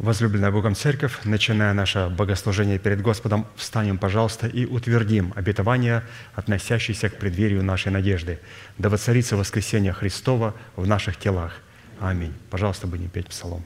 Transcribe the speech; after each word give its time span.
Возлюбленная 0.00 0.50
Богом 0.50 0.74
Церковь, 0.74 1.18
начиная 1.24 1.74
наше 1.74 2.08
богослужение 2.08 2.78
перед 2.78 3.02
Господом, 3.02 3.46
встанем, 3.54 3.98
пожалуйста, 3.98 4.46
и 4.46 4.64
утвердим 4.64 5.34
обетование, 5.36 6.04
относящееся 6.34 7.10
к 7.10 7.18
преддверию 7.18 7.62
нашей 7.62 7.92
надежды. 7.92 8.38
Да 8.78 8.88
воцарится 8.88 9.36
воскресение 9.36 9.92
Христова 9.92 10.54
в 10.74 10.86
наших 10.86 11.18
телах. 11.18 11.52
Аминь. 12.00 12.32
Пожалуйста, 12.48 12.86
будем 12.86 13.10
петь 13.10 13.26
псалом. 13.26 13.62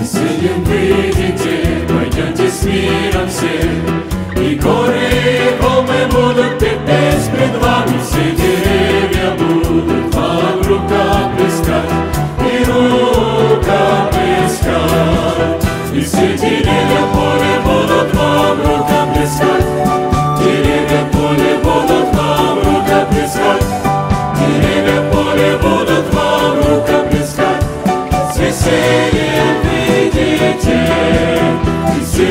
Веселим 0.00 0.64
выйдите, 0.64 1.86
пройдете 1.86 2.50
с 2.50 2.62
миром 2.62 3.28
все, 3.28 4.40
И 4.40 4.54
горы 4.54 4.96
и 4.96 5.60
холмы 5.60 6.06
будут 6.06 6.58
петь 6.58 6.78
пред 7.38 7.62
вами, 7.62 8.00
все 8.00 8.34
деревья 8.34 9.36
будут 9.36 9.57
И 15.98 16.00
все 16.00 16.36
деревья 16.36 17.02
поле 17.12 17.58
будут 17.64 18.14
вам 18.14 18.58
рукам 18.60 19.12
искать. 19.14 19.66
Поле 21.10 21.58
будут 21.60 22.14
вам 22.14 22.58
рукам 22.58 23.08
искать. 23.24 23.64
Поле 25.10 25.58
будут 25.60 26.14
вам 26.14 26.56
рукам 26.58 27.08
искать. 27.20 27.64
С 28.32 28.38
весельем 28.38 29.56
видите. 29.64 30.78
И 31.96 32.04
все 32.04 32.26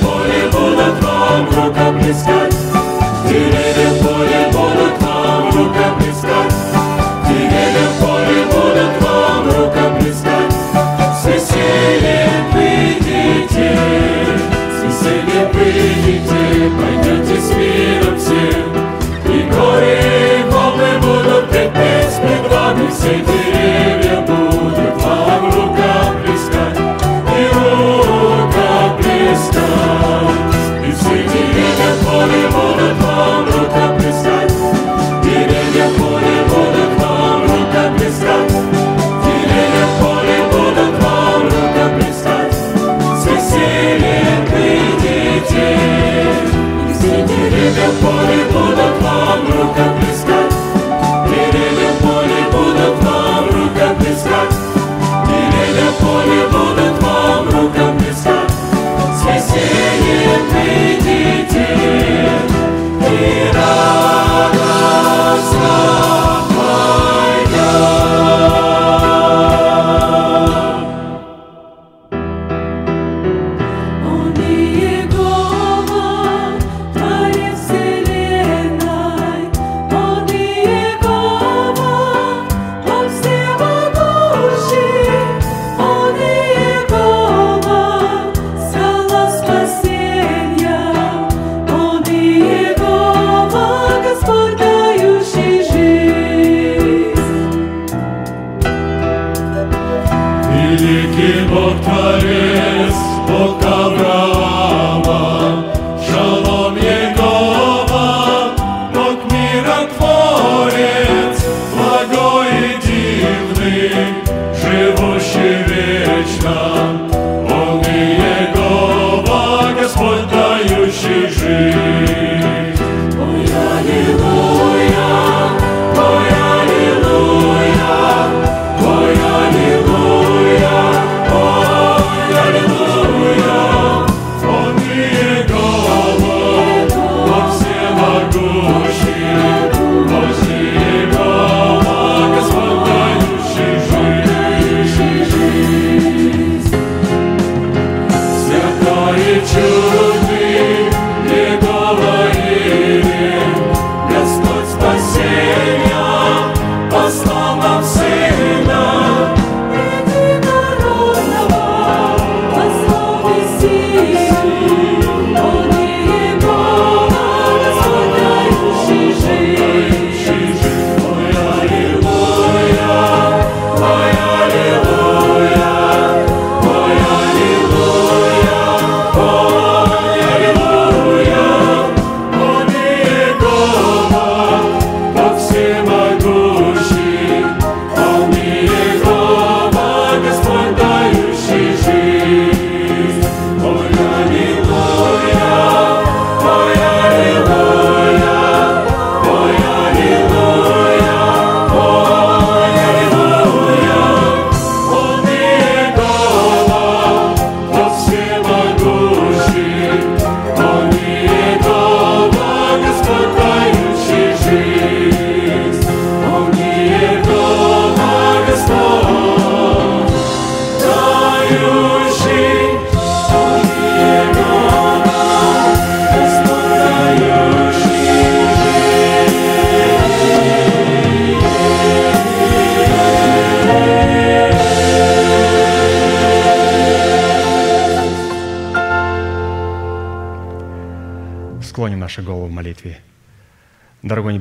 поле 0.00 0.42
будут 0.52 1.02
вам 1.02 1.46
рукам 1.46 1.98
искать. 2.08 2.54
Деревья 3.28 3.65
пойдете 16.70 17.40
с 17.40 17.50
миром 17.50 18.18
и 19.24 19.42
горе 19.50 20.40
и 20.40 20.98
будут 21.00 21.50
петь 21.50 22.10
вами 22.50 22.88
все. 22.90 23.45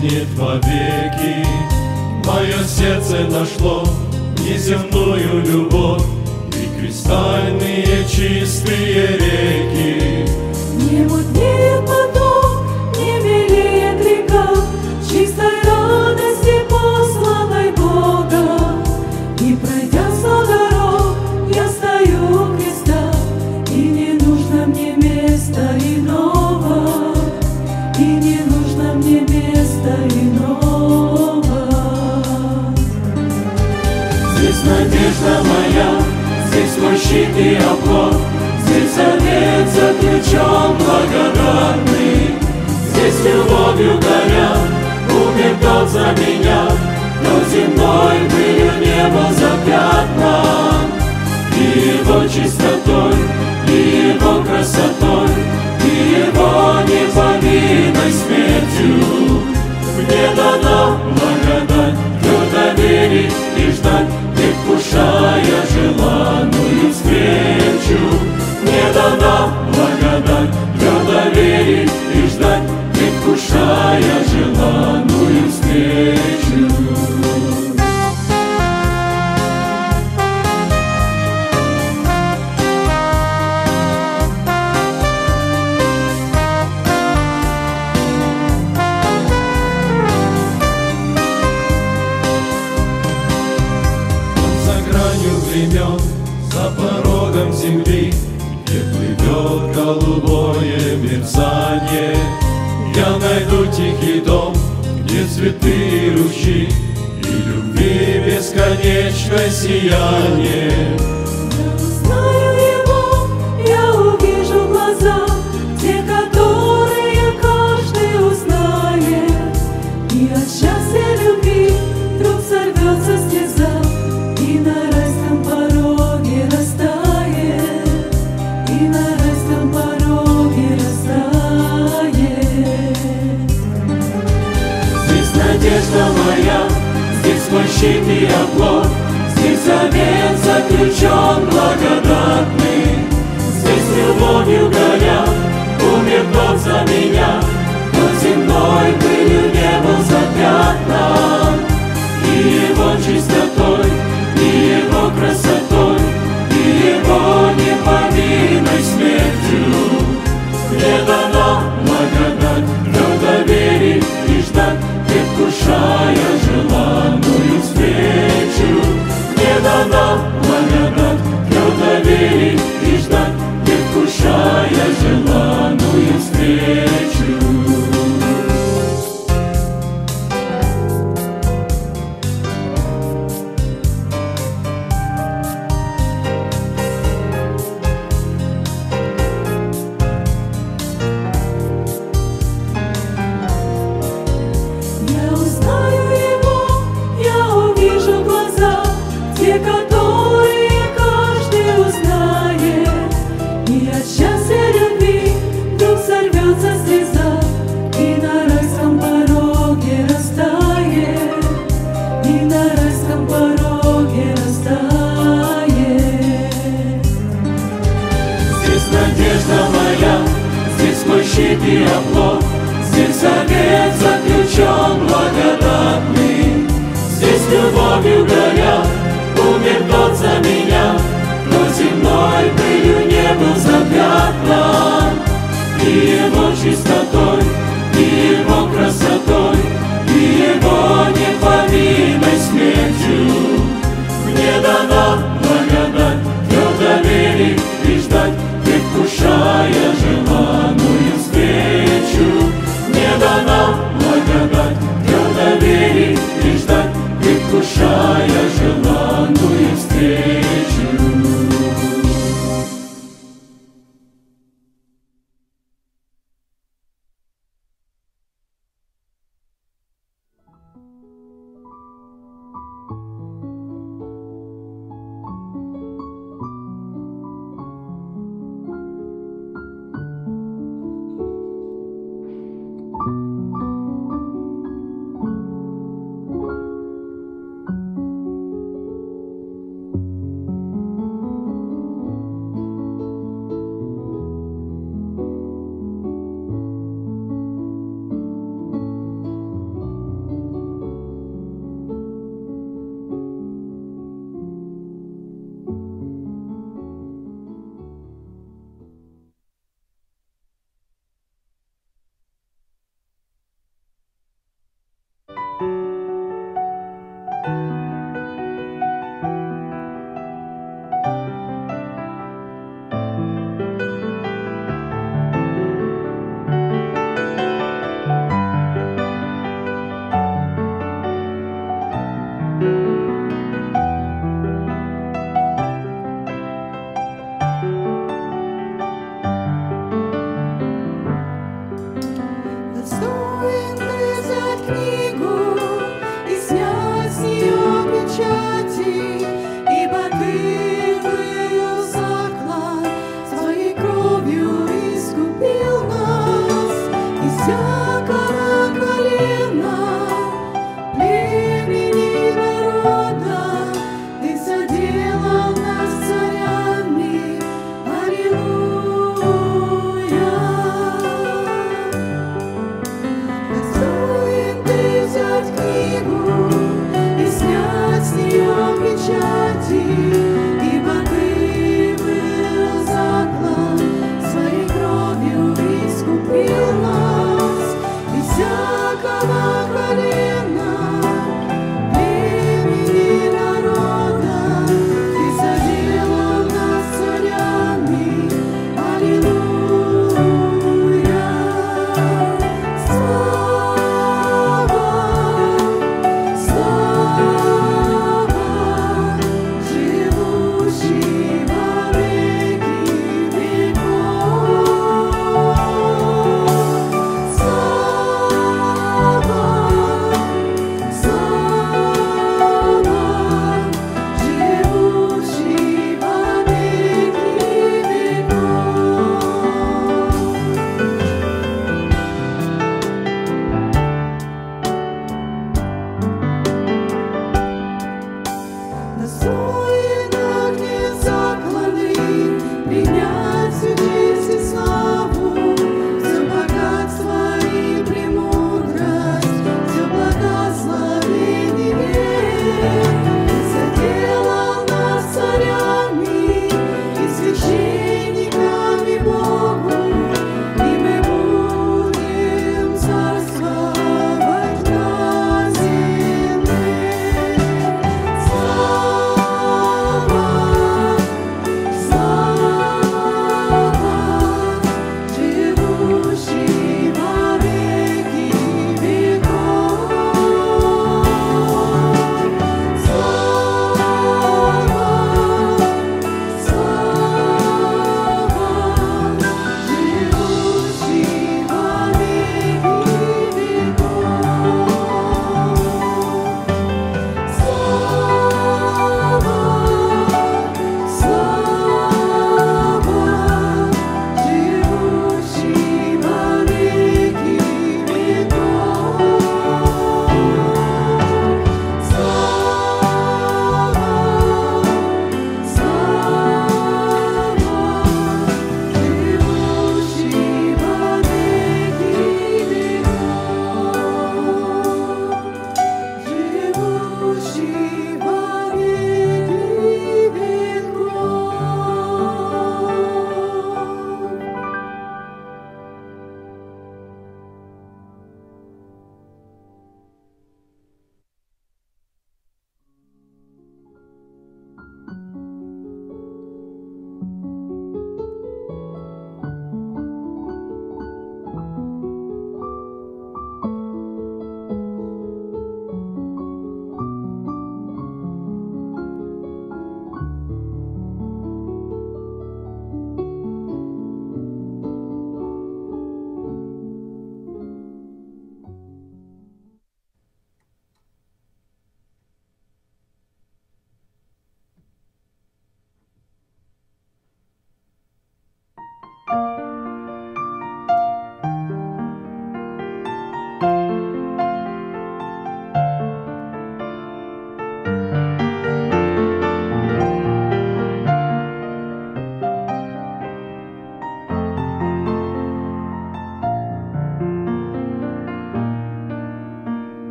исчезнет 0.00 0.28
вовеки. 0.36 0.49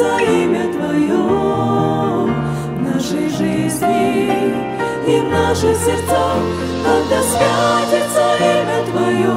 За 0.00 0.16
имя 0.18 0.64
Твое 0.72 1.14
в 1.14 2.82
нашей 2.82 3.28
жизни 3.28 4.54
и 5.06 5.20
в 5.20 5.30
наших 5.30 5.76
сердцах, 5.76 6.40
когда 6.82 7.20
святится 7.20 8.24
имя 8.40 8.80
Твое 8.90 9.34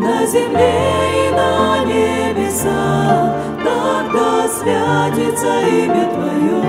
на 0.00 0.24
земле 0.24 0.80
и 1.14 1.30
на 1.34 1.84
небесах, 1.84 3.34
тогда 3.58 4.48
святится 4.48 5.60
имя 5.60 6.04
Твое 6.14 6.62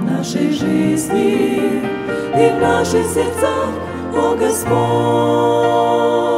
в 0.00 0.04
нашей 0.04 0.50
жизни 0.50 1.82
и 2.36 2.50
в 2.50 2.60
наших 2.60 3.06
сердцах, 3.06 3.72
о 4.14 4.36
Господь. 4.38 6.29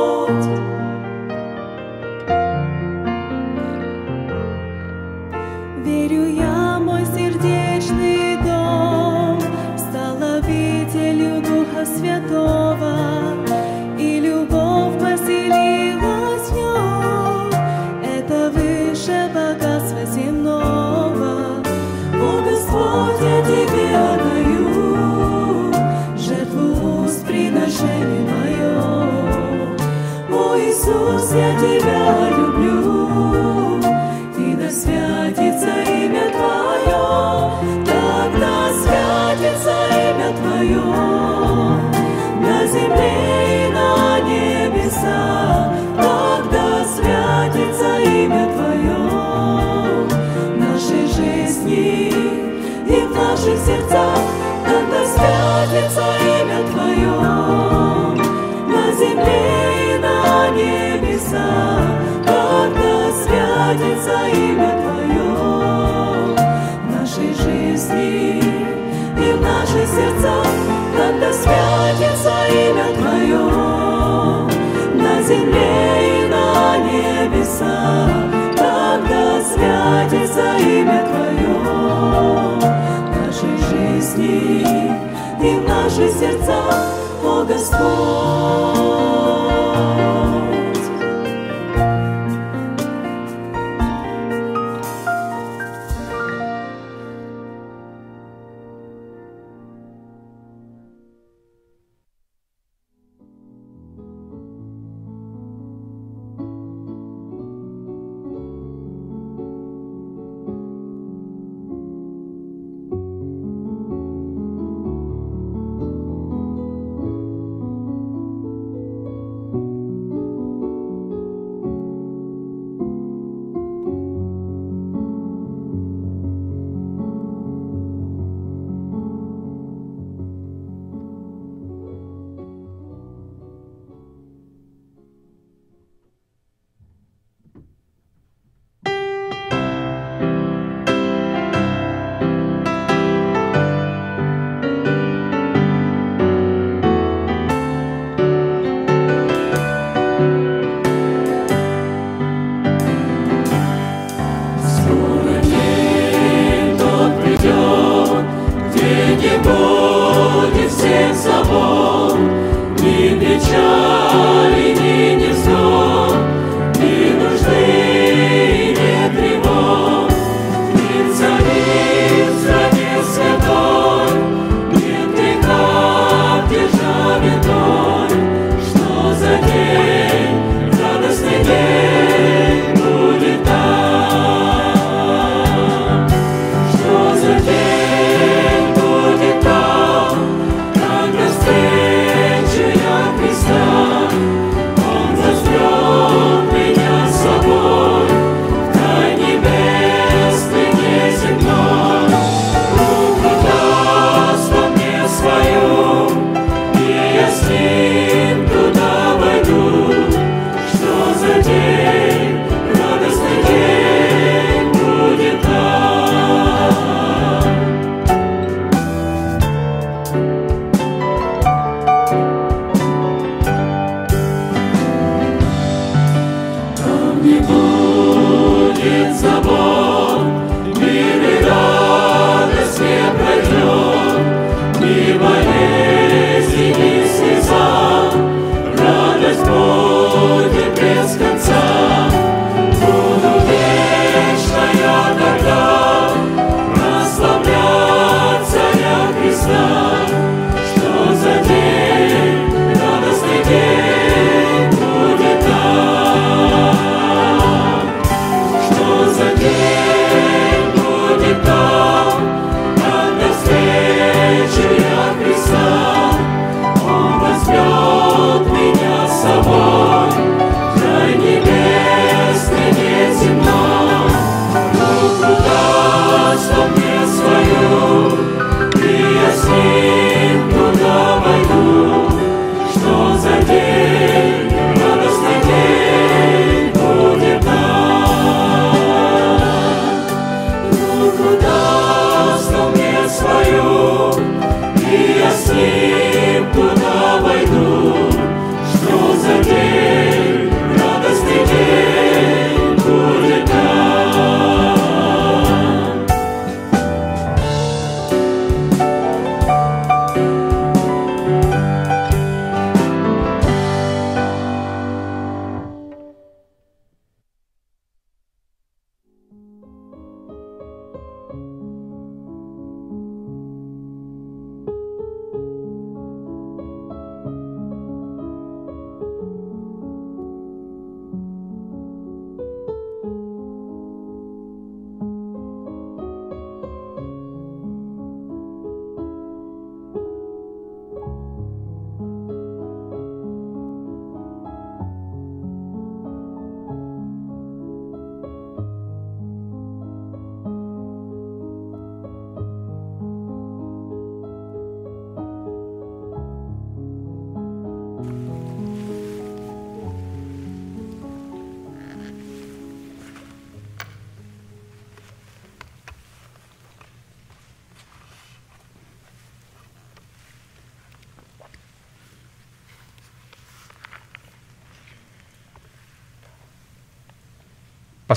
святится 71.32 72.32
имя 72.50 72.94
Твое 72.96 73.38
на 74.94 75.22
земле 75.22 75.74
и 76.02 76.28
на 76.28 76.78
небесах. 76.78 78.10
Тогда 78.56 79.40
святится 79.40 80.56
имя 80.58 81.06
Твое 81.06 81.54
в 82.98 83.16
нашей 83.16 83.56
жизни 83.70 84.66
и 85.40 85.58
в 85.58 85.68
наших 85.68 86.10
сердцах, 86.12 86.94
о 87.24 87.44
Господь. 87.44 89.11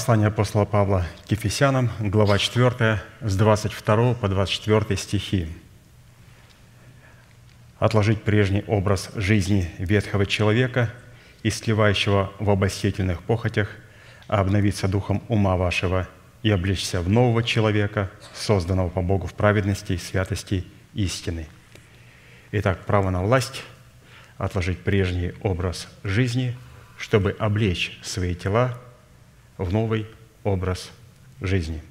Послание 0.05 0.27
апостола 0.27 0.65
Павла 0.65 1.03
к 1.27 1.31
Ефесянам, 1.31 1.89
глава 1.99 2.37
4, 2.37 3.01
с 3.21 3.35
22 3.37 4.13
по 4.13 4.27
24 4.27 4.97
стихи. 4.97 5.47
«Отложить 7.79 8.21
прежний 8.21 8.63
образ 8.67 9.09
жизни 9.15 9.71
ветхого 9.79 10.27
человека 10.27 10.91
и 11.41 11.49
сливающего 11.49 12.31
в 12.37 12.51
обольстительных 12.51 13.23
похотях, 13.23 13.67
а 14.27 14.41
обновиться 14.41 14.87
духом 14.87 15.23
ума 15.27 15.55
вашего 15.55 16.07
и 16.43 16.51
облечься 16.51 17.01
в 17.01 17.09
нового 17.09 17.41
человека, 17.41 18.11
созданного 18.35 18.89
по 18.89 19.01
Богу 19.01 19.25
в 19.25 19.33
праведности 19.33 19.93
и 19.93 19.97
святости 19.97 20.67
истины». 20.93 21.47
Итак, 22.51 22.85
право 22.85 23.09
на 23.09 23.23
власть– 23.23 23.63
отложить 24.37 24.83
прежний 24.83 25.33
образ 25.41 25.87
жизни, 26.03 26.55
чтобы 26.95 27.35
облечь 27.39 27.97
свои 28.03 28.35
тела 28.35 28.77
в 29.57 29.71
новый 29.71 30.07
образ 30.43 30.91
жизни. 31.41 31.81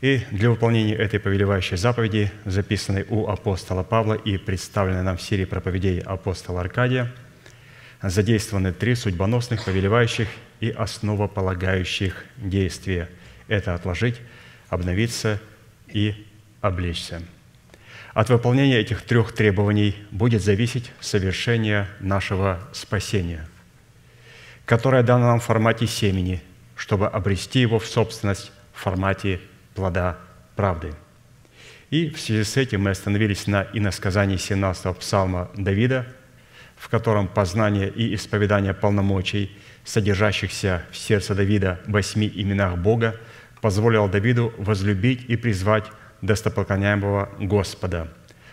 И 0.00 0.20
для 0.30 0.50
выполнения 0.50 0.94
этой 0.94 1.18
повелевающей 1.18 1.76
заповеди, 1.76 2.30
записанной 2.44 3.04
у 3.08 3.26
апостола 3.26 3.82
Павла 3.82 4.14
и 4.14 4.38
представленной 4.38 5.02
нам 5.02 5.16
в 5.16 5.22
серии 5.22 5.44
проповедей 5.44 5.98
апостола 5.98 6.60
Аркадия, 6.60 7.12
задействованы 8.00 8.72
три 8.72 8.94
судьбоносных, 8.94 9.64
повелевающих 9.64 10.28
и 10.60 10.70
основополагающих 10.70 12.24
действия. 12.36 13.08
Это 13.48 13.74
отложить, 13.74 14.20
обновиться 14.68 15.40
и 15.88 16.26
облечься. 16.60 17.22
От 18.14 18.30
выполнения 18.30 18.78
этих 18.78 19.02
трех 19.02 19.32
требований 19.32 19.96
будет 20.12 20.42
зависеть 20.42 20.92
совершение 21.00 21.88
нашего 21.98 22.60
спасения, 22.72 23.48
которое 24.64 25.02
дано 25.02 25.26
нам 25.26 25.40
в 25.40 25.44
формате 25.44 25.88
семени– 25.88 26.40
чтобы 26.78 27.08
обрести 27.08 27.60
его 27.60 27.78
в 27.80 27.86
собственность 27.86 28.52
в 28.72 28.80
формате 28.80 29.40
плода 29.74 30.16
правды. 30.54 30.94
И 31.90 32.08
в 32.10 32.20
связи 32.20 32.44
с 32.44 32.56
этим 32.56 32.82
мы 32.82 32.90
остановились 32.90 33.48
на 33.48 33.66
иносказании 33.72 34.36
17-го 34.36 34.94
псалма 34.94 35.50
Давида, 35.56 36.06
в 36.76 36.88
котором 36.88 37.26
познание 37.26 37.88
и 37.88 38.14
исповедание 38.14 38.74
полномочий, 38.74 39.56
содержащихся 39.84 40.84
в 40.92 40.96
сердце 40.96 41.34
Давида 41.34 41.80
в 41.86 41.90
восьми 41.90 42.30
именах 42.32 42.78
Бога, 42.78 43.16
позволило 43.60 44.08
Давиду 44.08 44.54
возлюбить 44.56 45.24
и 45.28 45.36
призвать 45.36 45.86
достопоклоняемого 46.22 47.30
Господа. 47.40 48.08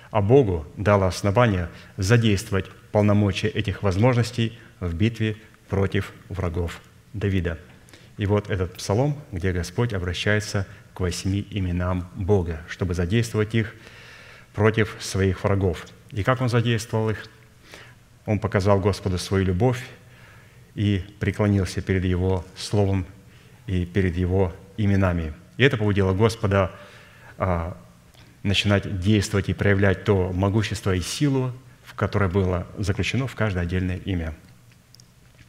А 0.09 0.21
Богу 0.21 0.65
дало 0.77 1.05
основание 1.05 1.69
задействовать 1.97 2.65
полномочия 2.91 3.49
этих 3.49 3.83
возможностей 3.83 4.57
в 4.79 4.95
битве 4.95 5.37
против 5.69 6.11
врагов 6.29 6.81
Давида– 7.13 7.59
и 8.17 8.25
вот 8.25 8.49
этот 8.49 8.73
псалом, 8.73 9.17
где 9.31 9.51
Господь 9.51 9.93
обращается 9.93 10.67
к 10.93 11.01
восьми 11.01 11.45
именам 11.49 12.09
Бога, 12.15 12.61
чтобы 12.69 12.93
задействовать 12.93 13.53
их 13.55 13.75
против 14.53 14.95
своих 14.99 15.43
врагов. 15.43 15.85
И 16.11 16.23
как 16.23 16.41
Он 16.41 16.47
задействовал 16.47 17.09
их? 17.09 17.25
Он 18.25 18.39
показал 18.39 18.79
Господу 18.79 19.17
свою 19.17 19.45
любовь 19.45 19.83
и 20.75 21.03
преклонился 21.19 21.81
перед 21.81 22.05
Его 22.05 22.45
Словом 22.55 23.05
и 23.67 23.85
перед 23.85 24.15
Его 24.15 24.53
именами. 24.77 25.33
И 25.57 25.63
это 25.63 25.77
побудило 25.77 26.13
Господа 26.13 26.71
а, 27.37 27.77
начинать 28.43 28.99
действовать 28.99 29.49
и 29.49 29.53
проявлять 29.53 30.05
то 30.05 30.31
могущество 30.31 30.95
и 30.95 31.01
силу, 31.01 31.51
в 31.83 31.93
которое 31.95 32.29
было 32.29 32.65
заключено 32.77 33.27
в 33.27 33.35
каждое 33.35 33.63
отдельное 33.63 33.97
имя– 33.97 34.33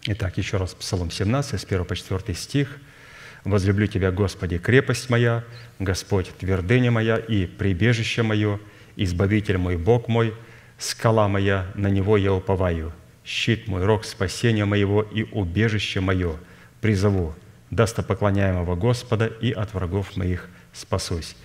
Итак, 0.09 0.39
еще 0.39 0.57
раз 0.59 0.73
Псалом 0.73 1.11
17, 1.11 1.61
с 1.61 1.65
1 1.65 1.85
по 1.85 1.97
4 1.97 2.33
стих. 2.35 2.79
«Возлюблю 3.43 3.89
Тебя, 3.89 4.13
Господи, 4.13 4.57
крепость 4.57 5.11
моя, 5.11 5.43
Господь, 5.81 6.31
твердыня 6.39 6.93
моя 6.93 7.17
и 7.17 7.47
прибежище 7.47 8.23
мое, 8.23 8.61
Избавитель 8.95 9.59
мой, 9.59 9.77
Бог 9.77 10.07
мой, 10.07 10.33
скала 10.79 11.27
моя, 11.27 11.67
на 11.75 11.89
Него 11.89 12.17
я 12.17 12.33
уповаю, 12.33 12.93
щит 13.25 13.67
мой, 13.67 13.85
рог 13.85 14.05
спасения 14.05 14.65
моего 14.65 15.03
и 15.03 15.25
убежище 15.25 16.01
мое, 16.01 16.37
призову 16.81 17.35
достопоклоняемого 17.71 18.77
Господа 18.77 19.27
и 19.27 19.51
от 19.51 19.75
врагов 19.75 20.17
моих 20.17 20.49
спасусь». 20.73 21.37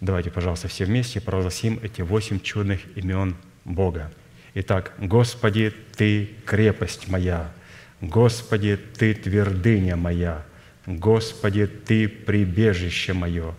Давайте, 0.00 0.30
пожалуйста, 0.30 0.66
все 0.66 0.84
вместе 0.84 1.20
провозгласим 1.20 1.78
эти 1.80 2.02
восемь 2.02 2.40
чудных 2.40 2.80
имен 2.96 3.36
Бога. 3.64 4.10
Итак, 4.54 4.94
«Господи, 4.98 5.72
Ты 5.96 6.30
крепость 6.44 7.06
моя, 7.06 7.52
Господи, 8.00 8.78
Ты 8.96 9.14
твердыня 9.14 9.96
моя, 9.96 10.44
Господи, 10.86 11.66
Ты 11.66 12.08
прибежище 12.08 13.12
мое, 13.12 13.54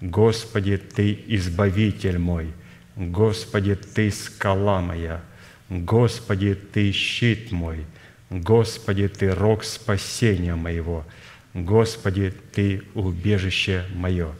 Господи, 0.00 0.76
Ты 0.76 1.18
избавитель 1.28 2.18
мой, 2.18 2.52
Господи, 2.94 3.74
Ты 3.74 4.10
скала 4.10 4.80
моя, 4.80 5.22
Господи, 5.70 6.54
Ты 6.54 6.92
щит 6.92 7.52
мой, 7.52 7.86
Господи, 8.28 9.08
Ты 9.08 9.34
рог 9.34 9.64
спасения 9.64 10.54
моего, 10.54 11.06
Господи, 11.54 12.34
Ты 12.52 12.82
убежище 12.94 13.86
мое. 13.94 14.34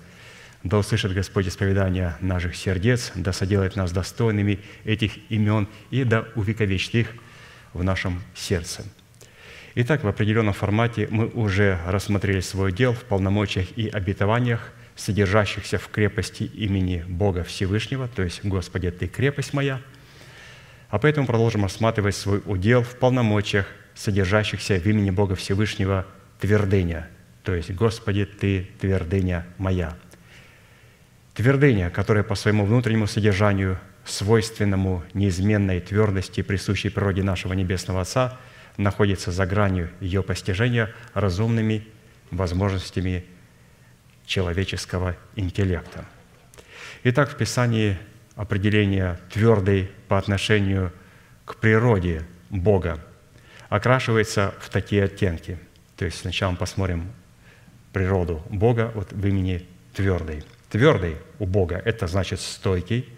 Да 0.63 0.79
услышит 0.79 1.15
Господь 1.15 1.49
исповедания 1.49 2.17
наших 2.21 2.57
сердец, 2.57 3.13
да 3.15 3.33
соделает 3.33 3.77
нас 3.77 3.93
достойными 3.93 4.59
этих 4.85 5.13
имен 5.31 5.69
и 5.91 6.03
да 6.05 6.27
увековечит 6.35 6.95
их 6.95 7.15
в 7.73 7.85
нашем 7.85 8.21
сердце. 8.35 8.85
Итак, 9.79 10.05
в 10.05 10.09
определенном 10.09 10.55
формате 10.55 11.07
мы 11.11 11.27
уже 11.27 11.79
рассмотрели 11.87 12.41
свой 12.41 12.73
дел 12.73 12.95
в 12.95 13.05
полномочиях 13.05 13.77
и 13.77 13.91
обетованиях, 13.91 14.73
содержащихся 14.95 15.77
в 15.77 15.89
крепости 15.89 16.45
имени 16.45 17.05
Бога 17.07 17.45
Всевышнего, 17.45 18.09
то 18.09 18.23
есть 18.23 18.43
«Господи, 18.43 18.91
Ты 18.91 19.07
крепость 19.07 19.53
моя», 19.53 19.83
а 20.89 20.99
поэтому 20.99 21.27
продолжим 21.27 21.65
рассматривать 21.65 22.17
свой 22.17 22.41
удел 22.47 22.85
в 22.85 22.97
полномочиях, 22.97 23.67
содержащихся 23.95 24.81
в 24.81 24.87
имени 24.87 25.11
Бога 25.11 25.35
Всевышнего 25.35 26.07
твердыня, 26.41 27.11
то 27.43 27.55
есть 27.55 27.71
«Господи, 27.73 28.25
Ты 28.25 28.71
твердыня 28.81 29.47
моя». 29.59 29.95
Твердыня, 31.35 31.91
которая 31.91 32.25
по 32.25 32.35
своему 32.35 32.65
внутреннему 32.65 33.07
содержанию, 33.07 33.79
свойственному 34.07 35.05
неизменной 35.13 35.81
твердости, 35.81 36.41
присущей 36.41 36.89
природе 36.89 37.23
нашего 37.23 37.53
Небесного 37.53 38.01
Отца– 38.01 38.39
находится 38.77 39.31
за 39.31 39.47
гранью 39.47 39.91
ее 40.01 40.23
постижения 40.23 40.93
разумными 41.15 41.87
возможностями 42.31 43.25
человеческого 44.27 45.17
интеллекта. 45.37 46.05
Итак, 47.05 47.31
в 47.31 47.37
Писании 47.37 47.99
определение 48.35 49.19
твердый 49.33 49.91
по 50.09 50.19
отношению 50.19 50.93
к 51.45 51.57
природе 51.57 52.25
Бога 52.51 53.05
окрашивается 53.69 54.55
в 54.61 54.69
такие 54.69 55.05
оттенки. 55.05 55.59
То 55.97 56.05
есть 56.05 56.19
сначала 56.19 56.53
мы 56.53 56.57
посмотрим 56.57 57.13
природу 57.93 58.43
Бога 58.51 58.93
вот 58.95 59.13
в 59.13 59.27
имени 59.27 59.67
твердый. 59.95 60.45
Твердый 60.69 61.17
у 61.39 61.47
Бога– 61.47 61.81
это 61.85 62.07
значит 62.07 62.41
стойкий, 62.41 63.09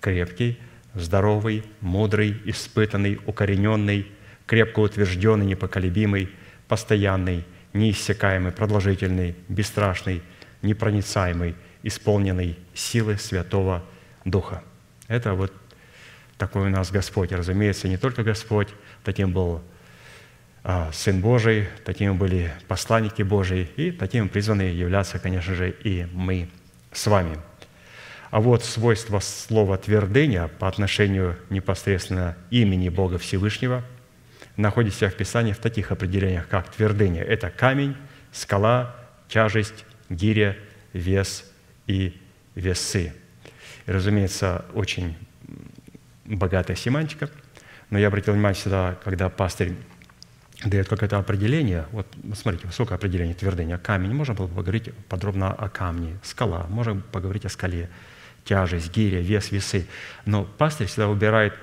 крепкий, 0.00 0.58
здоровый, 0.94 1.64
мудрый, 1.80 2.40
испытанный, 2.44 3.20
укорененный, 3.26 4.06
крепко 4.50 4.80
утвержденный, 4.80 5.46
непоколебимый, 5.46 6.28
постоянный, 6.66 7.44
неиссякаемый, 7.72 8.50
продолжительный, 8.50 9.36
бесстрашный, 9.46 10.24
непроницаемый, 10.62 11.54
исполненный 11.84 12.58
силы 12.74 13.16
Святого 13.16 13.84
Духа. 14.24 14.64
Это 15.06 15.34
вот 15.34 15.52
такой 16.36 16.66
у 16.66 16.68
нас 16.68 16.90
Господь. 16.90 17.30
Разумеется, 17.30 17.86
не 17.86 17.96
только 17.96 18.24
Господь, 18.24 18.66
таким 19.04 19.30
был 19.30 19.62
а, 20.64 20.90
Сын 20.92 21.20
Божий, 21.20 21.68
такими 21.84 22.10
были 22.10 22.52
посланники 22.66 23.22
Божии, 23.22 23.70
и 23.76 23.92
таким 23.92 24.28
призваны 24.28 24.62
являться, 24.62 25.20
конечно 25.20 25.54
же, 25.54 25.70
и 25.70 26.08
мы 26.12 26.48
с 26.90 27.06
вами. 27.06 27.38
А 28.32 28.40
вот 28.40 28.64
свойство 28.64 29.20
слова 29.20 29.78
«твердыня» 29.78 30.48
по 30.48 30.66
отношению 30.66 31.36
непосредственно 31.50 32.36
имени 32.50 32.88
Бога 32.88 33.16
Всевышнего 33.18 33.84
находится 34.60 35.08
в 35.08 35.14
Писании 35.14 35.52
в 35.52 35.58
таких 35.58 35.92
определениях, 35.92 36.48
как 36.48 36.70
твердыня– 36.70 37.22
это 37.24 37.50
камень, 37.50 37.96
скала, 38.32 38.94
тяжесть, 39.28 39.84
гиря, 40.08 40.56
вес 40.92 41.44
и 41.86 42.20
весы. 42.54 43.12
И, 43.86 43.90
разумеется, 43.90 44.64
очень 44.74 45.16
богатая 46.24 46.76
семантика, 46.76 47.30
но 47.90 47.98
я 47.98 48.08
обратил 48.08 48.34
внимание 48.34 48.60
сюда, 48.60 48.98
когда 49.02 49.28
пастырь 49.28 49.74
дает 50.64 50.88
какое-то 50.88 51.18
определение. 51.18 51.86
Вот 51.90 52.06
смотрите, 52.34 52.66
высокое 52.66 52.96
определение 52.96 53.34
твердыня. 53.34 53.78
Камень. 53.78 54.12
Можно 54.12 54.34
было 54.34 54.46
бы 54.46 54.56
поговорить 54.56 54.94
подробно 55.08 55.52
о 55.52 55.68
камне. 55.68 56.18
Скала. 56.22 56.66
Можем 56.68 57.02
поговорить 57.02 57.46
о 57.46 57.48
скале. 57.48 57.88
Тяжесть, 58.44 58.94
гиря, 58.94 59.20
вес, 59.20 59.50
весы. 59.50 59.86
Но 60.26 60.44
пастырь 60.44 60.86
всегда 60.86 61.08
выбирает 61.08 61.54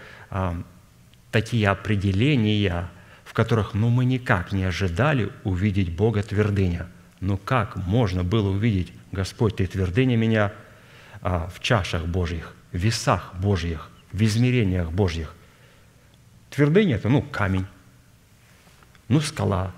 такие 1.42 1.70
определения, 1.70 2.90
в 3.24 3.34
которых 3.34 3.76
ну, 3.76 3.90
мы 3.90 4.06
никак 4.06 4.52
не 4.54 4.64
ожидали 4.64 5.32
увидеть 5.44 5.96
Бога 5.96 6.24
твердыня. 6.24 6.88
Ну 7.20 7.38
как 7.38 7.76
можно 7.76 8.24
было 8.24 8.50
увидеть, 8.50 8.92
Господь, 9.12 9.58
Ты 9.58 9.68
твердыня 9.68 10.18
меня 10.18 10.52
а, 11.22 11.48
в 11.54 11.60
чашах 11.60 12.08
Божьих, 12.08 12.56
в 12.72 12.78
весах 12.78 13.36
Божьих, 13.36 13.92
в 14.12 14.24
измерениях 14.24 14.92
Божьих? 14.92 15.36
Твердыня– 16.50 16.96
это, 16.98 17.08
ну, 17.08 17.22
камень 17.22 17.68
ну 19.08 19.22
скала, 19.22 19.74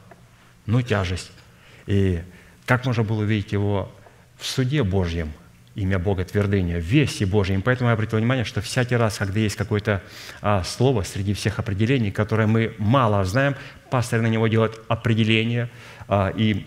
ну 0.66 0.82
тяжесть. 0.82 1.32
И 1.88 2.24
как 2.66 2.86
можно 2.86 3.04
было 3.04 3.24
увидеть 3.24 3.52
его 3.52 3.94
в 4.38 4.46
суде 4.46 4.84
Божьем, 4.84 5.34
имя 5.76 6.00
Бога 6.00 6.26
твердыня, 6.26 6.78
в 6.78 6.84
весе 6.84 7.26
Божьем. 7.26 7.62
Поэтому 7.62 7.90
я 7.90 7.94
обратил 7.94 8.18
внимание, 8.20 8.46
что 8.46 8.62
всякий 8.62 8.96
раз, 8.96 9.18
когда 9.18 9.40
есть 9.40 9.56
какое-то 9.56 10.02
а, 10.42 10.64
слово 10.64 11.04
среди 11.04 11.34
всех 11.34 11.60
определений, 11.60 12.12
которое 12.12 12.48
мы 12.48 12.74
мало 12.78 13.24
знаем, 13.24 13.56
пастор 13.90 14.22
на 14.22 14.28
него 14.28 14.48
делает 14.48 14.80
определение 14.88 15.70
а, 16.08 16.34
и 16.36 16.66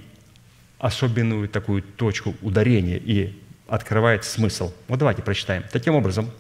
особенную 0.79 1.49
такую 1.49 1.83
точку 1.83 2.35
ударения 2.43 2.97
и 2.97 3.39
открывает 3.69 4.25
смысл. 4.25 4.73
Вот 4.89 4.99
давайте 4.99 5.23
прочитаем. 5.23 5.65
Таким 5.71 5.95
образом, 5.95 6.31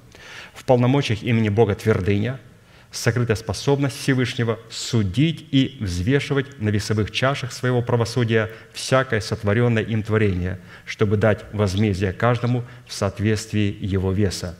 в 0.55 0.65
полномочиях 0.65 1.23
имени 1.23 1.49
Бога 1.49 1.75
твердыня– 1.75 2.41
сокрыта 2.93 3.34
способность 3.34 3.99
Всевышнего 3.99 4.61
судить 4.70 5.47
и 5.51 5.78
взвешивать 5.80 6.61
на 6.61 6.68
весовых 6.68 7.11
чашах 7.11 7.53
своего 7.53 7.82
правосудия 7.82 8.51
всякое 8.72 9.20
сотворенное 9.20 9.82
им 9.82 10.03
творение, 10.03 10.61
чтобы 10.84 11.16
дать 11.16 11.45
возмездие 11.53 12.12
каждому 12.12 12.64
в 12.86 12.93
соответствии 12.93 13.76
его 13.80 14.12
веса. 14.12 14.57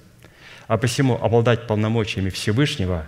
А 0.67 0.79
посему 0.79 1.17
обладать 1.23 1.67
полномочиями 1.67 2.31
Всевышнего, 2.31 3.07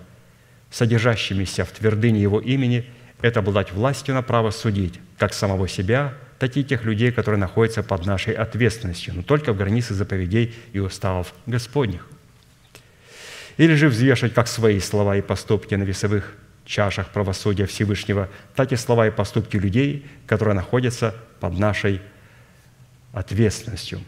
содержащимися 0.70 1.64
в 1.64 1.70
твердыне 1.70 2.20
его 2.20 2.40
имени, 2.40 2.84
это 3.22 3.40
обладать 3.40 3.72
властью 3.72 4.14
на 4.14 4.22
право 4.22 4.50
судить 4.50 5.00
как 5.16 5.32
самого 5.32 5.66
себя, 5.68 6.12
так 6.38 6.56
и 6.58 6.64
тех 6.64 6.84
людей, 6.84 7.10
которые 7.10 7.38
находятся 7.38 7.82
под 7.82 8.04
нашей 8.04 8.34
ответственностью, 8.34 9.14
но 9.14 9.22
только 9.22 9.54
в 9.54 9.56
границе 9.56 9.94
заповедей 9.94 10.54
и 10.74 10.80
уставов 10.80 11.32
Господних 11.46 12.06
или 13.56 13.74
же 13.74 13.88
взвешивать 13.88 14.34
как 14.34 14.48
свои 14.48 14.80
слова 14.80 15.16
и 15.16 15.22
поступки 15.22 15.74
на 15.74 15.84
весовых 15.84 16.34
чашах 16.64 17.10
правосудия 17.10 17.66
Всевышнего, 17.66 18.28
так 18.56 18.72
и 18.72 18.76
слова 18.76 19.06
и 19.06 19.10
поступки 19.10 19.56
людей, 19.56 20.06
которые 20.26 20.54
находятся 20.54 21.14
под 21.40 21.58
нашей 21.58 22.00
ответственностью. 23.12 24.00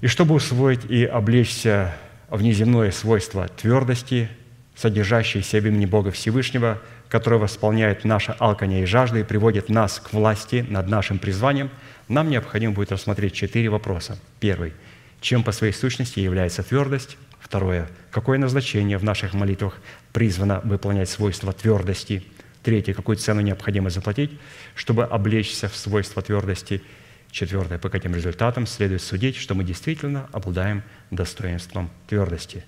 И 0.00 0.06
чтобы 0.06 0.34
усвоить 0.34 0.84
и 0.90 1.04
облечься 1.04 1.94
в 2.28 2.42
неземное 2.42 2.90
свойство 2.90 3.48
твердости, 3.48 4.28
содержащееся 4.74 5.60
в 5.60 5.66
имени 5.66 5.86
Бога 5.86 6.10
Всевышнего, 6.10 6.82
которое 7.08 7.36
восполняет 7.36 8.04
наше 8.04 8.34
алканье 8.38 8.82
и 8.82 8.86
жажды 8.86 9.20
и 9.20 9.24
приводит 9.24 9.68
нас 9.68 10.00
к 10.00 10.12
власти 10.12 10.66
над 10.68 10.88
нашим 10.88 11.18
призванием, 11.18 11.70
нам 12.08 12.28
необходимо 12.28 12.74
будет 12.74 12.92
рассмотреть 12.92 13.32
четыре 13.32 13.70
вопроса. 13.70 14.18
Первый– 14.40 14.74
чем 15.24 15.42
по 15.42 15.52
своей 15.52 15.72
сущности 15.72 16.20
является 16.20 16.62
твердость. 16.62 17.16
Второе. 17.40 17.88
Какое 18.10 18.36
назначение 18.36 18.98
в 18.98 19.04
наших 19.04 19.32
молитвах 19.32 19.78
призвано 20.12 20.60
выполнять 20.64 21.08
свойства 21.08 21.54
твердости. 21.54 22.22
Третье. 22.62 22.92
Какую 22.92 23.16
цену 23.16 23.40
необходимо 23.40 23.88
заплатить, 23.88 24.38
чтобы 24.74 25.04
облечься 25.04 25.70
в 25.70 25.76
свойства 25.76 26.20
твердости. 26.20 26.82
Четвертое. 27.30 27.78
По 27.78 27.88
каким 27.88 28.14
результатам 28.14 28.66
следует 28.66 29.00
судить, 29.00 29.36
что 29.36 29.54
мы 29.54 29.64
действительно 29.64 30.28
обладаем 30.30 30.82
достоинством 31.10 31.90
твердости. 32.06 32.62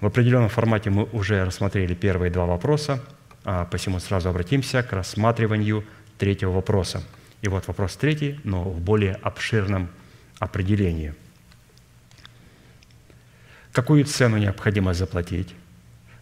В 0.00 0.06
определенном 0.06 0.50
формате 0.50 0.90
мы 0.90 1.04
уже 1.04 1.42
рассмотрели 1.42 1.94
первые 1.94 2.30
два 2.30 2.44
вопроса, 2.44 3.02
а 3.44 3.64
посему 3.64 3.98
сразу 3.98 4.28
обратимся 4.28 4.82
к 4.82 4.92
рассматриванию 4.92 5.86
третьего 6.18 6.52
вопроса. 6.52 7.02
И 7.40 7.48
вот 7.48 7.66
вопрос 7.66 7.96
третий, 7.96 8.38
но 8.44 8.62
в 8.62 8.78
более 8.78 9.14
обширном 9.14 9.88
определении– 10.38 11.14
какую 13.72 14.04
цену 14.04 14.38
необходимо 14.38 14.94
заплатить, 14.94 15.54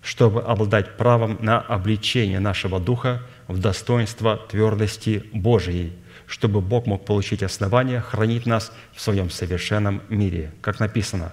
чтобы 0.02 0.42
обладать 0.42 0.96
правом 0.96 1.38
на 1.40 1.60
обличение 1.60 2.40
нашего 2.40 2.78
духа 2.78 3.22
в 3.48 3.58
достоинство 3.58 4.36
твердости 4.36 5.24
Божией, 5.32 5.92
чтобы 6.26 6.60
Бог 6.60 6.86
мог 6.86 7.04
получить 7.04 7.42
основание 7.42 8.00
хранить 8.00 8.46
нас 8.46 8.72
в 8.92 9.00
своем 9.00 9.30
совершенном 9.30 10.02
мире. 10.08 10.52
Как 10.60 10.80
написано, 10.80 11.32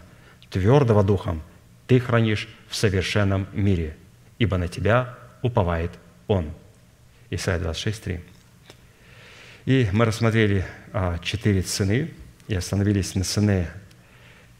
твердого 0.49 1.03
духом 1.03 1.41
ты 1.87 1.99
хранишь 1.99 2.47
в 2.69 2.75
совершенном 2.75 3.47
мире, 3.53 3.97
ибо 4.39 4.57
на 4.57 4.67
тебя 4.67 5.17
уповает 5.41 5.91
Он. 6.27 6.51
Исайя 7.29 7.59
26, 7.59 8.03
3. 8.03 8.19
И 9.65 9.87
мы 9.91 10.05
рассмотрели 10.05 10.65
а, 10.91 11.17
четыре 11.19 11.61
цены 11.61 12.11
и 12.47 12.55
остановились 12.55 13.15
на 13.15 13.23
цене 13.23 13.69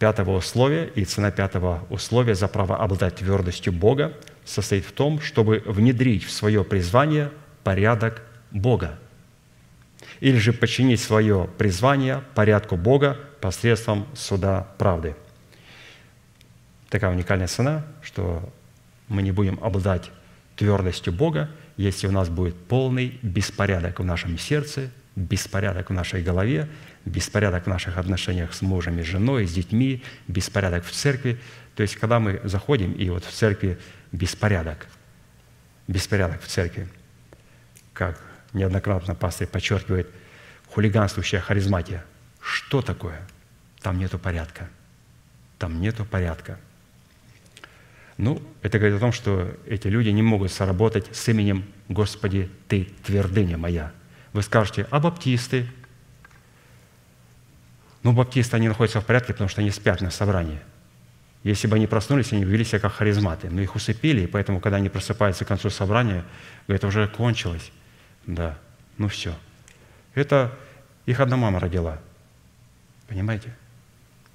пятого 0.03 0.35
условия, 0.35 0.91
и 0.95 1.05
цена 1.05 1.31
пятого 1.31 1.87
условия 1.89 2.35
за 2.35 2.49
право 2.49 2.75
обладать 2.75 3.15
твердостью 3.15 3.71
Бога 3.71 4.11
состоит 4.43 4.83
в 4.83 4.91
том, 4.91 5.21
чтобы 5.21 5.63
внедрить 5.65 6.25
в 6.25 6.29
свое 6.29 6.65
призвание 6.65 7.31
порядок 7.63 8.21
Бога. 8.51 8.99
Или 10.19 10.39
же 10.39 10.51
подчинить 10.51 10.99
свое 10.99 11.49
призвание 11.57 12.21
порядку 12.35 12.75
Бога 12.75 13.17
посредством 13.39 14.05
суда 14.13 14.67
правды. 14.77 15.15
Такая 16.89 17.11
уникальная 17.11 17.47
цена, 17.47 17.85
что 18.01 18.51
мы 19.07 19.21
не 19.21 19.31
будем 19.31 19.57
обладать 19.63 20.11
твердостью 20.57 21.13
Бога, 21.13 21.49
если 21.77 22.07
у 22.07 22.11
нас 22.11 22.27
будет 22.27 22.57
полный 22.57 23.19
беспорядок 23.21 24.01
в 24.01 24.03
нашем 24.03 24.37
сердце, 24.37 24.91
беспорядок 25.15 25.91
в 25.91 25.93
нашей 25.93 26.21
голове, 26.21 26.67
беспорядок 27.05 27.65
в 27.65 27.67
наших 27.67 27.97
отношениях 27.97 28.53
с 28.53 28.61
мужем 28.61 28.99
и 28.99 29.03
женой, 29.03 29.45
с 29.45 29.53
детьми, 29.53 30.03
беспорядок 30.27 30.85
в 30.85 30.91
церкви. 30.91 31.39
То 31.75 31.83
есть, 31.83 31.95
когда 31.95 32.19
мы 32.19 32.39
заходим, 32.43 32.93
и 32.93 33.09
вот 33.09 33.25
в 33.25 33.31
церкви 33.31 33.77
беспорядок, 34.11 34.87
беспорядок 35.87 36.41
в 36.41 36.47
церкви, 36.47 36.87
как 37.93 38.19
неоднократно 38.53 39.15
пастор 39.15 39.47
подчеркивает, 39.47 40.09
хулиганствующая 40.67 41.41
харизматия. 41.41 42.05
Что 42.39 42.81
такое? 42.81 43.21
Там 43.81 43.97
нету 43.99 44.17
порядка. 44.17 44.69
Там 45.59 45.81
нету 45.81 46.05
порядка. 46.05 46.59
Ну, 48.17 48.41
это 48.61 48.77
говорит 48.77 48.97
о 48.97 48.99
том, 48.99 49.11
что 49.11 49.55
эти 49.65 49.87
люди 49.87 50.09
не 50.09 50.21
могут 50.21 50.51
соработать 50.51 51.07
с 51.15 51.27
именем 51.27 51.65
«Господи, 51.89 52.49
Ты 52.67 52.89
твердыня 53.03 53.57
моя». 53.57 53.91
Вы 54.33 54.41
скажете, 54.41 54.87
а 54.89 54.99
баптисты– 54.99 55.67
Ну, 58.03 58.11
баптисты, 58.11 58.57
они 58.57 58.67
находятся 58.67 59.01
в 59.01 59.05
порядке, 59.05 59.33
потому 59.33 59.49
что 59.49 59.61
они 59.61 59.71
спят 59.71 60.01
на 60.01 60.11
собрании. 60.11 60.59
Если 61.43 61.67
бы 61.67 61.75
они 61.75 61.87
проснулись, 61.87 62.31
они 62.33 62.43
вели 62.43 62.63
себя 62.63 62.79
как 62.79 62.93
харизматы. 62.93 63.49
Но 63.49 63.61
их 63.61 63.75
усыпили, 63.75 64.21
и 64.21 64.27
поэтому, 64.27 64.59
когда 64.59 64.77
они 64.77 64.89
просыпаются 64.89 65.45
к 65.45 65.47
концу 65.47 65.69
собрания, 65.69 66.23
это 66.67 66.87
уже 66.87 67.07
кончилось. 67.07 67.71
Да, 68.25 68.57
ну 68.97 69.07
все. 69.07 69.33
Это 70.13 70.53
их 71.05 71.19
одна 71.19 71.37
мама 71.37 71.59
родила. 71.59 71.99
Понимаете? 73.07 73.53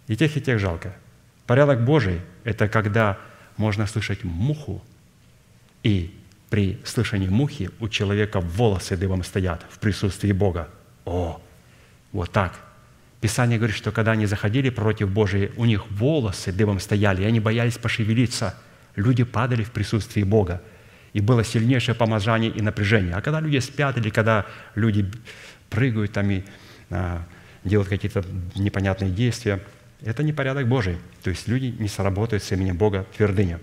И 0.06 0.16
тех, 0.16 0.36
и 0.36 0.40
тех 0.40 0.58
жалко. 0.58 0.94
Порядок 1.46 1.84
Божий– 1.84 2.20
это 2.44 2.68
когда 2.68 3.18
можно 3.56 3.86
слышать 3.86 4.24
муху, 4.24 4.82
и 5.82 6.14
при 6.50 6.80
слышании 6.84 7.28
мухи 7.28 7.70
у 7.80 7.88
человека 7.88 8.40
волосы 8.40 8.96
дыбом 8.96 9.22
стоят 9.24 9.64
в 9.70 9.78
присутствии 9.78 10.32
Бога. 10.32 10.68
О, 11.04 11.40
вот 12.12 12.30
так. 12.32 12.67
Писание 13.20 13.58
говорит, 13.58 13.76
что 13.76 13.90
когда 13.90 14.12
они 14.12 14.26
заходили 14.26 14.70
против 14.70 15.10
Божии, 15.10 15.50
у 15.56 15.64
них 15.64 15.90
волосы 15.90 16.52
дыбом 16.52 16.78
стояли, 16.78 17.22
и 17.22 17.24
они 17.24 17.40
боялись 17.40 17.76
пошевелиться. 17.76 18.54
Люди 18.94 19.24
падали 19.24 19.64
в 19.64 19.72
присутствии 19.72 20.22
Бога. 20.22 20.62
И 21.12 21.20
было 21.20 21.42
сильнейшее 21.42 21.94
помазание 21.94 22.50
и 22.50 22.62
напряжение. 22.62 23.14
А 23.14 23.20
когда 23.20 23.40
люди 23.40 23.58
спят, 23.58 23.96
или 23.96 24.10
когда 24.10 24.46
люди 24.76 25.10
прыгают 25.68 26.12
там 26.12 26.30
и 26.30 26.42
а, 26.90 27.24
делают 27.64 27.88
какие-то 27.88 28.24
непонятные 28.54 29.10
действия, 29.10 29.60
это 30.02 30.22
не 30.22 30.32
порядок 30.32 30.68
Божий. 30.68 30.98
То 31.22 31.30
есть 31.30 31.48
люди 31.48 31.74
не 31.78 31.88
сработают 31.88 32.44
с 32.44 32.52
именем 32.52 32.76
Бога 32.76 33.04
твердыня. 33.16 33.58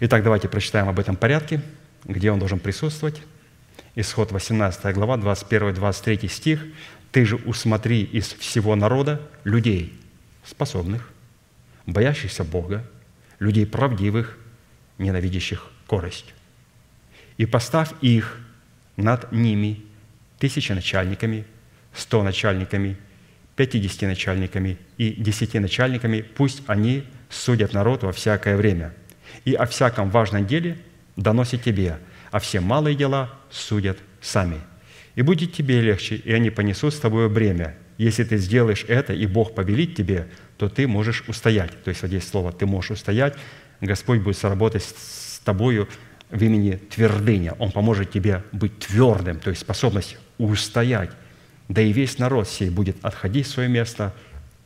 Итак, 0.00 0.24
давайте 0.24 0.48
прочитаем 0.48 0.88
об 0.88 0.98
этом 0.98 1.14
порядке, 1.14 1.60
где 2.04 2.32
он 2.32 2.40
должен 2.40 2.58
присутствовать. 2.58 3.22
Исход 3.94 4.32
18 4.32 4.94
глава, 4.94 5.16
21-23 5.18 6.28
стих. 6.28 6.64
«Ты 7.12 7.24
же 7.24 7.36
усмотри 7.36 8.02
из 8.02 8.32
всего 8.32 8.74
народа 8.74 9.20
людей 9.44 9.92
способных, 10.44 11.10
боящихся 11.86 12.42
Бога, 12.42 12.84
людей 13.38 13.66
правдивых, 13.66 14.38
ненавидящих 14.98 15.70
корость. 15.86 16.34
И 17.36 17.46
поставь 17.46 17.90
их 18.00 18.40
над 18.96 19.30
ними 19.32 19.84
тысячи 20.38 20.72
начальниками, 20.72 21.44
сто 21.94 22.22
начальниками, 22.22 22.96
пятидесяти 23.56 24.06
начальниками 24.06 24.78
и 24.96 25.12
десяти 25.12 25.58
начальниками, 25.58 26.22
пусть 26.22 26.62
они 26.66 27.04
судят 27.28 27.72
народ 27.72 28.02
во 28.02 28.12
всякое 28.12 28.56
время, 28.56 28.94
и 29.44 29.54
о 29.54 29.66
всяком 29.66 30.10
важном 30.10 30.46
деле 30.46 30.78
доносят 31.16 31.62
тебе, 31.62 31.98
а 32.30 32.38
все 32.38 32.60
малые 32.60 32.96
дела 32.96 33.30
судят 33.50 33.98
сами. 34.20 34.60
И 35.14 35.22
будет 35.22 35.52
тебе 35.52 35.80
легче, 35.80 36.16
и 36.16 36.32
они 36.32 36.50
понесут 36.50 36.94
с 36.94 36.98
тобой 36.98 37.28
бремя. 37.28 37.74
Если 37.98 38.24
ты 38.24 38.38
сделаешь 38.38 38.84
это, 38.88 39.12
и 39.12 39.26
Бог 39.26 39.54
повелит 39.54 39.94
тебе, 39.94 40.28
то 40.56 40.68
ты 40.68 40.88
можешь 40.88 41.24
устоять. 41.28 41.70
То 41.84 41.90
есть 41.90 42.02
вот 42.02 42.08
здесь 42.08 42.26
слово 42.26 42.52
«ты 42.52 42.66
можешь 42.66 42.92
устоять», 42.92 43.34
Господь 43.80 44.20
будет 44.20 44.38
сработать 44.38 44.84
с 44.84 45.40
тобою 45.40 45.88
в 46.30 46.42
имени 46.42 46.76
твердыня. 46.76 47.54
Он 47.58 47.72
поможет 47.72 48.12
тебе 48.12 48.42
быть 48.52 48.78
твердым, 48.78 49.40
то 49.40 49.50
есть 49.50 49.62
способность 49.62 50.16
устоять. 50.38 51.10
Да 51.68 51.82
и 51.82 51.92
весь 51.92 52.18
народ 52.18 52.48
сей 52.48 52.70
будет 52.70 52.96
отходить 53.04 53.46
в 53.46 53.50
свое 53.50 53.68
место 53.68 54.14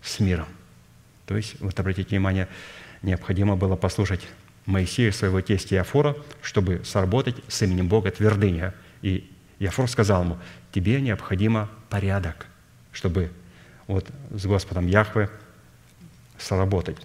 с 0.02 0.20
миром. 0.20 0.46
То 1.26 1.36
есть, 1.36 1.56
вот 1.60 1.78
обратите 1.80 2.10
внимание, 2.10 2.46
необходимо 3.02 3.56
было 3.56 3.74
послушать 3.74 4.20
Моисея, 4.66 5.12
своего 5.12 5.40
тестя 5.40 5.76
Иофора, 5.76 6.16
чтобы 6.42 6.82
сработать 6.84 7.36
с 7.48 7.62
именем 7.62 7.88
Бога 7.88 8.10
твердыня. 8.10 8.74
И 9.02 9.30
Иофор 9.58 9.88
сказал 9.88 10.24
ему, 10.24 10.38
тебе 10.72 11.00
необходимо 11.00 11.68
порядок, 11.88 12.46
чтобы 12.92 13.30
вот 13.86 14.06
с 14.30 14.44
Господом 14.46 14.86
Яхве 14.86 15.30
сработать. 16.38 16.98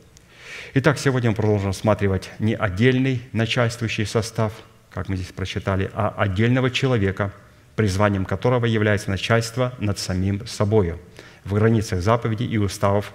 Итак, 0.74 0.98
сегодня 0.98 1.30
мы 1.30 1.36
продолжим 1.36 1.68
рассматривать 1.68 2.30
не 2.40 2.56
отдельный 2.56 3.22
начальствующий 3.32 4.06
состав, 4.06 4.54
как 4.90 5.08
мы 5.08 5.16
здесь 5.16 5.32
прочитали, 5.32 5.90
а 5.94 6.14
отдельного 6.18 6.70
человека, 6.70 7.32
призванием 7.76 8.26
которого 8.26 8.66
является 8.66 9.10
начальство 9.10 9.74
над 9.80 9.98
самим 9.98 10.46
собою 10.46 11.00
в 11.46 11.54
границах 11.54 12.02
заповедей 12.02 12.48
и 12.48 12.58
уставов, 12.58 13.14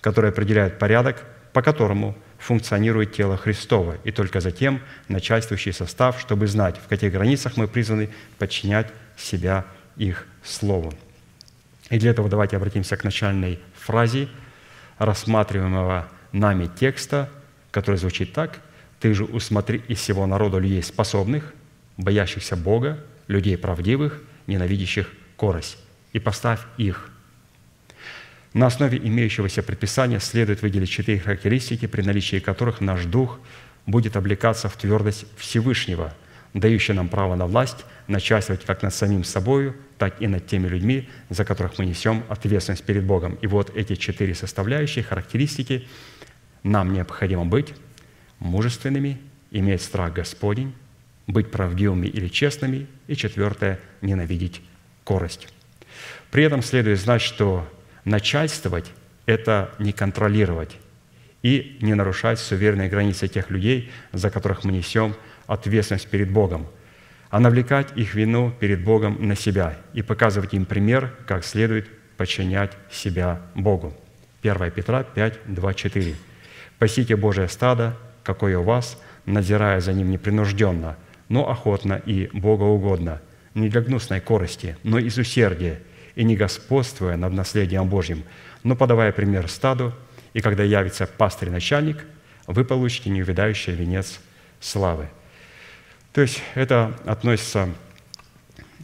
которые 0.00 0.30
определяют 0.30 0.78
порядок, 0.78 1.24
по 1.52 1.62
которому 1.62 2.16
функционирует 2.38 3.12
тело 3.12 3.36
Христово, 3.36 3.96
и 4.04 4.12
только 4.12 4.40
затем 4.40 4.80
начальствующий 5.08 5.72
состав, 5.72 6.20
чтобы 6.20 6.46
знать, 6.46 6.76
в 6.76 6.88
каких 6.88 7.12
границах 7.12 7.56
мы 7.56 7.68
призваны 7.68 8.10
подчинять 8.38 8.88
себя 9.16 9.66
их 9.96 10.26
Слову. 10.44 10.94
И 11.90 11.98
для 11.98 12.10
этого 12.10 12.28
давайте 12.28 12.56
обратимся 12.56 12.96
к 12.96 13.04
начальной 13.04 13.58
фразе 13.74 14.28
рассматриваемого 14.98 16.08
нами 16.32 16.70
текста, 16.78 17.28
который 17.70 17.96
звучит 17.96 18.32
так 18.32 18.60
«Ты 19.00 19.14
же 19.14 19.24
усмотри 19.24 19.82
из 19.88 19.98
всего 19.98 20.26
народа 20.26 20.58
людей 20.58 20.82
способных, 20.82 21.54
боящихся 21.96 22.56
Бога, 22.56 22.98
людей 23.26 23.56
правдивых, 23.56 24.22
ненавидящих 24.46 25.10
корость, 25.36 25.78
и 26.12 26.18
поставь 26.18 26.60
их». 26.76 27.10
На 28.58 28.66
основе 28.66 28.98
имеющегося 28.98 29.62
предписания 29.62 30.18
следует 30.18 30.62
выделить 30.62 30.90
четыре 30.90 31.20
характеристики, 31.20 31.86
при 31.86 32.02
наличии 32.02 32.40
которых 32.40 32.80
наш 32.80 33.04
дух 33.04 33.38
будет 33.86 34.16
облекаться 34.16 34.68
в 34.68 34.76
твердость 34.76 35.26
Всевышнего, 35.36 36.12
дающий 36.54 36.92
нам 36.92 37.08
право 37.08 37.36
на 37.36 37.46
власть, 37.46 37.84
начальствовать 38.08 38.64
как 38.64 38.82
над 38.82 38.92
самим 38.92 39.22
собою, 39.22 39.76
так 39.96 40.20
и 40.20 40.26
над 40.26 40.48
теми 40.48 40.66
людьми, 40.66 41.08
за 41.30 41.44
которых 41.44 41.78
мы 41.78 41.86
несем 41.86 42.24
ответственность 42.28 42.82
перед 42.82 43.04
Богом. 43.04 43.38
И 43.42 43.46
вот 43.46 43.70
эти 43.76 43.94
четыре 43.94 44.34
составляющие, 44.34 45.04
характеристики, 45.04 45.86
нам 46.64 46.92
необходимо 46.92 47.44
быть 47.44 47.74
мужественными, 48.40 49.20
иметь 49.52 49.82
страх 49.82 50.14
Господень, 50.14 50.74
быть 51.28 51.52
правдивыми 51.52 52.08
или 52.08 52.26
честными, 52.26 52.88
и 53.06 53.14
четвертое– 53.14 53.78
ненавидеть 54.00 54.62
корость. 55.04 55.46
При 56.32 56.42
этом 56.42 56.60
следует 56.64 56.98
знать, 56.98 57.22
что 57.22 57.64
начальствовать– 58.08 58.92
это 59.26 59.70
не 59.78 59.92
контролировать 59.92 60.76
и 61.42 61.78
не 61.80 61.94
нарушать 61.94 62.38
суверенные 62.38 62.88
границы 62.88 63.28
тех 63.28 63.50
людей, 63.50 63.90
за 64.12 64.30
которых 64.30 64.64
мы 64.64 64.72
несем 64.72 65.14
ответственность 65.46 66.08
перед 66.08 66.30
Богом, 66.30 66.66
а 67.30 67.40
навлекать 67.40 67.96
их 67.96 68.14
вину 68.14 68.52
перед 68.58 68.82
Богом 68.82 69.28
на 69.28 69.36
себя 69.36 69.76
и 69.92 70.02
показывать 70.02 70.54
им 70.54 70.64
пример, 70.64 71.14
как 71.26 71.44
следует 71.44 71.88
подчинять 72.16 72.72
себя 72.90 73.40
Богу. 73.54 73.94
1 74.42 74.70
Петра 74.70 75.02
5, 75.02 75.40
2, 75.46 75.74
4. 75.74 76.14
«Пасите 76.78 77.16
Божие 77.16 77.48
стадо, 77.48 77.96
какое 78.22 78.58
у 78.58 78.62
вас, 78.62 79.00
надзирая 79.26 79.80
за 79.80 79.92
ним 79.92 80.10
непринужденно– 80.10 80.96
но 81.28 81.48
охотно 81.48 82.00
и 82.04 82.28
богоугодно, 82.32 83.20
не 83.54 83.68
для 83.68 83.80
гнусной 83.80 84.20
корости, 84.20 84.76
но 84.82 84.98
из 84.98 85.18
усердия, 85.18 85.80
и 86.18 86.24
не 86.24 86.34
господствуя 86.34 87.16
над 87.16 87.32
наследием 87.32 87.88
Божьим, 87.88 88.24
но 88.64 88.74
подавая 88.74 89.12
пример 89.12 89.48
стаду, 89.48 89.94
и 90.34 90.40
когда 90.40 90.64
явится 90.64 91.06
пастырь-начальник, 91.06 92.04
вы 92.48 92.64
получите 92.64 93.08
неувидающий 93.10 93.72
венец 93.72 94.18
славы». 94.58 95.08
То 96.12 96.20
есть 96.20 96.42
это 96.56 96.98
относится, 97.06 97.68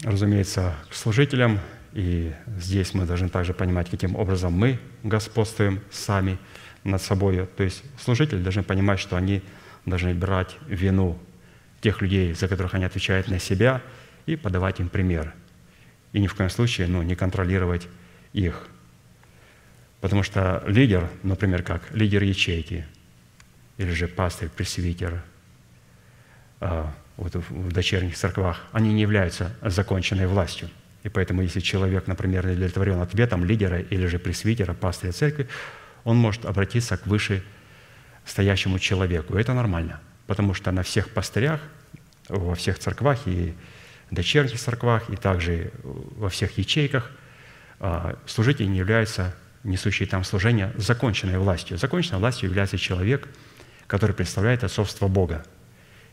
разумеется, 0.05 0.77
к 0.89 0.95
служителям, 0.95 1.59
и 1.93 2.33
здесь 2.57 2.95
мы 2.95 3.05
должны 3.05 3.29
также 3.29 3.53
понимать, 3.53 3.91
каким 3.91 4.15
образом 4.15 4.53
мы 4.53 4.79
господствуем 5.03 5.81
сами 5.91 6.39
над 6.85 7.03
собой. 7.03 7.49
То 7.57 7.65
есть 7.65 7.83
служители 8.01 8.41
должны 8.41 8.63
понимать, 8.63 9.01
что 9.01 9.17
они 9.17 9.43
должны 9.87 10.15
брать 10.15 10.57
вину 10.69 11.19
тех 11.81 12.01
людей, 12.01 12.33
за 12.33 12.47
которых 12.47 12.75
они 12.75 12.85
отвечают 12.85 13.27
на 13.27 13.41
себя, 13.41 13.83
и 14.25 14.37
подавать 14.37 14.79
им 14.79 14.89
пример. 14.89 15.35
И 16.15 16.21
ни 16.21 16.27
в 16.27 16.35
коем 16.35 16.49
случае 16.49 16.87
ну, 16.87 17.03
не 17.03 17.15
контролировать 17.15 17.87
их. 18.33 18.67
Потому 20.01 20.23
что 20.23 20.65
лидер, 20.67 21.11
например, 21.23 21.63
как 21.63 21.83
лидер 21.93 22.23
ячейки, 22.23 22.87
или 23.77 23.91
же 23.91 24.09
пастырь, 24.09 24.49
пресвитер, 24.49 25.23
а, 26.61 26.91
вот 27.19 27.35
в 27.35 27.73
дочерних 27.73 28.17
церквах, 28.17 28.65
они 28.73 28.95
не 28.95 29.03
являются 29.03 29.55
законченной 29.61 30.27
властью. 30.27 30.71
И 31.03 31.11
поэтому, 31.11 31.43
если 31.43 31.61
человек, 31.61 32.07
например, 32.07 32.47
удовлетворен 32.47 33.01
ответом 33.03 33.45
лидера 33.45 33.81
или 33.81 34.07
же 34.07 34.19
пресвитера, 34.19 34.73
пастыря 34.73 35.13
церкви, 35.13 35.49
он 36.05 36.17
может 36.17 36.47
обратиться 36.47 36.97
к 36.97 37.07
выше 37.07 37.43
стоящему 38.25 38.79
человеку. 38.79 39.37
И 39.37 39.41
это 39.41 39.53
нормально– 39.53 40.01
потому 40.27 40.55
что 40.55 40.73
на 40.73 40.83
всех 40.83 41.11
пастырях, 41.11 41.61
во 42.29 42.55
всех 42.55 42.79
церквах 42.79 43.27
и 43.27 43.55
дочерних 44.15 44.59
церквах, 44.59 45.11
и 45.11 45.17
также 45.17 45.73
во 45.83 46.29
всех 46.29 46.57
ячейках 46.59 47.11
а, 47.81 48.17
служитель 48.27 48.71
не 48.71 48.79
является 48.79 49.35
несущий 49.63 50.07
там 50.07 50.25
служение 50.25 50.73
законченной 50.77 51.39
властью. 51.39 51.79
Законченной 51.79 52.19
властью 52.19 52.49
является 52.49 52.79
человек, 52.79 53.29
который 53.87 54.15
представляет 54.15 54.65
отцовство 54.65 55.09
Бога. 55.09 55.45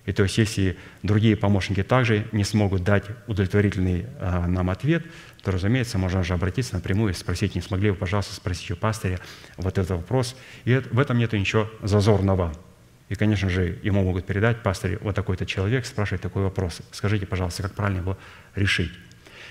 И 0.06 0.14
то 0.14 0.24
есть, 0.24 0.38
если 0.40 0.78
другие 1.04 1.36
помощники 1.36 1.84
также 1.84 2.26
не 2.32 2.44
смогут 2.44 2.84
дать 2.84 3.04
удовлетворительный 3.28 4.08
а, 4.20 4.48
нам 4.48 4.70
ответ, 4.70 5.06
то, 5.44 5.52
разумеется, 5.52 5.98
можно 5.98 6.24
же 6.24 6.34
обратиться 6.34 6.74
напрямую 6.74 7.14
и 7.14 7.16
спросить, 7.16 7.54
не 7.54 7.62
смогли 7.62 7.92
вы, 7.92 7.98
пожалуйста, 7.98 8.34
спросить 8.34 8.72
у 8.72 8.76
пастыря 8.76 9.20
вот 9.58 9.78
этот 9.78 9.92
вопрос. 9.92 10.36
И 10.66 10.76
в 10.76 11.00
этом 11.00 11.20
нет 11.20 11.34
ничего 11.34 11.70
зазорного. 11.84 12.54
И, 13.12 13.16
конечно 13.16 13.50
же, 13.50 13.78
ему 13.84 14.04
могут 14.04 14.26
передать, 14.26 14.64
пастырь, 14.64 14.98
вот 15.02 15.14
такой-то 15.14 15.46
человек 15.46 15.86
спрашивает 15.86 16.22
такой 16.22 16.44
вопрос. 16.44 16.80
Скажите, 16.94 17.26
пожалуйста, 17.26 17.62
как 17.62 17.74
правильно 17.74 18.00
его 18.00 18.18
решить? 18.56 18.94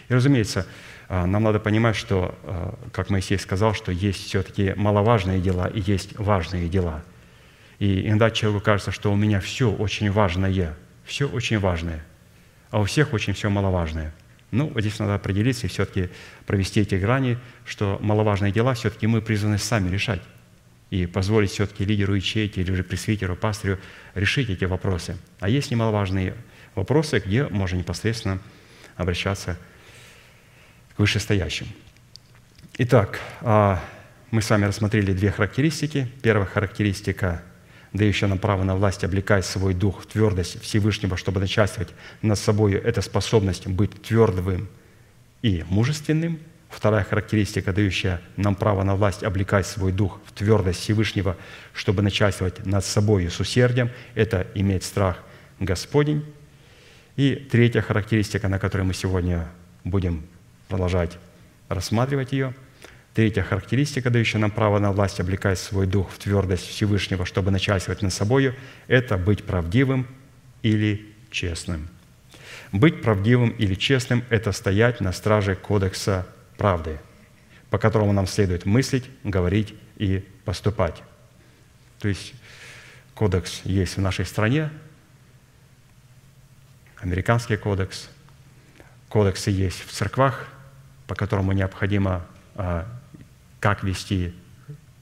И, 0.08 0.14
разумеется, 0.14 0.66
а, 1.10 1.26
нам 1.26 1.42
надо 1.42 1.60
понимать, 1.60 1.94
что, 1.94 2.38
а, 2.42 2.78
как 2.90 3.10
Моисей 3.10 3.38
сказал, 3.38 3.74
что 3.74 3.92
есть 3.92 4.24
все-таки 4.24 4.72
маловажные 4.76 5.42
дела 5.42 5.66
и 5.66 5.78
есть 5.78 6.18
важные 6.18 6.70
дела. 6.70 7.04
И 7.78 8.08
иногда 8.08 8.30
человеку 8.30 8.64
кажется, 8.64 8.92
что 8.92 9.12
у 9.12 9.16
меня 9.16 9.40
все 9.40 9.70
очень 9.70 10.10
важное, 10.10 10.74
все 11.04 11.28
очень 11.28 11.58
важное, 11.58 12.02
а 12.70 12.80
у 12.80 12.84
всех 12.84 13.12
очень 13.12 13.34
все 13.34 13.50
маловажное. 13.50 14.14
Ну, 14.52 14.72
здесь 14.74 14.98
надо 14.98 15.16
определиться 15.16 15.66
и 15.66 15.68
все-таки 15.68 16.08
провести 16.46 16.80
эти 16.80 16.94
грани, 16.94 17.36
что 17.66 17.98
маловажные 18.00 18.52
дела 18.52 18.72
все-таки 18.72 19.06
мы 19.06 19.20
призваны 19.20 19.58
сами 19.58 19.90
решать 19.90 20.22
и 20.90 21.06
позволить 21.06 21.50
все-таки 21.50 21.84
лидеру 21.84 22.14
ячейки 22.14 22.60
или 22.60 22.74
же 22.74 22.82
пресвитеру, 22.82 23.36
пастырю 23.36 23.78
решить 24.14 24.50
эти 24.50 24.64
вопросы. 24.64 25.16
А 25.38 25.48
есть 25.48 25.70
немаловажные 25.70 26.34
вопросы, 26.74 27.22
где 27.24 27.46
можно 27.46 27.76
непосредственно 27.76 28.40
обращаться 28.96 29.56
к 30.96 30.98
вышестоящим. 30.98 31.66
Итак, 32.78 33.20
а, 33.40 33.82
мы 34.30 34.42
с 34.42 34.50
вами 34.50 34.64
рассмотрели 34.64 35.12
две 35.12 35.30
характеристики. 35.30 36.08
Первая 36.22 36.46
характеристика 36.46 37.42
дающая 37.92 38.28
нам 38.28 38.38
право 38.38 38.62
на 38.62 38.76
власть 38.76 39.04
облекать 39.04 39.44
свой 39.44 39.74
дух 39.74 40.02
в 40.02 40.06
твердость 40.06 40.60
Всевышнего, 40.62 41.16
чтобы 41.16 41.40
начальствовать 41.40 41.90
над 42.22 42.38
собой, 42.38 42.74
это 42.74 43.02
способность 43.02 43.66
быть 43.66 44.02
твердым 44.02 44.68
и 45.42 45.64
мужественным. 45.68 46.38
Вторая 46.70 47.04
характеристика, 47.04 47.72
дающая 47.72 48.20
нам 48.36 48.54
право 48.54 48.82
на 48.84 48.94
власть 48.94 49.22
облекать 49.22 49.66
свой 49.66 49.92
дух 49.92 50.20
в 50.24 50.32
твердость 50.32 50.80
Всевышнего, 50.80 51.36
чтобы 51.74 52.02
начальствовать 52.02 52.64
над 52.64 52.84
собой 52.84 53.28
с 53.28 53.40
усердием, 53.40 53.90
это 54.14 54.46
иметь 54.54 54.84
страх 54.84 55.18
Господень. 55.58 56.24
И 57.16 57.34
третья 57.34 57.82
характеристика, 57.82 58.48
на 58.48 58.58
которой 58.58 58.82
мы 58.82 58.94
сегодня 58.94 59.48
будем 59.84 60.24
продолжать 60.68 61.18
рассматривать 61.68 62.32
ее– 62.32 62.54
Третья 63.12 63.42
характеристика, 63.42 64.08
дающая 64.08 64.38
нам 64.38 64.52
право 64.52 64.78
на 64.78 64.92
власть 64.92 65.18
облекать 65.18 65.58
свой 65.58 65.86
дух 65.86 66.10
в 66.12 66.18
твердость 66.18 66.68
Всевышнего, 66.68 67.26
чтобы 67.26 67.50
начальствовать 67.50 68.02
над 68.02 68.12
собою, 68.12 68.54
это 68.86 69.18
быть 69.18 69.42
правдивым 69.42 70.06
или 70.62 71.12
честным. 71.30 71.88
Быть 72.70 73.02
правдивым 73.02 73.50
или 73.50 73.74
честным– 73.74 74.22
это 74.30 74.52
стоять 74.52 75.00
на 75.00 75.12
страже 75.12 75.56
кодекса 75.56 76.24
правды, 76.60 77.00
по 77.70 77.78
которому 77.78 78.12
нам 78.12 78.26
следует 78.26 78.66
мыслить, 78.66 79.08
говорить 79.24 79.74
и 79.96 80.22
поступать. 80.44 81.02
То 82.00 82.08
есть 82.08 82.34
кодекс 83.14 83.62
есть 83.64 83.96
в 83.96 84.00
нашей 84.02 84.26
стране, 84.26 84.70
американский 86.98 87.56
кодекс, 87.56 88.10
кодексы 89.08 89.50
есть 89.50 89.86
в 89.86 89.90
церквах, 89.90 90.48
по 91.06 91.14
которому 91.14 91.52
необходимо 91.52 92.26
а, 92.56 92.86
как 93.58 93.82
вести, 93.82 94.34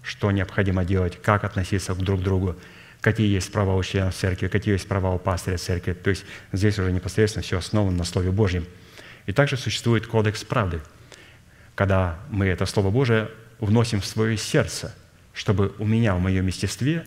что 0.03 0.31
необходимо 0.31 0.85
делать, 0.85 1.21
как 1.21 1.43
относиться 1.43 1.93
друг 1.93 2.21
к 2.21 2.23
другу, 2.23 2.55
какие 3.01 3.35
есть 3.35 3.51
права 3.51 3.75
у 3.75 3.83
членов 3.83 4.15
церкви, 4.15 4.47
какие 4.47 4.75
есть 4.75 4.87
права 4.87 5.11
у 5.13 5.19
пастыря 5.19 5.59
церкви. 5.59 5.93
То 5.95 6.11
есть 6.11 6.25
здесь 6.53 6.79
уже 6.79 6.93
непосредственно 6.93 7.43
все 7.43 7.59
основано 7.59 7.97
на 7.97 8.05
Слове 8.05 8.31
Божьем. 8.31 8.65
И 9.27 9.33
также 9.33 9.57
существует 9.57 10.07
кодекс 10.07 10.45
правды, 10.45 10.81
когда 11.79 12.19
мы 12.29 12.47
это 12.47 12.67
Слово 12.67 12.91
Божие 12.91 13.31
вносим 13.61 14.01
в 14.01 14.05
свое 14.05 14.37
сердце, 14.37 14.93
чтобы 15.33 15.73
у 15.79 15.85
меня, 15.85 16.17
в 16.17 16.21
моем 16.21 16.49
естестве 16.49 17.07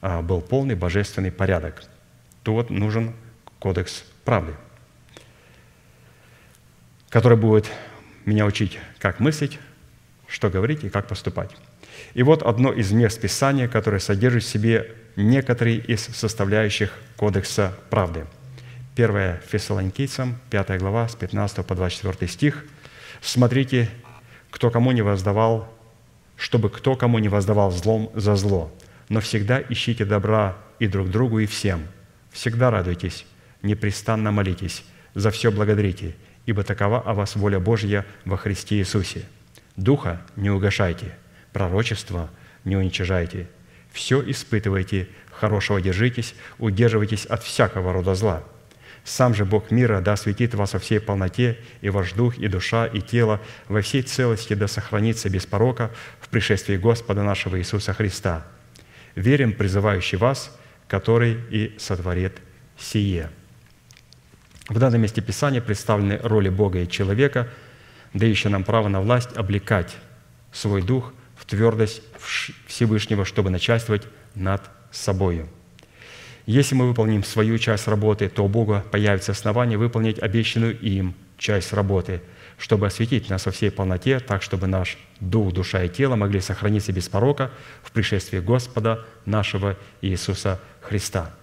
а, 0.00 0.22
был 0.22 0.40
полный 0.40 0.74
божественный 0.74 1.30
порядок. 1.30 1.84
То 2.42 2.52
вот 2.52 2.68
нужен 2.68 3.14
кодекс 3.60 4.02
правды, 4.24 4.56
который 7.10 7.38
будет 7.38 7.70
меня 8.24 8.44
учить, 8.44 8.80
как 8.98 9.20
мыслить, 9.20 9.60
что 10.26 10.50
говорить 10.50 10.82
и 10.82 10.88
как 10.88 11.06
поступать. 11.06 11.52
И 12.14 12.24
вот 12.24 12.42
одно 12.42 12.72
из 12.72 12.90
мест 12.90 13.20
Писания, 13.20 13.68
которое 13.68 14.00
содержит 14.00 14.42
в 14.42 14.48
себе 14.48 14.96
некоторые 15.14 15.76
из 15.76 16.00
составляющих 16.00 16.92
Кодекса 17.16 17.72
правды. 17.88 18.26
1 18.96 19.38
Фессалоникийцам, 19.46 20.40
5 20.50 20.76
глава, 20.80 21.06
с 21.06 21.14
15 21.14 21.64
по 21.64 21.76
24 21.76 22.28
стих. 22.28 22.64
«Смотрите, 23.20 23.88
кто 24.50 24.70
кому 24.70 24.92
не 24.92 25.02
воздавал, 25.02 25.68
чтобы 26.36 26.70
кто 26.70 26.96
кому 26.96 27.18
не 27.18 27.28
воздавал 27.28 27.70
злом 27.70 28.10
за 28.14 28.36
зло, 28.36 28.72
но 29.08 29.20
всегда 29.20 29.62
ищите 29.68 30.04
добра 30.04 30.56
и 30.78 30.86
друг 30.86 31.10
другу, 31.10 31.40
и 31.40 31.46
всем. 31.46 31.86
Всегда 32.30 32.70
радуйтесь, 32.70 33.26
непрестанно 33.62 34.30
молитесь, 34.30 34.84
за 35.14 35.30
все 35.30 35.50
благодарите, 35.50 36.14
ибо 36.46 36.62
такова 36.62 37.00
о 37.00 37.14
вас 37.14 37.36
воля 37.36 37.58
Божья 37.58 38.06
во 38.24 38.36
Христе 38.36 38.76
Иисусе». 38.76 39.24
Духа 39.78 40.20
не 40.34 40.50
угошайте, 40.50 41.14
пророчество 41.52 42.30
не 42.64 42.76
уничижайте. 42.76 43.48
Все 43.92 44.20
испытывайте, 44.28 45.08
хорошего 45.30 45.80
держитесь, 45.80 46.34
удерживайтесь 46.58 47.24
от 47.26 47.44
всякого 47.44 47.92
рода 47.92 48.16
зла. 48.16 48.42
Сам 49.08 49.34
же 49.34 49.44
Бог 49.44 49.70
мира 49.70 50.00
да 50.00 50.12
осветит 50.12 50.54
вас 50.54 50.74
во 50.74 50.78
всей 50.78 51.00
полноте, 51.00 51.58
и 51.80 51.88
ваш 51.88 52.12
дух, 52.12 52.38
и 52.38 52.46
душа, 52.46 52.86
и 52.86 53.00
тело 53.00 53.40
во 53.68 53.80
всей 53.80 54.02
целости 54.02 54.54
да 54.54 54.68
сохранится 54.68 55.30
без 55.30 55.46
порока 55.46 55.90
в 56.20 56.28
пришествии 56.28 56.76
Господа 56.76 57.22
нашего 57.22 57.58
Иисуса 57.58 57.94
Христа. 57.94 58.46
Верим, 59.14 59.52
призывающий 59.52 60.18
вас, 60.18 60.56
который 60.88 61.38
и 61.50 61.74
сотворит 61.78 62.34
сие». 62.76 63.30
В 64.68 64.78
данном 64.78 65.00
месте 65.00 65.22
Писания 65.22 65.62
представлены 65.62 66.18
роли 66.22 66.50
Бога 66.50 66.80
и 66.80 66.88
человека– 66.88 67.48
дающая 68.14 68.50
нам 68.50 68.64
право 68.64 68.88
на 68.88 69.00
власть 69.00 69.36
облекать 69.36 69.96
свой 70.52 70.82
дух 70.82 71.12
в 71.36 71.44
твердость 71.44 72.02
Всевышнего, 72.66 73.24
чтобы 73.24 73.50
начальствовать 73.50 74.06
над 74.34 74.62
собою. 74.90 75.48
Если 76.48 76.74
мы 76.74 76.88
выполним 76.88 77.24
свою 77.24 77.58
часть 77.58 77.86
работы, 77.88 78.30
то 78.30 78.42
у 78.42 78.48
Бога 78.48 78.82
появится 78.90 79.32
основание 79.32 79.76
выполнить 79.76 80.18
обещанную 80.18 80.80
им 80.80 81.14
часть 81.36 81.74
работы, 81.74 82.22
чтобы 82.56 82.86
осветить 82.86 83.28
нас 83.28 83.44
во 83.44 83.52
всей 83.52 83.70
полноте, 83.70 84.18
так, 84.18 84.40
чтобы 84.40 84.66
наш 84.66 84.96
дух, 85.20 85.52
душа 85.52 85.84
и 85.84 85.90
тело 85.90 86.16
могли 86.16 86.40
сохраниться 86.40 86.90
без 86.90 87.06
порока 87.06 87.50
в 87.82 87.92
пришествии 87.92 88.38
Господа 88.38 89.04
нашего 89.26 89.76
Иисуса 90.00 90.58
Христа. 90.80 91.34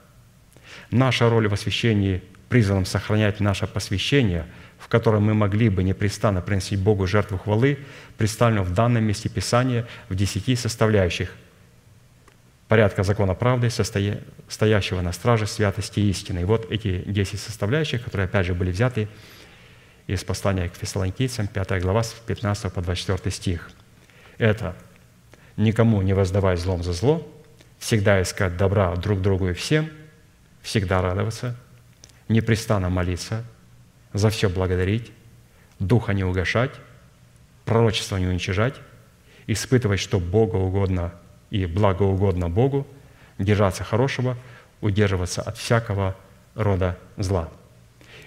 Наша 0.89 1.29
роль 1.29 1.49
в 1.49 1.53
освящении 1.53 2.23
призвана 2.49 2.85
сохранять 2.85 3.39
наше 3.39 3.67
посвящение– 3.67 4.47
в 4.85 4.87
котором 4.87 5.23
мы 5.23 5.33
могли 5.33 5.69
бы 5.69 5.81
непрестанно 5.81 6.41
приносить 6.41 6.79
Богу 6.79 7.07
жертву 7.07 7.39
хвалы, 7.39 7.79
представлено 8.17 8.61
в 8.61 8.71
данном 8.71 9.03
месте 9.03 9.29
Писания 9.29 9.87
в 10.09 10.15
десяти 10.15 10.55
составляющих 10.55 11.31
порядка 12.67 13.03
закона 13.03 13.35
правды, 13.35 13.69
стоящего 13.69 15.01
на 15.01 15.11
страже 15.11 15.47
святости 15.47 15.99
и 15.99 16.09
истины. 16.09 16.39
И 16.39 16.43
вот 16.45 16.71
эти 16.71 17.03
десять 17.05 17.39
составляющих, 17.39 18.03
которые, 18.03 18.25
опять 18.25 18.45
же, 18.45 18.53
были 18.53 18.71
взяты 18.71 19.07
из 20.07 20.23
послания 20.23 20.69
к 20.69 20.75
фессалоникийцам, 20.75 21.47
5 21.47 21.81
глава, 21.81 22.03
с 22.03 22.13
15 22.13 22.71
по 22.73 22.81
24 22.81 23.31
стих. 23.31 23.71
Это 24.37 24.75
«никому 25.57 26.01
не 26.01 26.13
воздавай 26.13 26.57
злом 26.57 26.83
за 26.83 26.93
зло, 26.93 27.27
всегда 27.79 28.21
искать 28.21 28.57
добра 28.57 28.95
друг 28.95 29.21
другу 29.21 29.49
и 29.49 29.53
всем, 29.53 29.89
всегда 30.61 31.01
радоваться, 31.01 31.55
непрестанно 32.27 32.89
молиться, 32.89 33.43
за 34.13 34.29
все 34.29 34.49
благодарить, 34.49 35.11
духа 35.79 36.13
не 36.13 36.23
угошать, 36.23 36.71
пророчество 37.65 38.17
не 38.17 38.27
уничижать, 38.27 38.75
испытывать, 39.47 39.99
что 39.99 40.19
Богу 40.19 40.57
угодно 40.57 41.13
и 41.49 41.65
благоугодно 41.65 42.49
Богу, 42.49 42.87
держаться 43.37 43.83
хорошего, 43.83 44.37
удерживаться 44.81 45.41
от 45.41 45.57
всякого 45.57 46.15
рода 46.55 46.97
зла. 47.17 47.49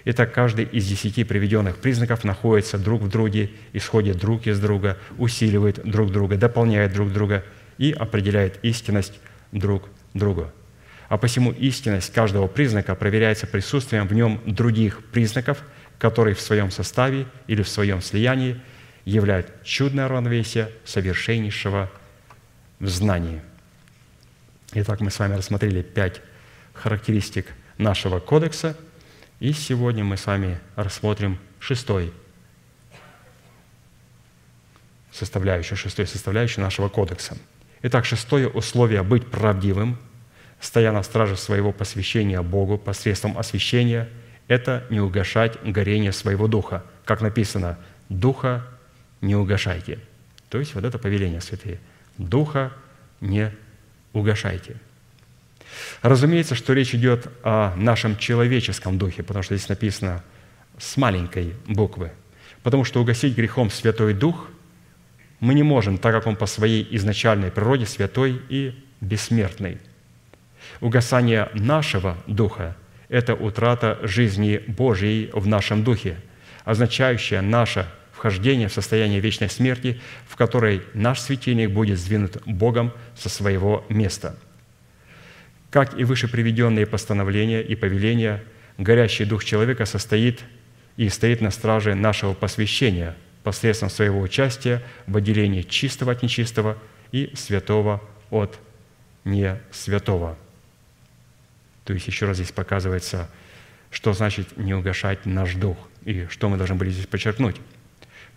Итак, 0.05 0.33
каждый 0.33 0.65
из 0.65 0.87
десяти 0.87 1.23
приведенных 1.23 1.77
признаков 1.77 2.23
находится 2.23 2.77
друг 2.77 3.01
в 3.01 3.09
друге, 3.09 3.51
исходит 3.73 4.17
друг 4.17 4.47
из 4.47 4.59
друга, 4.59 4.97
усиливает 5.17 5.81
друг 5.83 6.11
друга, 6.11 6.37
дополняет 6.37 6.93
друг 6.93 7.11
друга 7.11 7.43
и 7.77 7.91
определяет 7.91 8.63
истинность 8.63 9.19
друг 9.51 9.89
друга. 10.13 10.53
А 11.09 11.17
посему 11.17 11.51
истинность 11.51 12.13
каждого 12.13 12.47
признака 12.47 12.95
проверяется 12.95 13.47
присутствием 13.47 14.07
в 14.07 14.13
нем 14.13 14.39
других 14.45 15.03
признаков– 15.11 15.63
который 15.99 16.33
в 16.33 16.41
своем 16.41 16.71
составе 16.71 17.27
или 17.45 17.61
в 17.61 17.69
своем 17.69 18.01
слиянии 18.01 18.59
являет 19.05 19.63
чудное 19.63 20.07
равновесие 20.07 20.71
совершеннейшего 20.85 21.91
в 22.79 22.87
знании. 22.87 23.41
Итак, 24.73 25.01
мы 25.01 25.11
с 25.11 25.19
вами 25.19 25.35
рассмотрели 25.35 25.81
пять 25.81 26.21
характеристик, 26.73 27.53
нашего 27.79 28.19
кодекса. 28.19 28.77
И 29.39 29.53
сегодня 29.53 30.03
мы 30.03 30.17
с 30.17 30.27
вами 30.27 30.59
рассмотрим 30.75 31.39
шестой 31.59 32.13
составляющую, 35.11 35.77
шестой 35.77 36.05
составляющую 36.05 36.63
нашего 36.63 36.89
кодекса. 36.89 37.37
Итак, 37.81 38.05
шестое 38.05 38.47
условие– 38.47 39.01
быть 39.03 39.25
правдивым, 39.27 39.97
стоя 40.59 40.91
на 40.91 41.01
страже 41.01 41.37
своего 41.37 41.71
посвящения 41.71 42.41
Богу 42.41 42.77
посредством 42.77 43.37
освящения– 43.37 44.09
это 44.47 44.85
не 44.89 44.99
угошать 44.99 45.61
горение 45.63 46.11
своего 46.11 46.47
духа. 46.47 46.83
Как 47.05 47.21
написано, 47.21 47.77
«Духа 48.09 48.67
не 49.21 49.35
угошайте». 49.35 49.99
То 50.49 50.59
есть 50.59 50.75
вот 50.75 50.83
это 50.83 50.97
повеление 50.97 51.39
святые. 51.39 51.79
«Духа 52.19 52.71
не 53.21 53.51
угошайте». 54.13 54.75
Разумеется, 56.01 56.53
что 56.53 56.73
речь 56.73 56.93
идет 56.93 57.27
о 57.43 57.73
нашем 57.75 58.17
человеческом 58.17 58.97
духе, 58.97 59.23
потому 59.23 59.43
что 59.43 59.55
здесь 59.55 59.69
написано 59.69 60.23
с 60.77 60.97
маленькой 60.97 61.55
буквы. 61.65 62.11
Потому 62.61 62.83
что 62.83 63.01
угасить 63.01 63.35
грехом 63.35 63.69
Святой 63.69 64.13
Дух 64.13 64.47
мы 65.39 65.53
не 65.53 65.63
можем, 65.63 65.97
так 65.97 66.13
как 66.13 66.27
Он 66.27 66.35
по 66.35 66.45
своей 66.45 66.87
изначальной 66.91 67.51
природе 67.51 67.85
святой 67.85 68.41
и 68.49 68.75
бессмертный. 68.99 69.77
Угасание 70.81 71.49
нашего 71.53 72.17
духа– 72.27 72.75
это 73.09 73.33
утрата 73.33 73.97
жизни 74.03 74.61
Божьей 74.67 75.29
в 75.33 75.47
нашем 75.47 75.83
духе, 75.83 76.17
означающая 76.65 77.41
наше 77.41 77.87
вхождение 78.19 78.67
в 78.67 78.73
состояние 78.73 79.19
вечной 79.19 79.49
смерти, 79.49 79.99
в 80.27 80.35
которой 80.35 80.83
наш 80.93 81.19
светильник 81.19 81.71
будет 81.71 81.97
сдвинут 81.97 82.41
Богом 82.45 82.93
со 83.15 83.29
своего 83.29 83.85
места– 83.89 84.37
как 85.69 85.99
и 85.99 86.03
выше 86.03 86.27
приведенные 86.27 86.85
постановления 86.85 87.61
и 87.61 87.75
повеления, 87.75 88.43
горящий 88.77 89.25
дух 89.25 89.43
человека 89.43 89.85
состоит 89.85 90.43
и 90.97 91.09
стоит 91.09 91.41
на 91.41 91.51
страже 91.51 91.95
нашего 91.95 92.33
посвящения 92.33 93.15
посредством 93.43 93.89
своего 93.89 94.19
участия 94.19 94.83
в 95.07 95.15
отделении 95.17 95.61
чистого 95.61 96.11
от 96.11 96.23
нечистого 96.23 96.77
и 97.11 97.31
святого 97.35 98.01
от 98.31 98.59
несвятого. 99.25 100.37
То 101.85 101.93
есть 101.93 102.07
еще 102.07 102.25
раз 102.25 102.37
здесь 102.37 102.51
показывается, 102.51 103.29
что 103.91 104.13
значит 104.13 104.57
не 104.57 104.73
угашать 104.73 105.25
наш 105.25 105.55
дух. 105.55 105.77
И 106.03 106.27
что 106.29 106.49
мы 106.49 106.57
должны 106.57 106.75
были 106.75 106.89
здесь 106.89 107.07
подчеркнуть? 107.07 107.57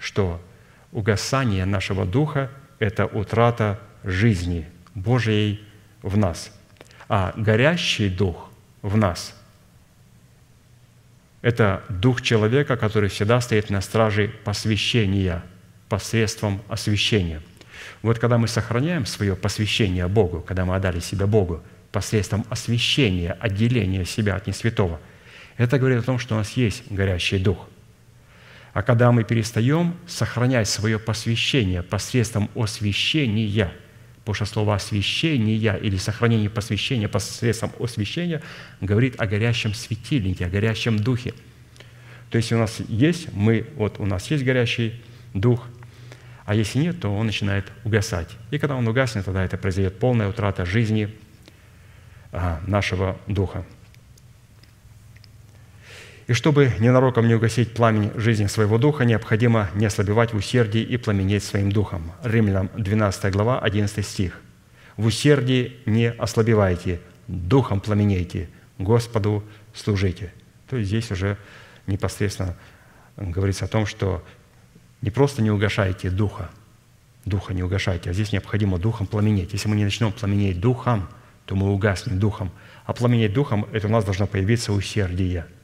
Что 0.02 0.42
угасание 0.90 1.64
нашего 1.64 2.04
духа– 2.04 2.50
это 2.78 3.06
утрата 3.06 3.78
жизни 4.04 4.66
Божией 4.94 5.64
в 6.02 6.16
нас– 6.16 6.50
а 7.14 7.34
горящий 7.36 8.08
дух 8.08 8.50
в 8.80 8.96
нас– 8.96 9.38
это 11.42 11.82
дух 11.90 12.22
человека, 12.22 12.76
который 12.76 13.10
всегда 13.10 13.40
стоит 13.40 13.68
на 13.68 13.80
страже 13.80 14.32
посвящения 14.44 15.42
посредством 15.88 16.62
освящения. 16.68 17.42
Вот 18.00 18.18
когда 18.18 18.38
мы 18.38 18.48
сохраняем 18.48 19.04
свое 19.04 19.36
посвящение 19.36 20.08
Богу, 20.08 20.40
когда 20.40 20.64
мы 20.64 20.74
отдали 20.74 21.00
себя 21.00 21.26
Богу 21.26 21.62
посредством 21.90 22.46
освящения, 22.48 23.36
отделения 23.38 24.06
себя 24.06 24.36
от 24.36 24.46
несвятого, 24.46 25.00
это 25.58 25.78
говорит 25.78 25.98
о 25.98 26.02
том, 26.02 26.18
что 26.18 26.34
у 26.34 26.38
нас 26.38 26.52
есть 26.52 26.84
горящий 26.90 27.38
дух. 27.38 27.68
А 28.72 28.82
когда 28.82 29.12
мы 29.12 29.24
перестаем 29.24 29.94
сохранять 30.06 30.68
свое 30.68 30.98
посвящение 30.98 31.82
посредством 31.82 32.50
освящения– 32.54 33.72
Потому 34.24 34.34
что 34.34 34.44
слово 34.44 34.76
«освящение» 34.76 35.56
или 35.80 35.96
«сохранение 35.96 36.48
посвящения» 36.48 37.08
посредством 37.08 37.72
освящения 37.80 38.40
говорит 38.80 39.20
о 39.20 39.26
горящем 39.26 39.74
светильнике, 39.74 40.46
о 40.46 40.48
горящем 40.48 40.96
духе. 40.96 41.34
То 42.30 42.36
есть 42.38 42.52
у 42.52 42.58
нас 42.58 42.80
есть, 42.86 43.32
мы, 43.32 43.66
вот 43.74 43.98
у 43.98 44.06
нас 44.06 44.30
есть 44.30 44.44
горящий 44.44 45.02
дух, 45.34 45.66
а 46.44 46.54
если 46.54 46.78
нет, 46.78 47.00
то 47.00 47.08
он 47.08 47.26
начинает 47.26 47.64
угасать. 47.84 48.28
И 48.52 48.58
когда 48.58 48.76
он 48.76 48.86
угаснет, 48.86 49.24
тогда 49.24 49.44
это 49.44 49.56
произойдет 49.56 49.98
полная 49.98 50.28
утрата 50.28 50.64
жизни 50.64 51.12
а, 52.30 52.60
нашего 52.66 53.18
духа. 53.26 53.64
И 56.32 56.34
чтобы 56.34 56.72
ненароком 56.78 57.28
не 57.28 57.34
угасить 57.34 57.74
пламень 57.74 58.10
жизни 58.14 58.46
своего 58.46 58.78
духа, 58.78 59.04
необходимо 59.04 59.68
не 59.74 59.84
ослабевать 59.84 60.32
в 60.32 60.36
усердии 60.36 60.80
и 60.80 60.96
пламенеть 60.96 61.44
своим 61.44 61.70
духом. 61.70 62.10
Римлянам 62.24 62.70
12 62.74 63.30
глава, 63.30 63.58
11 63.58 64.02
стих. 64.02 64.40
«В 64.96 65.04
усердии 65.04 65.76
не 65.84 66.10
ослабевайте, 66.10 67.02
духом 67.28 67.80
пламенейте, 67.80 68.48
Господу 68.78 69.44
служите». 69.74 70.32
То 70.70 70.76
есть 70.76 70.88
здесь 70.88 71.10
уже 71.10 71.36
непосредственно 71.86 72.56
говорится 73.18 73.66
о 73.66 73.68
том, 73.68 73.84
что 73.84 74.24
не 75.02 75.10
просто 75.10 75.42
не 75.42 75.50
угашайте 75.50 76.08
духа, 76.08 76.48
духа 77.26 77.52
не 77.52 77.62
угашайте, 77.62 78.08
а 78.08 78.14
здесь 78.14 78.32
необходимо 78.32 78.78
духом 78.78 79.06
пламенеть. 79.06 79.52
Если 79.52 79.68
мы 79.68 79.76
не 79.76 79.84
начнем 79.84 80.12
пламенеть 80.12 80.60
духом, 80.60 81.10
то 81.44 81.56
мы 81.56 81.70
угаснем 81.70 82.18
духом. 82.18 82.50
А 82.86 82.94
пламенеть 82.94 83.34
духом– 83.34 83.66
это 83.74 83.86
у 83.86 83.90
нас 83.90 84.06
должно 84.06 84.26
появиться 84.26 84.72
усердие– 84.72 85.44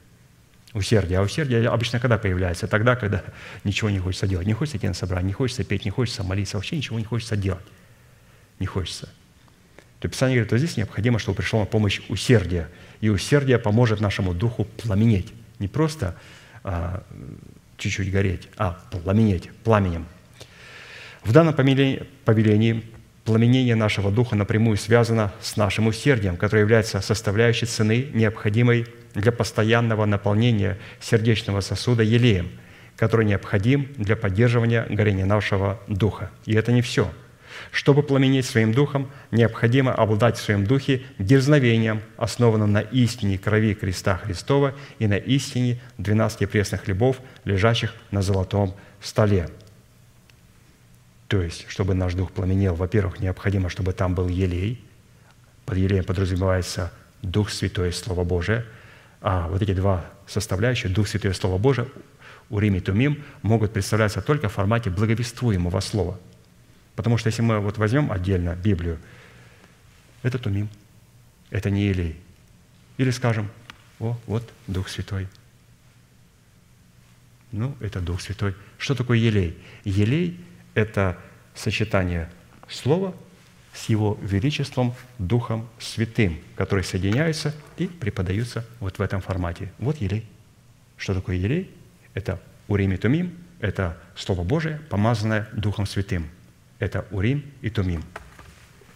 Усердие. 0.73 1.19
А 1.19 1.21
усердие 1.21 1.67
обычно 1.67 1.99
когда 1.99 2.17
появляется? 2.17 2.67
Тогда, 2.67 2.95
когда 2.95 3.23
ничего 3.63 3.89
не 3.89 3.99
хочется 3.99 4.27
делать. 4.27 4.45
Не 4.45 4.53
хочется 4.53 4.77
идти 4.77 4.87
на 4.87 4.93
собрание, 4.93 5.27
не 5.27 5.33
хочется 5.33 5.63
петь, 5.63 5.85
не 5.85 5.91
хочется 5.91 6.23
молиться, 6.23 6.57
вообще 6.57 6.77
ничего 6.77 6.99
не 6.99 7.05
хочется 7.05 7.35
делать. 7.35 7.65
Не 8.59 8.67
хочется. 8.67 9.09
То 9.99 10.07
Писание 10.07 10.35
говорит, 10.35 10.49
что 10.49 10.57
здесь 10.57 10.77
необходимо, 10.77 11.19
чтобы 11.19 11.37
пришло 11.37 11.59
на 11.59 11.65
помощь 11.65 12.01
усердие. 12.07 12.69
И 13.01 13.09
усердие 13.09 13.57
поможет 13.57 13.99
нашему 13.99 14.33
духу 14.33 14.65
пламенеть. 14.65 15.33
Не 15.57 15.67
просто 15.67 16.15
а, 16.63 17.03
чуть-чуть 17.77 18.11
гореть, 18.11 18.47
а 18.57 18.79
пламенеть, 18.91 19.49
пламенем. 19.63 20.05
В 21.23 21.31
данном 21.31 21.53
повелении 21.53 22.83
пламенение 23.25 23.75
нашего 23.75 24.11
духа 24.11 24.35
напрямую 24.35 24.77
связано 24.77 25.31
с 25.41 25.55
нашим 25.55 25.87
усердием, 25.87 26.37
которое 26.37 26.61
является 26.61 26.99
составляющей 27.01 27.65
цены, 27.65 28.07
необходимой 28.13 28.87
для 29.13 29.31
постоянного 29.31 30.05
наполнения 30.05 30.77
сердечного 30.99 31.61
сосуда 31.61 32.03
елеем, 32.03 32.49
который 32.95 33.25
необходим 33.25 33.89
для 33.97 34.15
поддерживания 34.15 34.85
горения 34.89 35.25
нашего 35.25 35.79
духа. 35.87 36.31
И 36.45 36.53
это 36.53 36.71
не 36.71 36.81
все. 36.81 37.11
Чтобы 37.71 38.03
пламенеть 38.03 38.45
своим 38.45 38.73
духом, 38.73 39.09
необходимо 39.31 39.93
обладать 39.93 40.37
в 40.37 40.41
своем 40.41 40.65
духе 40.65 41.01
дерзновением, 41.17 42.01
основанным 42.17 42.71
на 42.71 42.81
истине 42.81 43.37
крови 43.37 43.73
креста 43.73 44.17
Христова 44.17 44.75
и 44.97 45.07
на 45.07 45.17
истине 45.17 45.79
12 45.97 46.49
пресных 46.49 46.83
хлебов, 46.83 47.19
лежащих 47.45 47.93
на 48.11 48.21
золотом 48.21 48.75
столе. 49.01 49.49
То 51.27 51.41
есть, 51.41 51.65
чтобы 51.67 51.93
наш 51.93 52.13
дух 52.15 52.31
пламенел, 52.31 52.75
во-первых, 52.75 53.19
необходимо, 53.19 53.69
чтобы 53.69 53.93
там 53.93 54.15
был 54.15 54.27
елей. 54.27 54.83
Под 55.65 55.77
елеем 55.77 56.03
подразумевается 56.03 56.91
Дух 57.21 57.49
Святой, 57.49 57.91
Слово 57.91 58.23
Божие– 58.23 58.65
а 59.21 59.47
вот 59.47 59.61
эти 59.61 59.73
два 59.73 60.05
составляющие, 60.27 60.91
Дух 60.91 61.07
Святой 61.07 61.31
и 61.31 61.33
Слово 61.33 61.57
Божие, 61.57 61.87
Урим 62.49 62.75
и 62.75 62.79
Тумим, 62.79 63.23
могут 63.41 63.73
представляться 63.73 64.21
только 64.21 64.49
в 64.49 64.53
формате 64.53 64.89
благовествуемого 64.89 65.79
слова. 65.81 66.19
Потому 66.95 67.17
что 67.17 67.27
если 67.27 67.41
мы 67.41 67.59
вот 67.59 67.77
возьмем 67.77 68.11
отдельно 68.11 68.55
Библию, 68.55 68.99
это 70.23 70.37
Тумим, 70.37 70.69
это 71.49 71.69
не 71.69 71.91
Илей. 71.91 72.19
Или 72.97 73.11
скажем, 73.11 73.49
о, 73.99 74.17
вот 74.25 74.49
Дух 74.67 74.89
Святой. 74.89 75.27
Ну, 77.51 77.75
это 77.79 77.99
Дух 77.99 78.21
Святой. 78.21 78.55
Что 78.77 78.95
такое 78.95 79.17
елей? 79.17 79.57
Елей– 79.83 80.39
это 80.73 81.17
сочетание 81.55 82.29
слова 82.69 83.13
с 83.73 83.89
Его 83.89 84.17
величеством 84.21 84.93
Духом 85.17 85.67
Святым, 85.79 86.39
которые 86.55 86.83
соединяются 86.83 87.55
и 87.81 87.87
преподаются 87.87 88.65
вот 88.79 88.97
в 88.97 89.01
этом 89.01 89.21
формате. 89.21 89.71
Вот 89.79 89.97
елей. 89.97 90.25
Что 90.97 91.13
такое 91.13 91.35
елей? 91.35 91.71
Это 92.13 92.41
Урим 92.67 92.91
и 92.91 92.97
Тумим, 92.97 93.37
это 93.59 93.97
Слово 94.15 94.43
Божие, 94.43 94.79
помазанное 94.89 95.47
Духом 95.53 95.85
Святым. 95.85 96.27
Это 96.79 97.05
Урим 97.11 97.43
и 97.61 97.69
Тумим. 97.69 98.03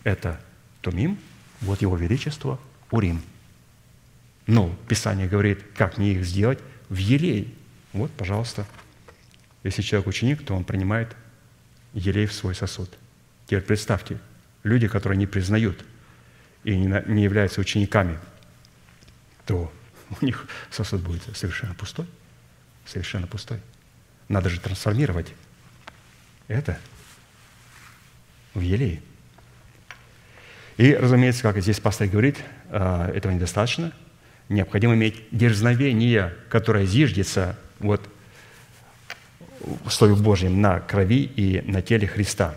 Это 0.03 0.39
Тумим, 0.81 1.17
вот 1.61 1.81
Его 1.81 1.97
Величество, 1.97 2.59
Урим. 2.91 3.21
Но 4.47 4.75
Писание 4.87 5.27
говорит, 5.27 5.59
как 5.75 5.97
мне 5.97 6.13
их 6.13 6.25
сделать 6.25 6.59
в 6.89 6.97
елей. 6.97 7.53
Вот, 7.93 8.11
пожалуйста. 8.11 8.65
Если 9.63 9.81
человек 9.81 10.07
ученик, 10.07 10.45
то 10.45 10.53
он 10.53 10.65
принимает 10.65 11.15
елей 11.93 12.25
в 12.25 12.33
свой 12.33 12.53
сосуд. 12.53 12.89
Теперь 13.45 13.61
представьте, 13.61 14.19
люди, 14.63 14.87
которые 14.87 15.17
не 15.17 15.27
признают 15.27 15.85
и 16.63 16.75
не 16.75 17.23
являются 17.23 17.61
учениками, 17.61 18.17
то 19.45 19.71
у 20.21 20.25
них 20.25 20.47
сосуд 20.71 21.01
будет 21.01 21.23
совершенно 21.35 21.73
пустой. 21.73 22.05
Совершенно 22.85 23.27
пустой. 23.27 23.59
Надо 24.27 24.49
же 24.49 24.59
трансформировать 24.59 25.33
это 26.47 26.77
в 28.53 28.59
елей. 28.59 29.01
И, 30.77 30.93
разумеется, 30.93 31.43
как 31.43 31.61
здесь 31.61 31.79
пастор 31.79 32.07
говорит, 32.07 32.37
а, 32.69 33.09
этого 33.11 33.31
недостаточно. 33.31 33.93
необходимо 34.49 34.95
иметь 34.95 35.23
дерзновение, 35.31 36.35
которое 36.49 36.85
зиждется 36.85 37.57
вот 37.79 38.07
в 39.61 39.89
Слове 39.89 40.15
Божьем 40.15 40.61
на 40.61 40.79
крови 40.79 41.23
и 41.23 41.61
на 41.61 41.81
теле 41.81 42.07
Христа. 42.07 42.55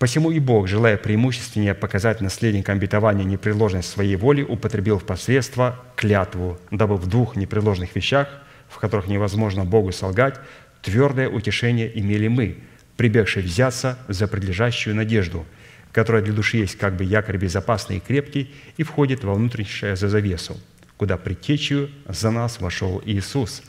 Посему 0.00 0.30
и 0.30 0.38
Бог, 0.40 0.66
желая 0.66 0.96
преимущественнее 0.96 1.74
показать 1.74 2.22
наследникам 2.22 2.78
обетования 2.78 3.22
непреложность 3.22 3.90
своей 3.90 4.16
воли, 4.16 4.40
употребил 4.40 4.98
в 4.98 5.04
посредство 5.04 5.78
клятву, 5.94 6.58
дабы 6.70 6.96
в 6.96 7.06
двух 7.06 7.36
непреложных 7.36 7.94
вещах, 7.94 8.26
в 8.70 8.78
которых 8.78 9.08
невозможно 9.08 9.66
Богу 9.66 9.92
солгать, 9.92 10.40
твердое 10.80 11.28
утешение 11.28 12.00
имели 12.00 12.28
мы, 12.28 12.56
прибегшие 12.96 13.44
взяться 13.44 13.98
за 14.08 14.26
предлежащую 14.26 14.96
надежду, 14.96 15.44
которая 15.92 16.22
для 16.22 16.32
души 16.32 16.56
есть 16.56 16.78
как 16.78 16.96
бы 16.96 17.04
якорь 17.04 17.36
безопасный 17.36 17.98
и 17.98 18.00
крепкий 18.00 18.54
и 18.78 18.82
входит 18.82 19.22
во 19.22 19.34
внутреннее 19.34 19.96
за 19.96 20.08
завесу, 20.08 20.58
куда 20.96 21.18
предтечью 21.18 21.90
за 22.08 22.30
нас 22.30 22.58
вошел 22.62 23.02
Иисус, 23.04 23.62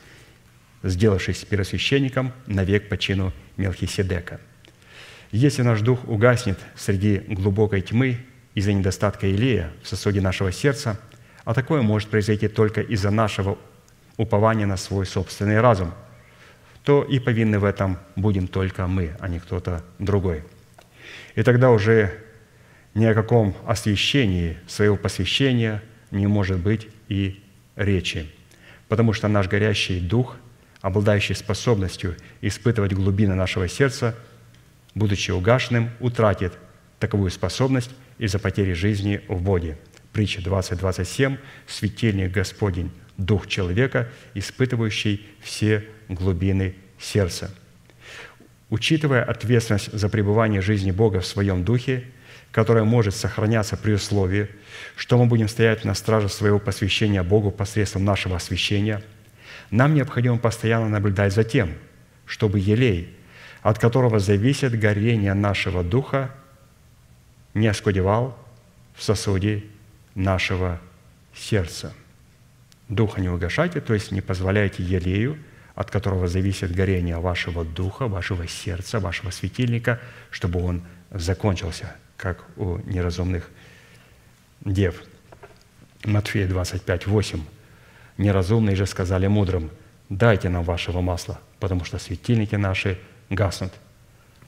сделавшись 0.82 1.44
первосвященником 1.44 2.32
навек 2.48 2.88
по 2.88 2.96
чину 2.96 3.34
Мелхиседека– 3.58 4.40
если 5.32 5.62
наш 5.62 5.82
дух 5.82 6.08
угаснет 6.08 6.60
среди 6.76 7.20
глубокой 7.20 7.82
тьмы 7.82 8.18
из-за 8.54 8.74
недостатка 8.74 9.32
Илея 9.32 9.72
в 9.82 9.88
сосуде 9.88 10.20
нашего 10.20 10.52
сердца, 10.52 11.00
а 11.46 11.54
такое 11.54 11.82
может 11.82 12.10
произойти 12.10 12.50
только 12.50 12.82
из-за 12.82 13.12
нашего 13.12 13.58
упования 14.18 14.66
на 14.66 14.76
свой 14.76 15.06
собственный 15.06 15.62
разум, 15.62 15.94
то 16.84 17.04
и 17.04 17.20
повинны 17.20 17.60
в 17.60 17.64
этом 17.64 17.98
будем 18.16 18.48
только 18.48 18.88
мы, 18.88 19.16
а 19.20 19.30
не 19.30 19.40
кто-то 19.40 19.84
другой. 20.00 20.44
И 21.36 21.44
тогда 21.44 21.72
уже 21.72 22.14
ни 22.94 23.06
о 23.06 23.14
каком 23.14 23.56
освящении 23.66 24.58
своего 24.68 24.98
посвящения 24.98 25.82
не 26.12 26.28
может 26.28 26.60
быть 26.60 26.90
и 27.08 27.42
речи, 27.78 28.30
потому 28.90 29.14
что 29.14 29.30
наш 29.30 29.48
горящий 29.48 30.02
дух, 30.02 30.36
обладающий 30.82 31.36
способностью 31.36 32.18
испытывать 32.42 32.92
глубины 32.92 33.34
нашего 33.34 33.70
сердца– 33.70 34.14
будучи 34.96 35.32
угашенным, 35.32 35.90
утратит 36.00 36.54
таковую 37.00 37.32
способность 37.32 37.92
из-за 38.18 38.40
потери 38.40 38.74
жизни 38.74 39.22
в 39.28 39.42
Боге. 39.42 39.78
Притча 40.14 40.42
20.27 40.42 41.38
«Светильник 41.68 42.32
Господень, 42.32 42.92
Дух 43.18 43.48
человека, 43.48 44.10
испытывающий 44.34 45.26
все 45.42 45.86
глубины 46.10 46.76
сердца». 47.00 47.54
Учитывая 48.70 49.24
ответственность 49.24 49.92
за 49.92 50.10
пребывание 50.10 50.62
жизни 50.62 50.92
Бога 50.92 51.20
в 51.20 51.26
своем 51.26 51.64
Духе, 51.64 52.06
которая 52.52 52.84
может 52.84 53.16
сохраняться 53.16 53.78
при 53.78 53.94
условии, 53.94 54.50
что 54.96 55.18
мы 55.18 55.26
будем 55.26 55.48
стоять 55.48 55.84
на 55.86 55.94
страже 55.94 56.30
своего 56.30 56.60
посвящения 56.60 57.24
Богу 57.24 57.52
посредством 57.52 58.06
нашего 58.06 58.36
освящения, 58.36 59.02
нам 59.72 59.94
необходимо 59.94 60.38
постоянно 60.38 60.90
наблюдать 60.90 61.34
за 61.34 61.44
тем, 61.44 61.74
чтобы 62.26 62.60
елей– 62.60 63.16
от 63.62 63.78
которого 63.78 64.20
зависит 64.20 64.78
горение 64.78 65.34
нашего 65.34 65.84
духа, 65.84 66.32
не 67.54 67.68
оскудевал 67.68 68.38
в 68.96 69.04
сосуде 69.04 69.64
нашего 70.16 70.80
сердца. 71.34 71.94
Духа 72.90 73.22
не 73.22 73.30
угошайте, 73.30 73.80
то 73.82 73.94
есть 73.94 74.12
не 74.12 74.22
позволяйте 74.22 74.84
елею, 74.84 75.38
от 75.76 75.92
которого 75.92 76.28
зависит 76.28 76.74
горение 76.74 77.18
вашего 77.18 77.64
духа, 77.64 78.08
вашего 78.08 78.48
сердца, 78.48 79.00
вашего 79.00 79.30
светильника, 79.30 80.00
чтобы 80.30 80.62
он 80.64 80.84
закончился, 81.12 81.96
как 82.18 82.44
у 82.58 82.78
неразумных 82.80 83.50
дев. 84.62 85.02
Матфея 86.04 86.48
25, 86.48 87.08
8. 87.08 87.42
«Неразумные 88.18 88.76
же 88.76 88.86
сказали 88.86 89.28
мудрым, 89.28 89.72
дайте 90.10 90.50
нам 90.50 90.64
вашего 90.64 91.02
масла, 91.02 91.40
потому 91.60 91.86
что 91.86 91.98
светильники 92.00 92.56
наши– 92.56 93.00
гаснут. 93.32 93.74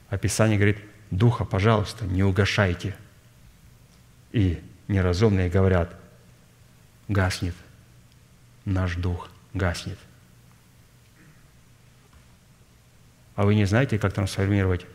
Описание 0.10 0.58
говорит, 0.58 0.78
духа, 1.10 1.46
пожалуйста, 1.46 2.06
не 2.06 2.24
угошайте. 2.24 2.96
И 4.32 4.62
неразумные 4.88 5.50
говорят, 5.50 5.96
гаснет, 7.08 7.56
наш 8.66 8.96
дух 8.96 9.30
гаснет. 9.54 9.98
А 13.36 13.46
вы 13.46 13.56
не 13.56 13.66
знаете, 13.66 13.98
как 13.98 14.14
трансформировать 14.14 14.86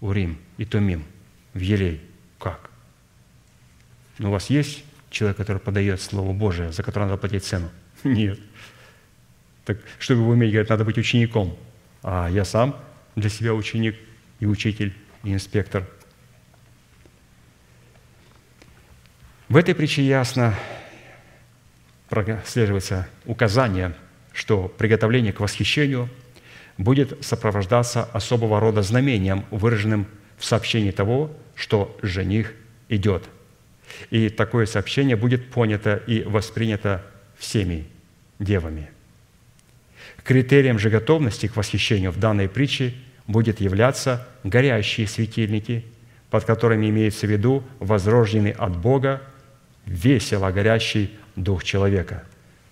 урим 0.00 0.38
и 0.58 0.66
тумим 0.66 1.04
в 1.54 1.60
елей? 1.60 2.02
Как? 2.38 2.70
Но 4.18 4.24
ну, 4.24 4.28
у 4.28 4.32
вас 4.32 4.50
есть 4.50 4.84
человек, 5.08 5.38
который 5.38 5.58
подает 5.58 6.00
Слово 6.00 6.32
Божие, 6.34 6.72
за 6.72 6.82
которое 6.82 7.06
надо 7.06 7.16
платить 7.16 7.44
цену? 7.44 7.70
Нет. 8.04 8.38
Так 9.64 9.78
чтобы 9.98 10.22
его 10.22 10.32
уметь, 10.32 10.50
говорят, 10.50 10.68
надо 10.68 10.84
быть 10.84 10.98
учеником– 10.98 11.56
а 12.02 12.28
я 12.28 12.44
сам 12.44 12.76
для 13.16 13.30
себя 13.30 13.54
ученик 13.54 13.96
и 14.40 14.46
учитель, 14.46 14.94
и 15.24 15.32
инспектор. 15.32 15.86
В 19.48 19.56
этой 19.56 19.74
притче 19.74 20.02
ясно 20.02 20.54
прослеживается 22.08 23.08
указание, 23.26 23.94
что 24.32 24.68
приготовление 24.68 25.32
к 25.32 25.40
восхищению 25.40 26.08
будет 26.78 27.24
сопровождаться 27.24 28.04
особого 28.04 28.60
рода 28.60 28.82
знамением, 28.82 29.44
выраженным 29.50 30.06
в 30.38 30.44
сообщении 30.44 30.90
того, 30.90 31.36
что 31.54 31.96
жених 32.02 32.54
идет. 32.88 33.24
И 34.10 34.30
такое 34.30 34.66
сообщение 34.66 35.16
будет 35.16 35.50
понято 35.50 35.96
и 36.06 36.22
воспринято 36.22 37.04
всеми 37.36 37.86
девами– 38.38 38.90
Критерием 40.24 40.78
же 40.78 40.90
готовности 40.90 41.46
к 41.48 41.56
восхищению 41.56 42.12
в 42.12 42.18
данной 42.18 42.48
притче 42.48 42.94
будет 43.26 43.60
являться 43.60 44.26
горящие 44.44 45.06
светильники, 45.06 45.84
под 46.30 46.44
которыми 46.44 46.88
имеется 46.88 47.26
в 47.26 47.30
виду 47.30 47.64
возрожденный 47.78 48.52
от 48.52 48.76
Бога 48.76 49.22
весело 49.86 50.50
горящий 50.50 51.10
дух 51.36 51.64
человека. 51.64 52.24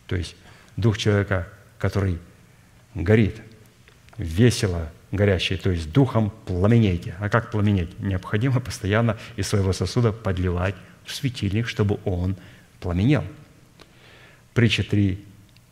То 0.06 0.16
есть 0.16 0.36
дух 0.76 0.98
человека, 0.98 1.48
который 1.78 2.18
горит, 2.94 3.40
весело 4.16 4.90
горящий, 5.12 5.56
то 5.56 5.70
есть 5.70 5.92
духом 5.92 6.32
пламенейте. 6.46 7.14
А 7.18 7.28
как 7.28 7.50
пламенеть? 7.50 7.98
Необходимо 7.98 8.60
постоянно 8.60 9.18
из 9.36 9.48
своего 9.48 9.72
сосуда 9.72 10.12
подливать 10.12 10.74
в 11.04 11.14
светильник, 11.14 11.68
чтобы 11.68 11.98
он 12.04 12.36
пламенел. 12.80 13.24
Притча 14.54 14.82
3, 14.82 15.24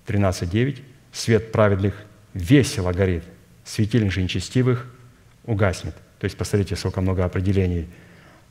13, 0.07 0.51
9 0.51 0.83
свет 1.19 1.53
праведных 1.53 1.95
весело 2.35 2.93
горит, 2.93 3.25
светильник 3.65 4.13
же 4.13 4.23
нечестивых 4.23 4.87
угаснет. 5.45 5.95
То 6.21 6.25
есть 6.25 6.37
посмотрите, 6.37 6.77
сколько 6.77 7.01
много 7.01 7.25
определений. 7.25 7.89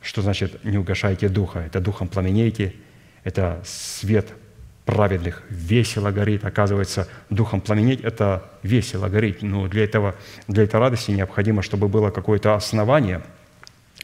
Что 0.01 0.22
значит 0.22 0.63
«не 0.63 0.78
угашайте 0.78 1.30
духа»? 1.30 1.59
Это 1.59 1.80
духом 1.80 2.07
пламенейте, 2.07 2.74
это 3.24 3.61
свет 3.65 4.28
праведных 4.86 5.43
весело 5.49 6.11
горит. 6.11 6.45
Оказывается, 6.45 7.07
духом 7.30 7.61
пламенеть– 7.61 8.01
это 8.03 8.49
весело 8.63 9.09
горит. 9.09 9.41
Но 9.41 9.68
для, 9.68 9.84
этого, 9.84 10.15
для 10.47 10.63
этой 10.63 10.80
радости 10.80 11.11
необходимо, 11.11 11.61
чтобы 11.61 11.88
было 11.88 12.09
какое-то 12.09 12.55
основание. 12.55 13.22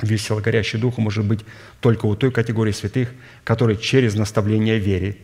Весело 0.01 0.41
горящий 0.41 0.77
дух 0.77 0.97
может 0.97 1.25
быть 1.25 1.41
только 1.79 2.05
у 2.05 2.15
той 2.15 2.31
категории 2.31 2.71
святых, 2.71 3.11
которые 3.43 3.77
через 3.77 4.15
наставление 4.15 4.79
вере 4.79 5.17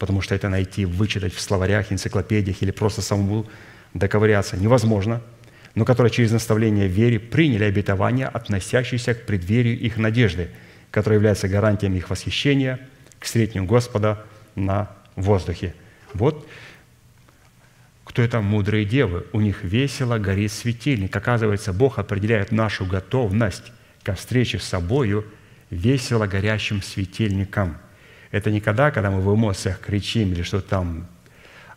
потому 0.00 0.22
что 0.22 0.34
это 0.34 0.48
найти, 0.48 0.86
вычитать 0.86 1.34
в 1.34 1.40
словарях, 1.40 1.92
энциклопедиях 1.92 2.62
или 2.62 2.70
просто 2.70 3.02
самому 3.02 3.46
доковыряться 3.92 4.56
невозможно, 4.56 5.20
но 5.74 5.84
которые 5.84 6.10
через 6.10 6.32
наставление 6.32 6.88
в 6.88 6.90
вере 6.90 7.20
приняли 7.20 7.64
обетования, 7.64 8.26
относящиеся 8.26 9.14
к 9.14 9.26
преддверию 9.26 9.78
их 9.78 9.98
надежды, 9.98 10.48
которые 10.90 11.18
являются 11.18 11.48
гарантией 11.48 11.94
их 11.94 12.08
восхищения 12.08 12.80
к 13.18 13.26
встретению 13.26 13.66
Господа 13.66 14.24
на 14.54 14.90
воздухе. 15.16 15.74
Вот 16.14 16.48
кто 18.04 18.22
это 18.22 18.40
мудрые 18.40 18.86
девы, 18.86 19.26
у 19.34 19.40
них 19.40 19.62
весело 19.62 20.16
горит 20.16 20.50
светильник. 20.50 21.14
Оказывается, 21.14 21.74
Бог 21.74 21.98
определяет 21.98 22.52
нашу 22.52 22.86
готовность 22.86 23.70
ко 24.02 24.14
встрече 24.14 24.58
с 24.58 24.64
собою 24.64 25.26
весело 25.68 26.26
горящим 26.26 26.80
светильником– 26.80 27.76
это 28.30 28.50
не 28.50 28.60
когда, 28.60 28.90
когда 28.90 29.10
мы 29.10 29.20
в 29.20 29.34
эмоциях 29.34 29.80
кричим 29.80 30.32
или 30.32 30.42
что 30.42 30.60
там, 30.60 31.06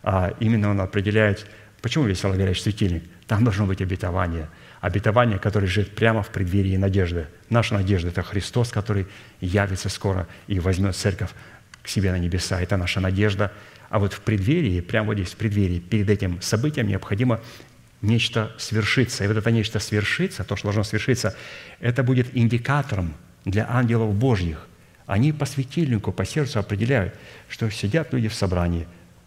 а 0.02 0.34
именно 0.40 0.70
он 0.70 0.80
определяет, 0.80 1.46
почему 1.82 2.04
весело 2.04 2.34
горящий 2.34 2.62
светильник. 2.62 3.04
Там 3.26 3.42
должно 3.42 3.66
быть 3.66 3.80
обетование. 3.80 4.48
Обетование, 4.80 5.38
которое 5.38 5.66
лежит 5.66 5.94
прямо 5.94 6.22
в 6.22 6.28
преддверии 6.28 6.76
надежды. 6.76 7.26
Наша 7.48 7.74
надежда– 7.74 8.08
это 8.10 8.22
Христос, 8.22 8.70
который 8.70 9.06
явится 9.40 9.88
скоро 9.88 10.28
и 10.46 10.60
возьмет 10.60 10.94
церковь 10.94 11.30
к 11.82 11.88
себе 11.88 12.12
на 12.12 12.18
небеса. 12.18 12.60
Это 12.60 12.76
наша 12.76 13.00
надежда. 13.00 13.50
А 13.88 13.98
вот 13.98 14.12
в 14.12 14.20
преддверии, 14.20 14.80
прямо 14.80 15.08
вот 15.08 15.14
здесь, 15.14 15.32
в 15.32 15.36
преддверии, 15.36 15.78
перед 15.78 16.10
этим 16.10 16.40
событием 16.42 16.86
необходимо 16.86 17.40
нечто 18.02 18.52
свершиться. 18.58 19.24
И 19.24 19.26
вот 19.26 19.36
это 19.36 19.50
нечто 19.50 19.78
свершится, 19.78 20.44
то, 20.44 20.56
что 20.56 20.66
должно 20.66 20.84
свершиться, 20.84 21.34
это 21.80 22.02
будет 22.02 22.26
индикатором 22.36 23.14
для 23.46 23.66
ангелов 23.70 24.14
Божьих, 24.14 24.66
Они 25.06 25.32
по 25.32 25.44
светильнику, 25.44 26.12
по 26.12 26.24
сердцу 26.24 26.58
определяют, 26.60 27.14
что 27.48 27.70
сидят 27.70 28.12
люди 28.12 28.28
в 28.28 28.34
собрании. 28.34 28.86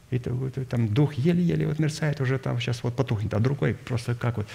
И 0.10 0.20
там 0.20 0.88
дух 0.88 1.14
еле-еле 1.14 1.68
вот 1.68 1.80
мерцает, 1.80 2.22
уже 2.22 2.40
там 2.40 2.60
сейчас 2.60 2.82
вот 2.84 2.96
потухнет, 2.96 3.34
а 3.34 3.40
другой 3.40 3.74
просто 3.74 4.16
как 4.16 4.38
вот, 4.38 4.48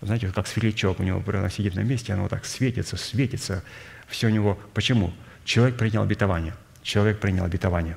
знаете, 0.00 0.28
как 0.28 0.46
светлячок 0.46 1.00
у 1.00 1.02
него 1.02 1.20
прямо 1.20 1.50
сидит 1.50 1.74
на 1.74 1.80
месте, 1.80 2.12
оно 2.12 2.22
вот 2.22 2.30
так 2.30 2.44
светится, 2.44 2.96
светится, 2.96 3.64
все 4.06 4.28
у 4.28 4.30
него. 4.30 4.58
Почему? 4.74 5.12
Человек 5.44 5.76
принял 5.76 6.02
обетование. 6.02 6.54
Человек 6.82 7.18
принял 7.18 7.44
обетование. 7.44 7.96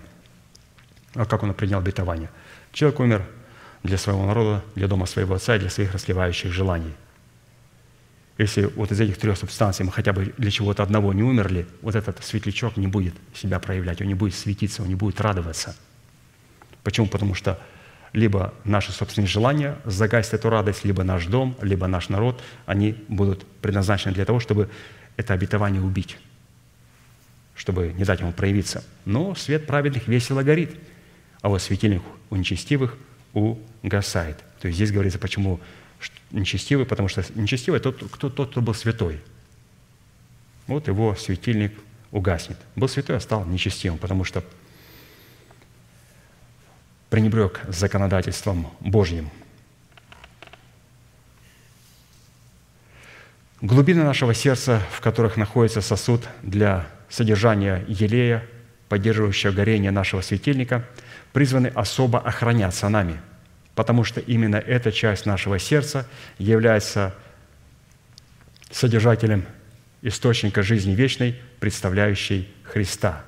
А 1.13 1.25
как 1.25 1.43
он 1.43 1.53
принял 1.53 1.77
обетование? 1.77 2.29
Человек 2.73 2.99
умер 2.99 3.25
для 3.83 3.97
своего 3.97 4.25
народа, 4.25 4.63
для 4.73 4.87
дома 4.87 5.05
своего 5.05 5.35
отца 5.35 5.57
для 5.57 5.69
своих 5.69 5.93
расливающих 5.93 6.51
желаний. 6.51 6.93
Если 8.37 8.63
вот 8.63 8.91
из 8.91 8.99
этих 8.99 9.17
трех 9.17 9.37
субстанций 9.37 9.85
мы 9.85 9.91
хотя 9.91 10.11
бы 10.11 10.33
для 10.37 10.51
чего-то 10.51 10.83
одного 10.83 11.13
не 11.13 11.23
умерли, 11.23 11.67
вот 11.81 11.95
этот 11.95 12.21
светлячок 12.23 12.75
не 12.75 12.87
будет 12.87 13.13
себя 13.33 13.59
проявлять, 13.59 14.01
он 14.01 14.07
не 14.07 14.13
будет 14.13 14.35
светиться, 14.35 14.81
он 14.81 14.89
не 14.89 14.95
будет 14.95 15.21
радоваться. 15.21 15.75
Почему? 16.83 17.07
Потому 17.07 17.33
что 17.33 17.59
либо 18.11 18.53
наши 18.63 18.91
собственные 18.91 19.27
желания 19.27 19.77
загасят 19.85 20.35
эту 20.35 20.49
радость, 20.49 20.83
либо 20.85 21.03
наш 21.03 21.25
дом, 21.25 21.57
либо 21.61 21.87
наш 21.87 22.09
народ, 22.09 22.41
они 22.65 22.95
будут 23.07 23.45
предназначены 23.61 24.13
для 24.13 24.25
того, 24.25 24.39
чтобы 24.39 24.69
это 25.17 25.33
обетование 25.33 25.81
убить, 25.81 26.17
чтобы 27.55 27.93
не 27.93 28.03
дать 28.03 28.19
ему 28.19 28.33
проявиться. 28.33 28.83
Но 29.05 29.33
свет 29.35 29.65
праведных 29.65 30.07
весело 30.07 30.43
горит, 30.43 30.75
а 31.41 31.49
вот 31.49 31.61
светильник 31.61 32.01
у 32.29 32.35
нечестивых 32.35 32.97
угасает. 33.33 34.37
То 34.61 34.67
есть 34.67 34.77
здесь 34.77 34.91
говорится, 34.91 35.19
почему 35.19 35.59
нечестивый, 36.31 36.85
потому 36.85 37.07
что 37.07 37.23
нечестивый– 37.35 37.79
тот, 37.81 37.97
кто, 38.11 38.29
тот, 38.29 38.51
кто 38.51 38.61
был 38.61 38.73
святой. 38.73 39.21
Вот 40.67 40.87
его 40.87 41.15
светильник 41.15 41.73
угаснет. 42.11 42.57
Был 42.75 42.87
святой, 42.87 43.17
а 43.17 43.19
стал 43.19 43.45
нечестивым, 43.45 43.97
потому 43.99 44.23
что 44.23 44.43
пренебрег 47.09 47.61
законодательством 47.67 48.71
Божьим. 48.79 49.29
Глубины 53.61 54.03
нашего 54.03 54.33
сердца, 54.33 54.81
в 54.91 55.01
которых 55.01 55.37
находится 55.37 55.81
сосуд 55.81 56.27
для 56.43 56.87
содержания 57.09 57.83
елея, 57.87 58.45
поддерживающего 58.89 59.51
горение 59.51 59.91
нашего 59.91 60.21
светильника, 60.21 60.85
призваны 61.33 61.67
особо 61.67 62.19
охраняться 62.19 62.89
нами– 62.89 63.19
потому 63.75 64.05
что 64.05 64.21
именно 64.21 64.55
эта 64.55 64.91
часть 64.91 65.25
нашего 65.25 65.59
сердца 65.59 66.07
является 66.39 67.13
содержателем 68.71 69.45
источника 70.01 70.63
жизни 70.63 70.93
вечной, 70.95 71.39
представляющей 71.59 72.49
Христа. 72.63 73.23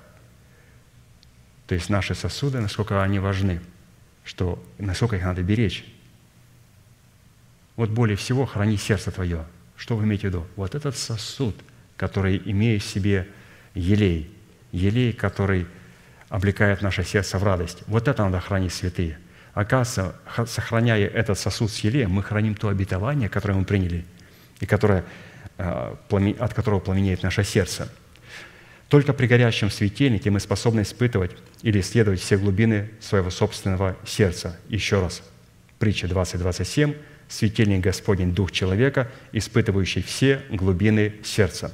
То 1.67 1.75
есть 1.75 1.89
наши 1.89 2.15
сосуды, 2.15 2.59
насколько 2.59 3.03
они 3.03 3.19
важны, 3.19 3.59
что 4.23 4.63
насколько 4.77 5.17
их 5.17 5.23
надо 5.23 5.43
беречь. 5.43 5.85
Вот 7.75 7.89
более 7.89 8.15
всего 8.15 8.45
храни 8.45 8.77
сердце 8.77 9.11
твое. 9.11 9.45
Что 9.75 9.95
вы 9.95 10.05
имеете 10.05 10.27
в 10.27 10.31
виду? 10.31 10.47
Вот 10.55 10.75
этот 10.75 10.97
сосуд, 10.97 11.55
который 11.97 12.41
имеет 12.45 12.83
в 12.83 12.87
себе 12.87 13.27
елей, 13.75 14.33
елей, 14.71 15.13
который 15.13 15.67
облекает 16.29 16.81
наше 16.81 17.03
сердце 17.03 17.37
в 17.37 17.43
радость. 17.43 17.83
Вот 17.87 18.07
это 18.07 18.23
надо 18.23 18.39
хранить 18.39 18.73
святые– 18.73 19.19
Оказывается, 19.57 20.13
сохраняя 20.45 21.07
этот 21.07 21.39
сосуд 21.39 21.71
с 21.71 21.79
елеем, 21.79 22.11
мы 22.11 22.21
храним 22.21 22.53
то 22.53 22.67
обетование, 22.67 23.27
которое 23.27 23.55
мы 23.55 23.65
приняли, 23.65 24.05
и 24.59 24.67
которое, 24.67 25.03
э, 25.57 25.95
от 26.37 26.53
которого 26.53 26.79
пламенеет 26.79 27.23
наше 27.23 27.43
сердце. 27.43 27.91
Только 28.87 29.13
при 29.13 29.25
горящем 29.25 29.71
светильнике 29.71 30.29
мы 30.29 30.39
способны 30.41 30.81
испытывать 30.81 31.31
или 31.63 31.79
исследовать 31.79 32.19
все 32.21 32.37
глубины 32.37 32.91
своего 32.99 33.31
собственного 33.31 33.97
сердца. 34.05 34.59
Еще 34.69 35.01
раз, 35.01 35.23
притча 35.79 36.05
20.27, 36.05 36.95
светильник 37.27 37.81
Господень– 37.81 38.35
Дух 38.35 38.51
человека, 38.51 39.09
испытывающий 39.31 40.03
все 40.03 40.43
глубины 40.51 41.15
сердца. 41.23 41.73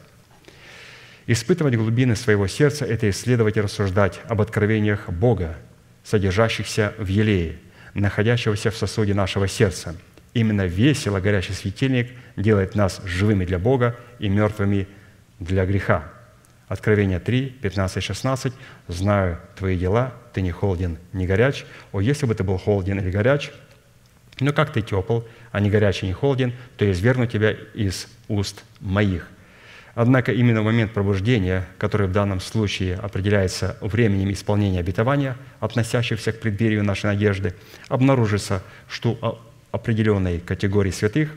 Испытывать 1.28 1.76
глубины 1.76 2.16
своего 2.16 2.48
сердца– 2.48 2.86
это 2.90 3.10
исследовать 3.10 3.58
и 3.58 3.62
рассуждать 3.62 4.22
об 4.30 4.40
откровениях 4.40 5.10
Бога, 5.10 5.58
содержащихся 6.06 6.94
в 6.98 7.08
елее– 7.08 7.58
находящегося 8.00 8.72
в 8.72 8.78
сосуде 8.78 9.14
нашего 9.14 9.48
сердца. 9.48 9.96
Именно 10.34 10.66
весело 10.66 11.20
горящий 11.20 11.54
светильник 11.54 12.10
делает 12.36 12.76
нас 12.76 13.02
живыми 13.06 13.46
для 13.46 13.60
Бога 13.60 13.96
и 14.20 14.30
мертвыми 14.30 14.88
для 15.40 15.66
греха. 15.66 16.12
Откровение 16.68 17.20
3, 17.20 17.50
15, 17.62 18.04
16. 18.04 18.54
«Знаю 18.88 19.40
твои 19.56 19.78
дела, 19.78 20.14
ты 20.34 20.42
не 20.42 20.52
холоден, 20.52 20.98
не 21.12 21.28
горяч. 21.28 21.66
О, 21.92 22.02
если 22.02 22.26
бы 22.26 22.34
ты 22.34 22.44
был 22.44 22.58
холоден 22.58 23.00
или 23.00 23.12
горяч, 23.12 23.52
но 24.40 24.54
как 24.54 24.74
ты 24.74 24.82
тепл, 24.82 25.20
а 25.52 25.60
не 25.60 25.70
горячий, 25.70 26.08
не 26.08 26.14
холоден, 26.14 26.54
то 26.78 26.86
я 26.86 26.92
извергну 26.92 27.28
тебя 27.28 27.52
из 27.52 28.08
уст 28.28 28.64
моих». 28.80 29.28
Однако 29.96 30.32
именно 30.32 30.64
момент 30.64 30.92
пробуждения, 30.92 31.68
который 31.78 32.08
в 32.08 32.12
данном 32.12 32.40
случае 32.40 32.96
определяется 32.96 33.78
временем 33.80 34.32
исполнения 34.32 34.80
обетования, 34.80 35.38
относящихся 35.60 36.32
к 36.32 36.40
преддверию 36.40 36.84
нашей 36.84 37.08
надежды, 37.08 37.54
обнаружится, 37.90 38.64
что 38.88 39.40
определенной 39.72 40.40
категории 40.40 40.90
святых, 40.90 41.36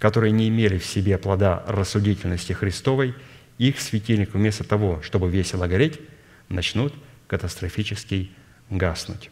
которые 0.00 0.32
не 0.32 0.48
имели 0.48 0.78
в 0.78 0.84
себе 0.84 1.16
плода 1.16 1.62
рассудительности 1.68 2.52
Христовой, 2.52 3.14
их 3.58 3.80
светильник 3.80 4.34
вместо 4.34 4.64
того, 4.64 5.00
чтобы 5.02 5.30
весело 5.30 5.68
гореть, 5.68 6.00
начнут 6.48 6.92
катастрофически 7.28 8.30
гаснуть. 8.68 9.30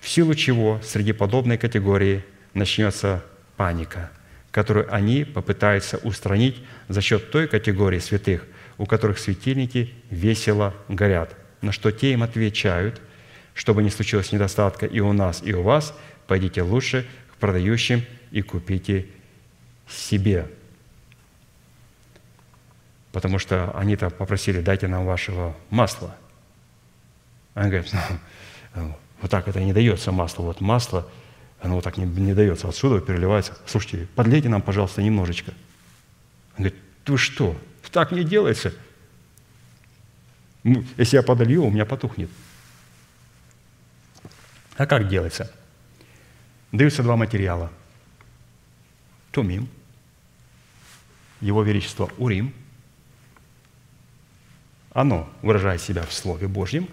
В 0.00 0.08
силу 0.08 0.34
чего 0.34 0.80
среди 0.82 1.12
подобной 1.12 1.58
категории 1.58 2.24
начнется 2.54 3.22
паника– 3.56 4.10
которую 4.50 4.92
они 4.92 5.24
попытаются 5.24 5.98
устранить 5.98 6.62
за 6.88 7.00
счет 7.00 7.30
той 7.30 7.46
категории 7.46 7.98
святых, 7.98 8.46
у 8.78 8.86
которых 8.86 9.18
светильники 9.18 9.94
весело 10.10 10.74
горят. 10.88 11.36
На 11.60 11.72
что 11.72 11.92
те 11.92 12.12
им 12.12 12.22
отвечают, 12.22 13.00
чтобы 13.54 13.82
не 13.82 13.90
случилось 13.90 14.32
недостатка 14.32 14.86
и 14.86 15.00
у 15.00 15.12
нас, 15.12 15.42
и 15.44 15.52
у 15.52 15.62
вас, 15.62 15.94
пойдите 16.26 16.62
лучше 16.62 17.06
к 17.32 17.36
продающим 17.36 18.04
и 18.30 18.42
купите 18.42 19.06
себе. 19.88 20.50
Потому 23.12 23.38
что 23.38 23.76
они-то 23.76 24.10
попросили, 24.10 24.60
дайте 24.60 24.88
нам 24.88 25.04
вашего 25.04 25.56
масла. 25.68 26.16
Они 27.54 27.70
говорят, 27.70 27.92
ну, 28.74 28.96
вот 29.20 29.30
так 29.30 29.48
это 29.48 29.60
не 29.60 29.72
дается 29.72 30.12
масло. 30.12 30.42
Вот 30.42 30.60
масло– 30.60 31.08
оно 31.62 31.74
вот 31.76 31.84
так 31.84 31.96
не, 31.96 32.04
не 32.04 32.34
дается. 32.34 32.68
Отсюда 32.68 33.00
переливается. 33.00 33.56
Слушайте, 33.66 34.08
подлейте 34.14 34.48
нам, 34.48 34.62
пожалуйста, 34.62 35.02
немножечко. 35.02 35.52
Он 36.56 36.64
говорит, 36.64 36.80
ты 37.04 37.16
что? 37.16 37.56
Так 37.90 38.12
не 38.12 38.24
делается. 38.24 38.72
Ну, 40.62 40.84
если 40.96 41.16
я 41.16 41.22
подолью, 41.22 41.64
у 41.64 41.70
меня 41.70 41.84
потухнет. 41.84 42.30
А 44.76 44.86
как 44.86 45.08
делается? 45.08 45.52
Даются 46.72 47.02
два 47.02 47.16
материала. 47.16 47.70
Тумим, 49.32 49.68
Его 51.40 51.62
Величество 51.62 52.10
Урим. 52.18 52.54
Оно 54.92 55.28
выражает 55.42 55.80
себя 55.80 56.04
в 56.04 56.12
Слове 56.12 56.48
Божьем, 56.48 56.88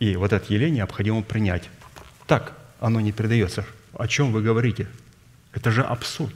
и 0.00 0.16
вот 0.16 0.32
это 0.32 0.52
елей 0.52 0.70
необходимо 0.70 1.22
принять. 1.22 1.68
Так 2.26 2.56
оно 2.80 3.00
не 3.00 3.12
передается 3.12 3.64
о 3.98 4.08
чем 4.08 4.32
вы 4.32 4.42
говорите? 4.42 4.86
Это 5.52 5.70
же 5.70 5.82
абсурд. 5.82 6.34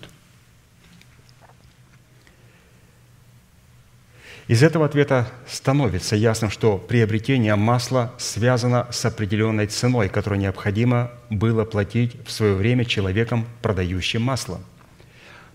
Из 4.48 4.64
этого 4.64 4.86
ответа 4.86 5.28
становится 5.46 6.16
ясным, 6.16 6.50
что 6.50 6.76
приобретение 6.76 7.54
масла 7.54 8.12
связано 8.18 8.88
с 8.90 9.04
определенной 9.04 9.68
ценой, 9.68 10.08
которую 10.08 10.40
необходимо 10.40 11.12
было 11.28 11.64
платить 11.64 12.16
в 12.26 12.32
свое 12.32 12.54
время 12.54 12.84
человеком, 12.84 13.46
продающим 13.62 14.22
масло. 14.22 14.60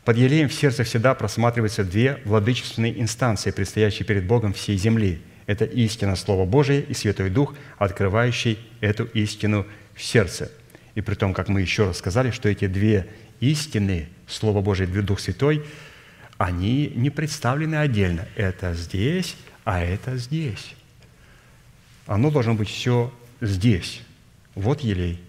Под 0.06 0.18
елеем 0.18 0.48
в 0.48 0.54
сердце 0.54 0.84
всегда 0.84 1.14
просматриваются 1.14 1.84
две 1.84 2.22
владычественные 2.24 3.02
инстанции, 3.02 3.52
предстоящие 3.52 4.06
перед 4.06 4.26
Богом 4.28 4.54
всей 4.54 4.78
земли. 4.78 5.22
Это 5.46 5.66
истина 5.66 6.16
Слова 6.16 6.46
Божия 6.46 6.80
и 6.80 6.94
Святой 6.94 7.30
Дух, 7.30 7.54
открывающий 7.78 8.60
эту 8.80 9.06
истину 9.06 9.66
в 9.94 10.04
сердце– 10.04 10.52
и 10.96 11.02
при 11.02 11.16
том, 11.16 11.34
как 11.34 11.50
мы 11.50 11.62
еще 11.62 11.86
раз 11.86 11.98
сказали, 11.98 12.32
что 12.32 12.50
эти 12.50 12.68
две 12.68 13.08
истины, 13.42 14.08
Слово 14.28 14.62
Божие 14.62 14.90
и 14.90 15.02
Дух 15.02 15.20
Святой, 15.20 15.64
они 16.38 16.92
не 16.96 17.10
представлены 17.10 17.76
отдельно. 17.76 18.28
Это 18.36 18.74
здесь, 18.74 19.36
а 19.66 19.82
это 19.82 20.18
здесь. 20.18 20.74
Оно 22.08 22.32
должно 22.32 22.54
быть 22.54 22.70
все 22.70 23.14
здесь. 23.42 24.02
Вот 24.56 24.82
елей. 24.82 25.22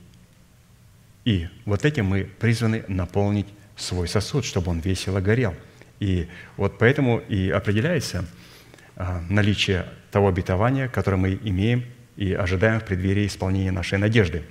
И 1.24 1.48
вот 1.64 1.84
этим 1.84 2.06
мы 2.06 2.24
призваны 2.24 2.84
наполнить 2.86 3.48
свой 3.76 4.06
сосуд, 4.06 4.44
чтобы 4.44 4.70
он 4.70 4.78
весело 4.78 5.20
горел. 5.20 5.54
И 5.98 6.28
вот 6.56 6.78
поэтому 6.78 7.18
и 7.18 7.50
определяется 7.50 8.24
а, 8.94 9.20
наличие 9.28 9.86
того 10.12 10.28
обетования, 10.28 10.88
которое 10.88 11.16
мы 11.16 11.38
имеем 11.42 11.84
и 12.16 12.32
ожидаем 12.32 12.80
в 12.80 12.84
преддверии 12.84 13.26
исполнения 13.26 13.72
нашей 13.72 13.98
надежды. 13.98 14.44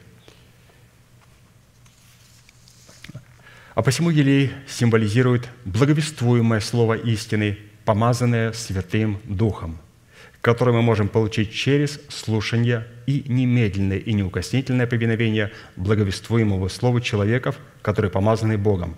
А 3.76 3.82
посему 3.82 4.10
елей 4.10 4.54
символизирует 4.70 5.50
благовествуемое 5.66 6.62
слово 6.62 6.94
истины, 6.94 7.58
помазанное 7.84 8.54
Святым 8.54 9.20
Духом, 9.26 9.80
которое 10.40 10.72
мы 10.72 10.82
можем 10.82 11.10
получить 11.10 11.52
через 11.52 12.00
слушание 12.08 12.88
и 13.06 13.26
немедленное 13.28 13.98
и 13.98 14.14
неукоснительное 14.14 14.88
повиновение 14.88 15.52
благовествуемого 15.76 16.70
Слову 16.70 17.02
человеков, 17.02 17.58
которые 17.82 18.10
помазаны 18.10 18.58
Богом, 18.58 18.96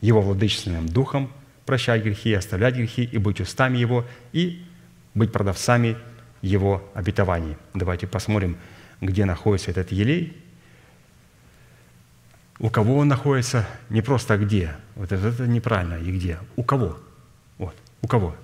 Его 0.00 0.22
владычественным 0.22 0.88
Духом, 0.88 1.30
прощать 1.66 2.02
грехи, 2.02 2.32
оставлять 2.32 2.76
грехи 2.76 3.04
и 3.04 3.18
быть 3.18 3.42
устами 3.42 3.76
Его, 3.76 4.06
и 4.32 4.64
быть 5.12 5.32
продавцами 5.32 5.98
Его 6.40 6.82
обетований. 6.94 7.58
Давайте 7.74 8.06
посмотрим, 8.06 8.56
где 9.02 9.26
находится 9.26 9.70
этот 9.70 9.92
елей– 9.92 10.34
у 12.62 12.70
кого 12.70 12.98
он 12.98 13.08
находится, 13.08 13.66
не 13.90 14.02
просто 14.02 14.38
где. 14.38 14.70
Вот 14.94 15.10
это, 15.10 15.28
это 15.28 15.48
неправильно, 15.48 15.94
и 15.94 16.12
где. 16.12 16.38
У 16.54 16.62
кого? 16.62 16.96
Вот, 17.58 17.74
у 18.00 18.06
кого? 18.06 18.36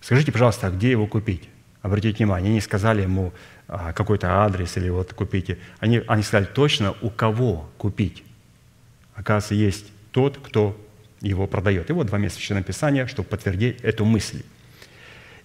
Скажите, 0.00 0.30
пожалуйста, 0.30 0.68
а 0.68 0.70
где 0.70 0.92
его 0.92 1.08
купить? 1.08 1.48
Обратите 1.82 2.18
внимание, 2.18 2.46
они 2.46 2.54
не 2.54 2.60
сказали 2.60 3.02
ему 3.02 3.32
а, 3.66 3.92
какой-то 3.92 4.44
адрес 4.44 4.76
или 4.76 4.88
вот 4.90 5.12
купите. 5.12 5.58
Они, 5.80 6.02
они 6.06 6.22
сказали 6.22 6.44
точно, 6.44 6.94
у 7.02 7.10
кого 7.10 7.68
купить. 7.78 8.22
Оказывается, 9.16 9.56
есть 9.56 9.86
тот, 10.12 10.38
кто 10.38 10.80
его 11.20 11.48
продает. 11.48 11.90
И 11.90 11.92
вот 11.92 12.06
два 12.06 12.18
места 12.18 12.38
Священного 12.38 12.64
Писания, 12.64 13.08
чтобы 13.08 13.28
подтвердить 13.28 13.80
эту 13.80 14.04
мысль. 14.04 14.44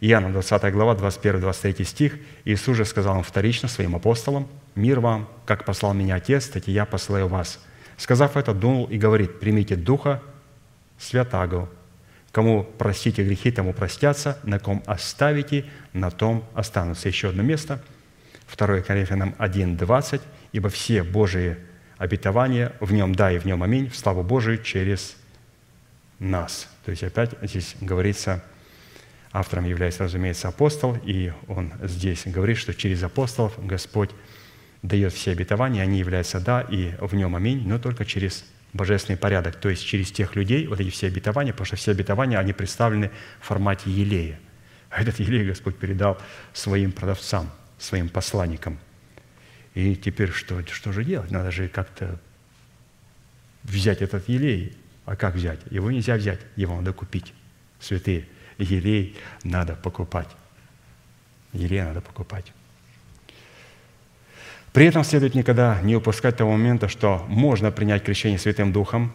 Иоанна 0.01 0.31
20 0.31 0.71
глава, 0.71 0.93
21-23 0.93 1.83
стих. 1.83 2.19
Иисус 2.45 2.77
же 2.77 2.85
сказал 2.85 3.17
им 3.17 3.23
вторично 3.23 3.67
своим 3.67 3.95
апостолам, 3.95 4.47
«Мир 4.75 4.99
вам, 4.99 5.27
как 5.47 5.65
послал 5.65 5.95
меня 5.95 6.13
Отец, 6.13 6.47
так 6.47 6.67
и 6.67 6.71
я 6.71 6.85
посылаю 6.85 7.27
вас». 7.27 7.59
Сказав 7.97 8.37
это, 8.37 8.53
дунул 8.53 8.85
и 8.85 8.97
говорит, 8.97 9.39
примите 9.39 9.75
Духа 9.75 10.21
Святаго. 10.99 11.69
Кому 12.31 12.63
простите 12.77 13.23
грехи, 13.23 13.51
тому 13.51 13.73
простятся, 13.73 14.37
на 14.43 14.59
ком 14.59 14.83
оставите, 14.85 15.65
на 15.93 16.11
том 16.11 16.43
останутся. 16.53 17.07
Еще 17.07 17.29
одно 17.29 17.41
место, 17.41 17.81
2 18.55 18.81
Коринфянам 18.81 19.35
1, 19.37 19.77
20. 19.77 20.21
«Ибо 20.53 20.69
все 20.69 21.03
Божии 21.03 21.57
обетования 21.97 22.73
в 22.79 22.93
нем 22.93 23.13
да 23.13 23.31
и 23.31 23.37
в 23.37 23.45
нем 23.45 23.63
аминь, 23.63 23.89
в 23.89 23.97
славу 23.97 24.23
Божию 24.23 24.61
через 24.61 25.17
нас». 26.19 26.69
То 26.85 26.91
есть 26.91 27.03
опять 27.03 27.31
здесь 27.41 27.75
говорится, 27.81 28.43
автором 29.31 29.65
является, 29.65 30.03
разумеется, 30.03 30.47
апостол, 30.47 30.97
и 31.03 31.33
он 31.47 31.73
здесь 31.83 32.23
говорит, 32.25 32.57
что 32.57 32.73
через 32.73 33.03
апостолов 33.03 33.53
Господь 33.65 34.11
дает 34.81 35.13
все 35.13 35.31
обетования, 35.31 35.81
они 35.81 35.99
являются 35.99 36.39
«да» 36.39 36.61
и 36.61 36.93
в 36.99 37.15
нем 37.15 37.35
«аминь», 37.35 37.67
но 37.67 37.79
только 37.79 38.05
через 38.05 38.45
божественный 38.73 39.17
порядок, 39.17 39.55
то 39.55 39.69
есть 39.69 39.85
через 39.85 40.11
тех 40.11 40.35
людей, 40.35 40.67
вот 40.67 40.79
эти 40.79 40.89
все 40.89 41.07
обетования, 41.07 41.51
потому 41.51 41.65
что 41.65 41.75
все 41.75 41.91
обетования, 41.91 42.37
они 42.37 42.53
представлены 42.53 43.11
в 43.39 43.45
формате 43.45 43.89
елея. 43.89 44.39
А 44.89 45.01
этот 45.01 45.19
елей 45.19 45.45
Господь 45.45 45.77
передал 45.77 46.17
своим 46.53 46.91
продавцам, 46.91 47.49
своим 47.77 48.09
посланникам. 48.09 48.79
И 49.73 49.95
теперь 49.95 50.31
что, 50.31 50.65
что 50.65 50.91
же 50.91 51.03
делать? 51.03 51.31
Надо 51.31 51.51
же 51.51 51.67
как-то 51.67 52.19
взять 53.63 54.01
этот 54.01 54.27
елей. 54.29 54.77
А 55.05 55.15
как 55.15 55.35
взять? 55.35 55.59
Его 55.69 55.91
нельзя 55.91 56.15
взять, 56.15 56.39
его 56.55 56.75
надо 56.75 56.93
купить. 56.93 57.33
Святые, 57.79 58.27
елей 58.57 59.17
надо 59.43 59.75
покупать. 59.75 60.29
Елей 61.53 61.83
надо 61.83 62.01
покупать. 62.01 62.51
При 64.77 64.85
этом 64.85 65.03
следует 65.03 65.33
никогда 65.33 65.81
не 65.81 65.95
упускать 65.95 66.37
того 66.37 66.51
момента, 66.51 66.87
что 66.87 67.25
можно 67.29 67.71
принять 67.71 68.03
крещение 68.03 68.37
Святым 68.37 68.71
Духом, 68.71 69.11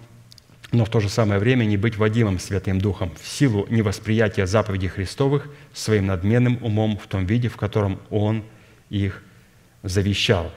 но 0.72 0.84
в 0.84 0.90
то 0.90 0.98
же 0.98 1.08
самое 1.08 1.38
время 1.38 1.64
не 1.64 1.76
быть 1.76 1.96
водимым 1.96 2.40
Святым 2.40 2.80
Духом 2.80 3.12
в 3.14 3.24
силу 3.24 3.68
невосприятия 3.70 4.48
заповедей 4.48 4.88
Христовых 4.88 5.48
своим 5.72 6.06
надменным 6.06 6.58
умом 6.64 6.98
в 6.98 7.06
том 7.06 7.26
виде, 7.26 7.48
в 7.48 7.56
котором 7.56 8.00
Он 8.10 8.42
их 8.90 9.22
завещал. 9.84 10.50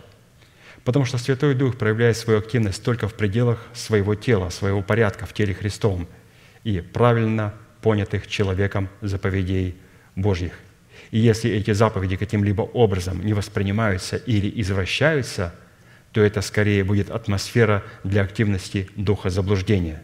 Потому 0.83 1.05
что 1.05 1.19
Святой 1.19 1.53
Дух 1.53 1.77
проявляет 1.77 2.17
свою 2.17 2.39
активность 2.39 2.83
только 2.83 3.07
в 3.07 3.13
пределах 3.13 3.63
своего 3.75 4.15
тела, 4.15 4.49
своего 4.49 4.81
порядка 4.81 5.27
в 5.27 5.33
теле 5.33 5.53
Христовом 5.53 6.07
и 6.63 6.81
правильно 6.81 7.53
понятых 7.83 8.25
человеком 8.25 8.89
заповедей 9.01 9.75
Божьих. 10.15 10.53
И 11.15 11.19
если 11.19 11.49
эти 11.49 11.71
заповеди 11.71 12.17
каким-либо 12.17 12.63
образом 12.63 13.25
не 13.25 13.31
воспринимаются 13.33 14.17
или 14.17 14.51
извращаются, 14.59 15.55
то 16.11 16.19
это 16.19 16.41
скорее 16.41 16.83
будет 16.83 17.09
атмосфера 17.09 17.83
для 18.03 18.21
активности 18.21 18.89
духа 18.97 19.29
заблуждения. 19.29 20.03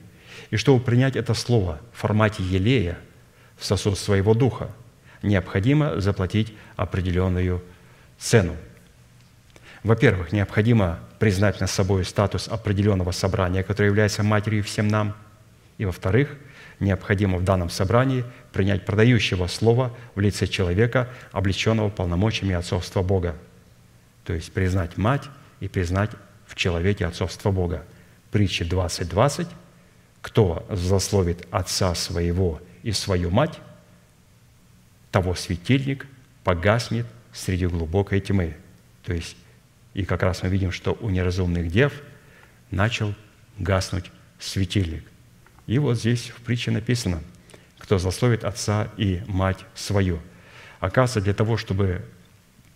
И 0.51 0.55
чтобы 0.55 0.81
принять 0.81 1.17
это 1.17 1.33
слово 1.33 1.81
в 1.91 1.97
формате 1.99 2.43
елея 2.43 2.97
в 3.57 3.65
сосуд 3.65 3.99
своего 3.99 4.33
духа, 4.33 4.69
необходимо 5.21 5.99
заплатить 5.99 6.53
определенную 6.77 7.61
цену. 8.17 8.55
Во-первых, 9.83 10.31
необходимо 10.31 11.01
признать 11.19 11.59
над 11.59 11.69
собой 11.69 12.05
статус 12.05 12.47
определенного 12.47 13.11
собрания, 13.11 13.63
которое 13.63 13.88
является 13.88 14.23
матерью 14.23 14.63
всем 14.63 14.88
нам. 14.88 15.17
И 15.77 15.83
во-вторых– 15.83 16.38
необходимо 16.82 17.38
в 17.38 17.44
данном 17.44 17.70
собрании 17.70 18.26
принять 18.52 18.86
продающего 18.86 19.48
слова 19.48 19.95
в 20.16 20.20
лице 20.20 20.48
человека, 20.48 21.10
облеченного 21.32 21.90
полномочиями 21.90 22.56
отцовства 22.56 23.02
Бога. 23.02 23.38
То 24.26 24.34
есть 24.34 24.52
признать 24.52 24.98
мать 24.98 25.30
и 25.60 25.68
признать 25.68 26.12
в 26.45 26.56
человеке 26.56 27.06
отцовство 27.06 27.52
Бога. 27.52 27.86
Притча 28.32 28.66
20.20. 28.66 29.48
Кто 30.22 30.66
засловит 30.70 31.48
отца 31.52 31.95
своего 31.95 32.62
и 32.84 32.91
свою 32.91 33.30
мать, 33.30 33.60
того 35.12 35.36
светильник 35.36 36.08
погаснет 36.44 37.06
среди 37.34 37.68
глубокой 37.68 38.20
тьмы. 38.22 38.56
То 39.03 39.14
есть, 39.14 39.36
и 39.94 40.06
как 40.06 40.24
раз 40.24 40.44
мы 40.44 40.49
видим, 40.49 40.72
что 40.72 40.98
у 40.99 41.10
неразумных 41.10 41.70
дев 41.70 41.94
начал 42.70 43.14
гаснуть 43.58 44.12
светильник. 44.40 45.10
И 45.67 45.77
вот 45.79 45.97
здесь 45.97 46.29
в 46.29 46.41
притче 46.41 46.71
написано, 46.71 47.21
кто 47.77 47.97
злословит 47.97 48.43
отца 48.43 48.89
и 48.97 49.21
мать 49.27 49.59
свою. 49.75 50.19
Оказывается, 50.79 51.21
для 51.21 51.33
того, 51.33 51.57
чтобы 51.57 52.03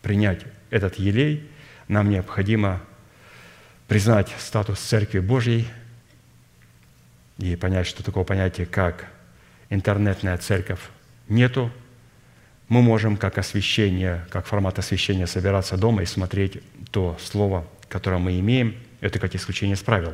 принять 0.01 0.41
этот 0.69 0.95
елей, 0.95 1.49
нам 1.87 2.09
необходимо 2.09 2.81
признать 3.87 4.33
статус 4.39 4.79
Церкви 4.79 5.19
Божьей 5.19 5.67
и 7.37 7.55
понять, 7.55 7.87
что 7.87 8.03
такого 8.03 8.23
понятия, 8.23 8.65
как 8.65 9.07
интернетная 9.69 10.37
церковь, 10.37 10.79
нету. 11.27 11.71
Мы 12.67 12.81
можем 12.81 13.17
как 13.17 13.37
освящение, 13.37 14.25
как 14.29 14.47
формат 14.47 14.79
освящения 14.79 15.27
собираться 15.27 15.77
дома 15.77 16.01
и 16.01 16.05
смотреть 16.05 16.61
то 16.91 17.17
слово, 17.23 17.67
которое 17.89 18.17
мы 18.17 18.39
имеем. 18.39 18.75
Это 19.01 19.19
как 19.19 19.35
исключение 19.35 19.75
из 19.75 19.83
правил, 19.83 20.13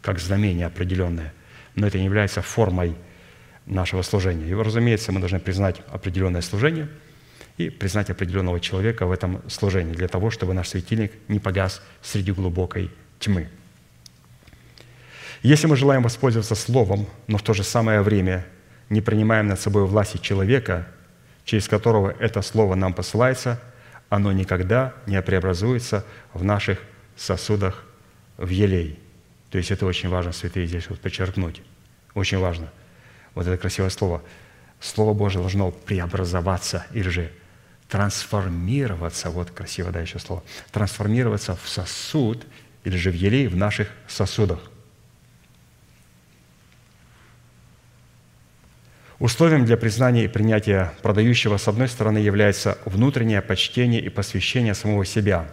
как 0.00 0.20
знамение 0.20 0.66
определенное 0.66 1.32
но 1.78 1.86
это 1.86 1.98
не 1.98 2.04
является 2.04 2.42
формой 2.42 2.96
нашего 3.64 4.02
служения. 4.02 4.48
И, 4.48 4.54
разумеется, 4.54 5.12
мы 5.12 5.20
должны 5.20 5.38
признать 5.38 5.80
определенное 5.90 6.40
служение 6.40 6.88
и 7.56 7.70
признать 7.70 8.10
определенного 8.10 8.60
человека 8.60 9.06
в 9.06 9.12
этом 9.12 9.42
служении, 9.48 9.92
для 9.92 10.08
того, 10.08 10.30
чтобы 10.30 10.54
наш 10.54 10.68
светильник 10.68 11.12
не 11.28 11.38
погас 11.38 11.82
среди 12.02 12.32
глубокой 12.32 12.90
тьмы. 13.20 13.48
Если 15.42 15.68
мы 15.68 15.76
желаем 15.76 16.02
воспользоваться 16.02 16.56
Словом, 16.56 17.06
но 17.28 17.38
в 17.38 17.42
то 17.42 17.54
же 17.54 17.62
самое 17.62 18.02
время 18.02 18.44
не 18.88 19.00
принимаем 19.00 19.46
над 19.46 19.60
собой 19.60 19.86
власти 19.86 20.16
человека, 20.16 20.88
через 21.44 21.68
которого 21.68 22.10
это 22.18 22.42
Слово 22.42 22.74
нам 22.74 22.92
посылается, 22.92 23.60
оно 24.08 24.32
никогда 24.32 24.94
не 25.06 25.20
преобразуется 25.22 26.04
в 26.32 26.42
наших 26.42 26.80
сосудах 27.16 27.84
в 28.36 28.48
елей– 28.48 28.98
то 29.50 29.58
есть 29.58 29.70
это 29.70 29.86
очень 29.86 30.08
важно, 30.08 30.32
святые, 30.32 30.66
здесь 30.66 30.88
вот 30.90 31.00
подчеркнуть. 31.00 31.62
Очень 32.14 32.38
важно. 32.38 32.70
Вот 33.34 33.46
это 33.46 33.56
красивое 33.56 33.90
слово. 33.90 34.22
Слово 34.80 35.14
Божье 35.14 35.40
должно 35.40 35.70
преобразоваться 35.70 36.86
или 36.92 37.08
же 37.08 37.32
трансформироваться, 37.88 39.30
вот 39.30 39.50
красиво, 39.50 39.90
да, 39.90 40.00
еще 40.00 40.18
слово, 40.18 40.44
трансформироваться 40.70 41.56
в 41.56 41.66
сосуд 41.68 42.46
или 42.84 42.96
же 42.96 43.10
в 43.10 43.14
елей 43.14 43.46
в 43.46 43.56
наших 43.56 43.88
сосудах. 44.06 44.60
Условием 49.18 49.64
для 49.64 49.76
признания 49.76 50.26
и 50.26 50.28
принятия 50.28 50.92
продающего, 51.02 51.56
с 51.56 51.66
одной 51.66 51.88
стороны, 51.88 52.18
является 52.18 52.78
внутреннее 52.84 53.42
почтение 53.42 54.00
и 54.00 54.10
посвящение 54.10 54.74
самого 54.74 55.04
себя, 55.04 55.50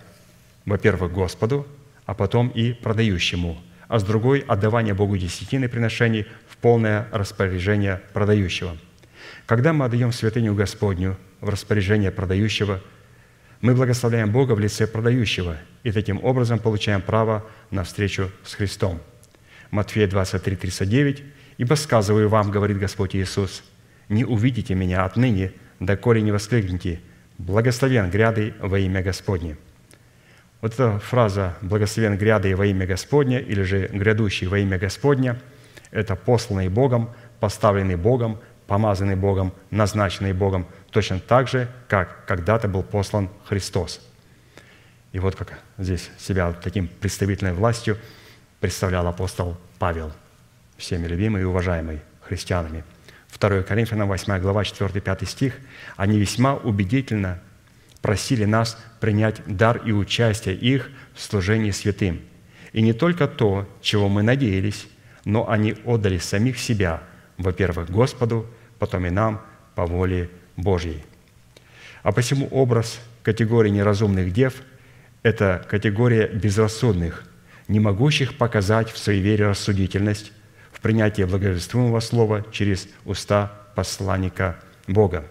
во-первых, 0.66 1.14
Господу, 1.14 1.66
а 2.06 2.14
потом 2.14 2.50
и 2.50 2.74
продающему– 2.74 3.60
а 3.88 4.00
с 4.00 4.04
другой– 4.04 4.40
отдавание 4.48 4.94
Богу 4.94 5.18
десятины 5.18 5.68
приношений 5.68 6.26
в 6.48 6.58
полное 6.58 7.08
распоряжение 7.12 8.02
продающего. 8.14 8.78
Когда 9.46 9.74
мы 9.74 9.86
отдаем 9.86 10.12
святыню 10.12 10.56
Господню 10.56 11.18
в 11.42 11.50
распоряжение 11.50 12.12
продающего, 12.12 12.82
мы 13.62 13.74
благословляем 13.74 14.32
Бога 14.32 14.54
в 14.54 14.60
лице 14.60 14.88
продающего 14.88 15.58
и 15.84 15.92
таким 15.92 16.24
образом 16.24 16.60
получаем 16.60 17.02
право 17.02 17.46
на 17.72 17.84
встречу 17.84 18.32
с 18.44 18.54
Христом. 18.56 19.00
Матфея 19.72 20.08
23, 20.08 20.56
39. 20.56 21.24
«Ибо 21.58 21.76
сказываю 21.76 22.28
вам, 22.28 22.52
говорит 22.52 22.78
Господь 22.80 23.16
Иисус, 23.16 23.64
не 24.10 24.26
увидите 24.26 24.76
меня 24.76 25.06
отныне, 25.06 25.54
доколе 25.80 26.22
не 26.22 26.32
воскликните, 26.32 27.00
благословен 27.38 28.10
грядой 28.10 28.54
во 28.60 28.78
имя 28.78 29.02
Господне». 29.02 29.58
Вот 30.66 30.74
эта 30.74 30.98
фраза 30.98 31.54
«благословен 31.62 32.18
грядой 32.18 32.56
во 32.56 32.66
имя 32.66 32.88
Господне» 32.88 33.40
или 33.40 33.62
же 33.62 33.88
«грядущий 33.94 34.48
во 34.48 34.58
имя 34.58 34.80
Господня»– 34.80 35.40
это 35.92 36.16
посланный 36.16 36.70
Богом, 36.70 37.12
поставленный 37.40 37.98
Богом, 37.98 38.40
помазанный 38.66 39.16
Богом, 39.16 39.54
назначенный 39.70 40.34
Богом, 40.34 40.66
точно 40.90 41.20
так 41.20 41.48
же, 41.50 41.68
как 41.88 42.26
когда-то 42.26 42.68
был 42.68 42.82
послан 42.82 43.30
Христос. 43.48 44.02
И 45.12 45.20
вот 45.20 45.36
как 45.36 45.54
здесь 45.78 46.10
себя 46.18 46.52
таким 46.54 46.88
представительной 46.88 47.54
властью 47.54 48.00
представлял 48.60 49.06
апостол 49.06 49.58
Павел, 49.78 50.12
всеми 50.78 51.06
любимый 51.06 51.44
и 51.44 51.46
уважаемый 51.46 52.02
христианами. 52.22 52.84
2 53.40 53.62
Коринфянам 53.62 54.08
8 54.08 54.40
глава 54.40 54.64
4-5 54.64 55.28
стих. 55.28 55.58
«Они 55.96 56.18
весьма 56.18 56.56
убедительно 56.56 57.40
просили 58.06 58.46
нас 58.46 58.78
принять 59.00 59.42
дар 59.48 59.82
и 59.84 59.92
участие 59.92 60.54
их 60.54 60.92
в 61.16 61.22
служении 61.22 61.72
святым. 61.72 62.22
И 62.72 62.84
не 62.84 62.94
только 62.94 63.28
то, 63.28 63.68
чего 63.82 64.10
мы 64.10 64.22
надеялись, 64.22 64.86
но 65.24 65.50
они 65.50 65.76
отдали 65.86 66.20
самих 66.20 66.60
себя, 66.60 67.02
во-первых, 67.40 67.90
Господу, 67.90 68.46
потом 68.78 69.08
и 69.08 69.10
нам 69.10 69.42
по 69.74 69.88
воле 69.88 70.30
Божьей. 70.56 71.04
А 72.04 72.12
посему 72.12 72.48
образ 72.52 73.00
категории 73.24 73.72
неразумных 73.72 74.32
дев– 74.32 74.54
это 75.24 75.66
категория 75.68 76.28
безрассудных, 76.28 77.24
не 77.68 77.80
могущих 77.80 78.38
показать 78.38 78.92
в 78.92 79.00
своей 79.00 79.22
вере 79.24 79.48
рассудительность, 79.48 80.32
в 80.72 80.80
принятии 80.80 81.24
благовествуемого 81.24 82.02
слова 82.02 82.46
через 82.52 82.88
уста 83.04 83.52
посланника 83.74 84.60
Бога. 84.86 85.26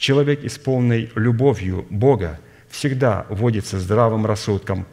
Человек, 0.00 0.44
исполненный 0.44 1.12
любовью 1.14 1.86
Бога, 1.90 2.40
всегда 2.70 3.26
водится 3.28 3.78
здравым 3.78 4.24
рассудком, 4.24 4.86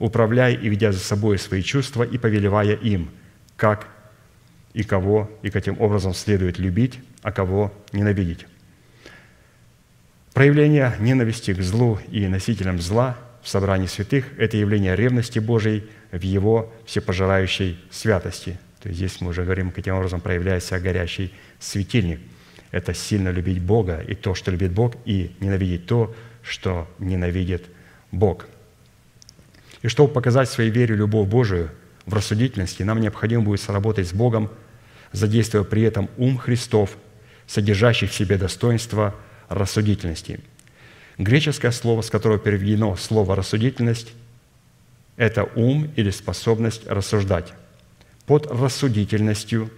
управляя 0.00 0.52
и 0.52 0.68
ведя 0.68 0.90
за 0.90 0.98
собой 0.98 1.38
свои 1.38 1.62
чувства 1.62 2.02
и 2.02 2.18
повелевая 2.18 2.74
им, 2.74 3.08
как 3.56 3.86
и 4.72 4.82
кого 4.82 5.30
и 5.42 5.50
каким 5.50 5.80
образом 5.80 6.12
следует 6.12 6.58
любить, 6.58 6.98
а 7.22 7.30
кого 7.30 7.72
ненавидеть. 7.92 8.48
Проявление 10.34 10.92
ненависти 10.98 11.54
к 11.54 11.62
злу 11.62 12.00
и 12.10 12.26
носителям 12.26 12.80
зла 12.80 13.16
в 13.44 13.48
собрании 13.48 13.86
святых– 13.86 14.24
это 14.38 14.56
явление 14.56 14.96
ревности 14.96 15.38
Божией 15.38 15.84
в 16.10 16.20
Его 16.20 16.74
всепожирающей 16.84 17.78
святости. 17.92 18.58
То 18.82 18.88
есть 18.88 18.98
здесь 18.98 19.20
мы 19.20 19.28
уже 19.28 19.44
говорим, 19.44 19.70
каким 19.70 19.94
образом 19.94 20.20
проявляется 20.20 20.80
горящий 20.80 21.32
светильник. 21.60 22.18
Это 22.70 22.94
сильно 22.94 23.30
любить 23.30 23.60
Бога 23.60 24.00
и 24.06 24.14
то, 24.14 24.34
что 24.34 24.50
любит 24.50 24.72
Бог, 24.72 24.94
и 25.04 25.34
ненавидеть 25.40 25.86
то, 25.86 26.14
что 26.42 26.88
ненавидит 26.98 27.66
Бог. 28.12 28.46
И 29.82 29.88
чтобы 29.88 30.12
показать 30.12 30.48
своей 30.48 30.70
вере 30.70 30.94
любовь 30.94 31.28
Божию 31.28 31.70
в 32.04 32.14
рассудительности, 32.14 32.82
нам 32.82 33.00
необходимо 33.00 33.42
будет 33.42 33.60
сработать 33.60 34.08
с 34.08 34.12
Богом, 34.12 34.50
задействуя 35.12 35.62
при 35.62 35.82
этом 35.82 36.10
ум 36.16 36.36
Христов, 36.36 36.96
содержащий 37.46 38.06
в 38.06 38.14
себе 38.14 38.36
достоинство 38.36 39.14
рассудительности. 39.48 40.40
Греческое 41.16 41.70
слово, 41.70 42.02
с 42.02 42.10
которого 42.10 42.38
переведено 42.38 42.94
слово 42.96 43.34
«рассудительность», 43.34 44.12
это 45.16 45.44
ум 45.56 45.90
или 45.96 46.10
способность 46.10 46.86
рассуждать. 46.86 47.52
Под 48.26 48.46
рассудительностью, 48.46 49.70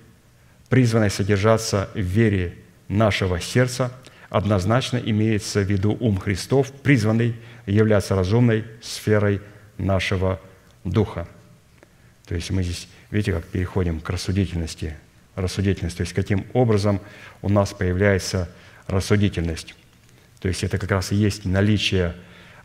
призванной 0.68 1.10
содержаться 1.10 1.88
в 1.94 2.00
вере 2.00 2.58
нашего 2.90 3.40
сердца, 3.40 3.92
однозначно 4.28 4.98
имеется 4.98 5.60
в 5.60 5.70
виду 5.70 5.96
ум 6.00 6.18
Христов, 6.18 6.70
призванный 6.72 7.36
являться 7.66 8.14
разумной 8.14 8.64
сферой 8.82 9.40
нашего 9.78 10.40
духа. 10.84 11.26
То 12.26 12.34
есть 12.34 12.50
мы 12.50 12.62
здесь, 12.62 12.88
видите, 13.10 13.32
как 13.32 13.44
переходим 13.46 14.00
к 14.00 14.10
рассудительности. 14.10 14.96
Рассудительность, 15.36 15.96
то 15.96 16.02
есть 16.02 16.12
каким 16.12 16.44
образом 16.52 17.00
у 17.42 17.48
нас 17.48 17.72
появляется 17.72 18.48
рассудительность. 18.86 19.74
То 20.40 20.48
есть 20.48 20.64
это 20.64 20.76
как 20.76 20.90
раз 20.90 21.12
и 21.12 21.16
есть 21.16 21.44
наличие 21.44 22.14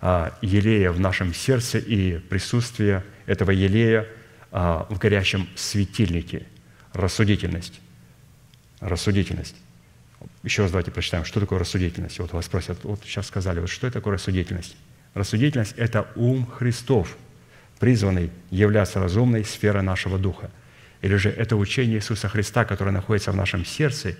а, 0.02 0.38
елея 0.42 0.92
в 0.92 1.00
нашем 1.00 1.34
сердце 1.34 1.78
и 1.78 2.18
присутствие 2.18 3.04
этого 3.28 3.52
елея 3.52 4.08
а, 4.52 4.88
в 4.90 4.98
горящем 4.98 5.48
светильнике. 5.56 6.48
Рассудительность. 6.94 7.80
Рассудительность. 8.80 9.56
Еще 10.46 10.62
раз 10.62 10.70
давайте 10.70 10.92
прочитаем, 10.92 11.26
что 11.26 11.40
такое 11.40 11.58
рассудительность. 11.58 12.20
Вот 12.20 12.32
вас 12.32 12.46
спросят, 12.46 12.78
вот 12.84 13.02
сейчас 13.04 13.26
сказали, 13.26 13.60
вот 13.60 13.70
что 13.70 13.88
это 13.88 13.96
такое 13.96 14.14
рассудительность? 14.14 14.78
Рассудительность– 15.16 15.74
это 15.78 16.08
ум 16.16 16.46
Христов, 16.46 17.18
призванный 17.80 18.30
являться 18.52 19.00
разумной 19.00 19.44
сферой 19.44 19.82
нашего 19.82 20.20
духа. 20.20 20.52
Или 21.02 21.16
же 21.16 21.32
это 21.32 21.56
учение 21.56 21.98
Иисуса 21.98 22.30
Христа, 22.30 22.64
которое 22.64 22.92
находится 22.92 23.32
в 23.32 23.36
нашем 23.36 23.66
сердце 23.66 24.18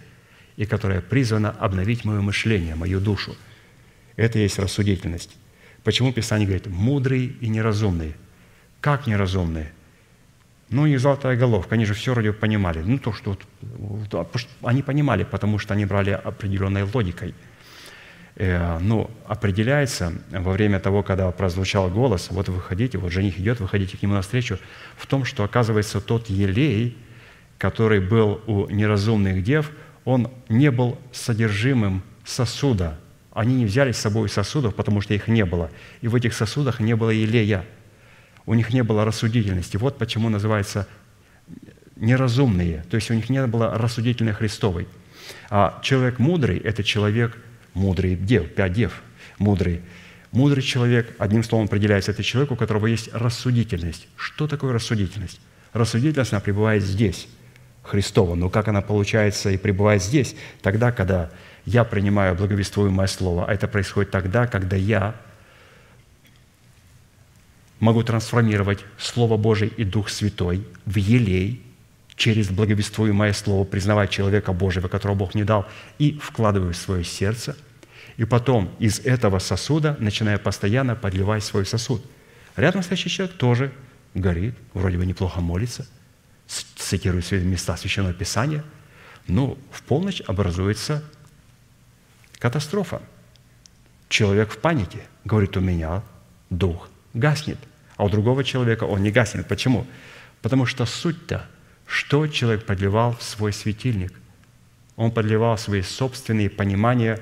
и 0.58 0.66
которое 0.66 1.02
призвано 1.02 1.52
обновить 1.52 2.06
мое 2.06 2.22
мышление, 2.22 2.74
мою 2.74 3.00
душу. 3.00 3.38
Это 4.16 4.40
есть 4.40 4.58
рассудительность. 4.58 5.38
Почему 5.84 6.12
Писание 6.12 6.48
говорит 6.48 6.66
«мудрые 6.66 7.28
и 7.40 7.48
неразумные»? 7.48 8.16
Как 8.82 9.06
неразумные? 9.06 9.72
Ну, 10.70 10.88
и 10.88 10.96
золотая 10.98 11.38
головка, 11.38 11.76
они 11.76 11.86
же 11.86 11.94
все 11.94 12.14
вроде 12.14 12.34
понимали. 12.34 12.80
Ну, 12.80 12.98
то, 12.98 13.14
что 13.14 13.38
вот, 13.62 14.28
они 14.64 14.82
понимали, 14.82 15.24
потому 15.24 15.60
что 15.60 15.76
они 15.76 15.86
брали 15.86 16.10
определенной 16.10 16.84
логикой. 16.92 17.36
Э, 18.36 18.80
ну, 18.80 19.12
определяется 19.28 20.14
во 20.32 20.52
время 20.52 20.80
того, 20.80 21.04
когда 21.04 21.30
прозвучал 21.32 21.90
голос, 21.90 22.30
вот 22.32 22.50
выходите, 22.50 22.98
вот 22.98 23.12
жених 23.12 23.40
идет, 23.40 23.60
выходите 23.60 23.96
к 23.98 24.02
нему 24.02 24.16
навстречу, 24.16 24.58
в 24.98 25.06
том, 25.06 25.24
что, 25.24 25.44
оказывается, 25.44 26.02
тот 26.02 26.30
елей, 26.30 26.98
который 27.60 28.00
был 28.00 28.42
у 28.48 28.68
неразумных 28.68 29.44
дев, 29.44 29.72
он 30.04 30.32
не 30.50 30.72
был 30.72 30.98
содержимым 31.12 32.02
сосуда. 32.26 33.00
Они 33.32 33.56
не 33.56 33.66
взяли 33.66 33.92
с 33.92 33.98
собой 33.98 34.30
сосудов, 34.30 34.74
потому 34.74 35.02
что 35.02 35.14
их 35.14 35.28
не 35.28 35.46
было. 35.46 35.70
И 36.02 36.08
в 36.08 36.16
этих 36.16 36.34
сосудах 36.34 36.80
не 36.80 36.96
было 36.96 37.12
елея– 37.12 37.66
у 38.46 38.54
них 38.54 38.74
не 38.74 38.84
было 38.84 39.06
рассудительности. 39.06 39.78
Вот 39.78 39.98
почему 39.98 40.30
называется 40.30 40.88
неразумные, 41.96 42.84
то 42.90 42.96
есть 42.96 43.10
у 43.10 43.14
них 43.14 43.30
не 43.30 43.46
было 43.48 43.78
рассудительной 43.78 44.34
Христовой. 44.34 44.88
А 45.50 45.80
человек 45.82 46.20
мудрый– 46.20 46.58
это 46.64 46.84
человек 46.84 47.38
мудрый 47.74 48.16
дев, 48.16 48.54
пять 48.54 48.74
дев, 48.74 49.02
мудрый. 49.38 49.82
Мудрый 50.32 50.62
человек, 50.62 51.16
одним 51.18 51.44
словом 51.44 51.68
определяется, 51.68 52.12
это 52.12 52.22
человек, 52.22 52.52
у 52.52 52.56
которого 52.56 52.88
есть 52.88 53.14
рассудительность. 53.14 54.08
Что 54.18 54.48
такое 54.48 54.74
рассудительность? 54.74 55.40
Рассудительность, 55.72 56.34
она 56.34 56.42
пребывает 56.42 56.84
здесь, 56.84 57.28
Христова. 57.84 58.36
Но 58.36 58.50
как 58.50 58.68
она 58.68 58.82
получается 58.82 59.50
и 59.52 59.58
пребывает 59.58 60.04
здесь? 60.04 60.36
Тогда, 60.62 60.92
когда 60.92 61.32
я 61.66 61.84
принимаю 61.84 62.36
благовествуемое 62.36 63.08
слово, 63.08 63.46
а 63.46 63.54
это 63.54 63.68
происходит 63.68 64.12
тогда, 64.12 64.46
когда 64.48 64.76
я 64.76 65.16
могу 67.80 68.04
трансформировать 68.04 68.80
Слово 68.98 69.38
Божие 69.38 69.70
и 69.70 69.84
Дух 69.84 70.10
Святой 70.10 70.66
в 70.86 70.96
елей 70.98 71.62
через 72.16 72.50
благовествуемое 72.50 73.34
Слово, 73.34 73.66
признавать 73.66 74.10
человека 74.10 74.54
Божьего, 74.54 74.88
которого 74.88 75.16
Бог 75.16 75.36
не 75.36 75.44
дал, 75.44 75.68
и 76.00 76.18
вкладываю 76.18 76.74
в 76.74 76.78
свое 76.78 77.04
сердце, 77.04 77.56
и 78.18 78.24
потом 78.24 78.74
из 78.80 79.00
этого 79.00 79.40
сосуда 79.40 79.98
начинаю 80.00 80.40
постоянно 80.40 80.96
подливать 80.96 81.44
свой 81.44 81.66
сосуд. 81.66 82.04
Рядом 82.56 82.84
стоящий 82.84 83.10
человек 83.10 83.36
тоже 83.36 83.74
горит, 84.14 84.56
вроде 84.74 84.98
бы 84.98 85.06
неплохо 85.06 85.42
молится, 85.42 85.86
цитирует 86.48 87.30
места 87.32 87.76
Священного 87.76 88.14
Писания, 88.14 88.64
но 89.28 89.58
в 89.72 89.82
полночь 89.84 90.22
образуется 90.26 91.04
катастрофа. 92.40 93.02
Человек 94.08 94.52
в 94.52 94.60
панике, 94.60 95.00
говорит, 95.26 95.58
у 95.58 95.60
меня 95.60 96.04
дух 96.50 96.90
гаснет. 97.16 97.58
А 97.98 98.06
у 98.06 98.10
другого 98.10 98.44
человека 98.44 98.84
он 98.84 99.02
не 99.02 99.10
гаснет. 99.10 99.48
Почему? 99.48 99.88
Потому 100.42 100.68
что 100.68 100.86
суть-то, 100.86 101.46
что 101.88 102.28
человек 102.28 102.66
подливал 102.66 103.16
в 103.16 103.24
свой 103.24 103.52
светильник? 103.52 104.14
Он 104.96 105.12
подливал 105.12 105.58
свои 105.58 105.82
собственные 105.82 106.50
понимания, 106.50 107.20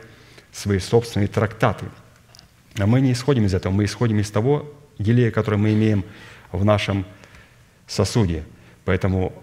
свои 0.51 0.79
собственные 0.79 1.27
трактаты. 1.27 1.85
А 2.77 2.85
мы 2.85 3.01
не 3.01 3.13
исходим 3.13 3.45
из 3.45 3.53
этого, 3.53 3.71
мы 3.71 3.85
исходим 3.85 4.19
из 4.19 4.29
того 4.29 4.71
елея, 4.97 5.31
который 5.31 5.59
мы 5.59 5.73
имеем 5.73 6.03
в 6.51 6.65
нашем 6.65 7.05
сосуде. 7.87 8.43
Поэтому 8.85 9.33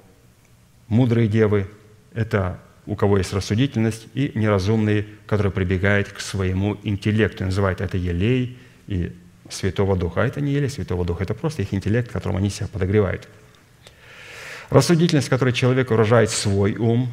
мудрые 0.88 1.28
девы– 1.28 1.70
это 2.12 2.60
у 2.86 2.96
кого 2.96 3.18
есть 3.18 3.32
рассудительность, 3.32 4.08
и 4.14 4.32
неразумные, 4.34 5.06
которые 5.26 5.52
прибегают 5.52 6.08
к 6.08 6.20
своему 6.20 6.76
интеллекту. 6.82 7.44
Называют 7.44 7.80
это 7.80 7.96
елей 7.96 8.58
и 8.88 9.12
Святого 9.50 9.96
Духа. 9.96 10.22
А 10.22 10.26
это 10.26 10.40
не 10.40 10.52
елей 10.52 10.70
Святого 10.70 11.04
Духа, 11.04 11.24
это 11.24 11.34
просто 11.34 11.62
их 11.62 11.74
интеллект, 11.74 12.10
которым 12.10 12.38
они 12.38 12.50
себя 12.50 12.68
подогревают. 12.68 13.28
Рассудительность, 14.70 15.28
которой 15.28 15.52
человек 15.52 15.90
выражает 15.90 16.30
свой 16.30 16.76
ум, 16.76 17.10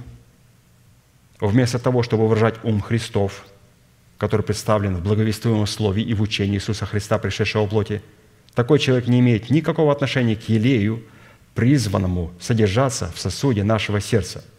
вместо 1.40 1.80
того, 1.80 2.04
чтобы 2.04 2.28
выражать 2.28 2.56
ум 2.64 2.82
Христов, 2.82 3.46
который 4.18 4.42
представлен 4.42 4.98
в 4.98 5.04
благовествуемом 5.04 5.68
слове 5.68 6.04
и 6.04 6.14
в 6.14 6.22
учении 6.22 6.56
Иисуса 6.56 6.86
Христа, 6.86 7.18
пришедшего 7.18 7.66
в 7.66 7.70
плоти, 7.70 8.02
такой 8.54 8.80
человек 8.80 9.08
не 9.08 9.20
имеет 9.20 9.50
никакого 9.50 9.92
отношения 9.92 10.36
к 10.36 10.50
елею, 10.50 11.04
призванному 11.56 12.32
содержаться 12.40 13.12
в 13.14 13.20
сосуде 13.20 13.64
нашего 13.64 14.00
сердца– 14.00 14.44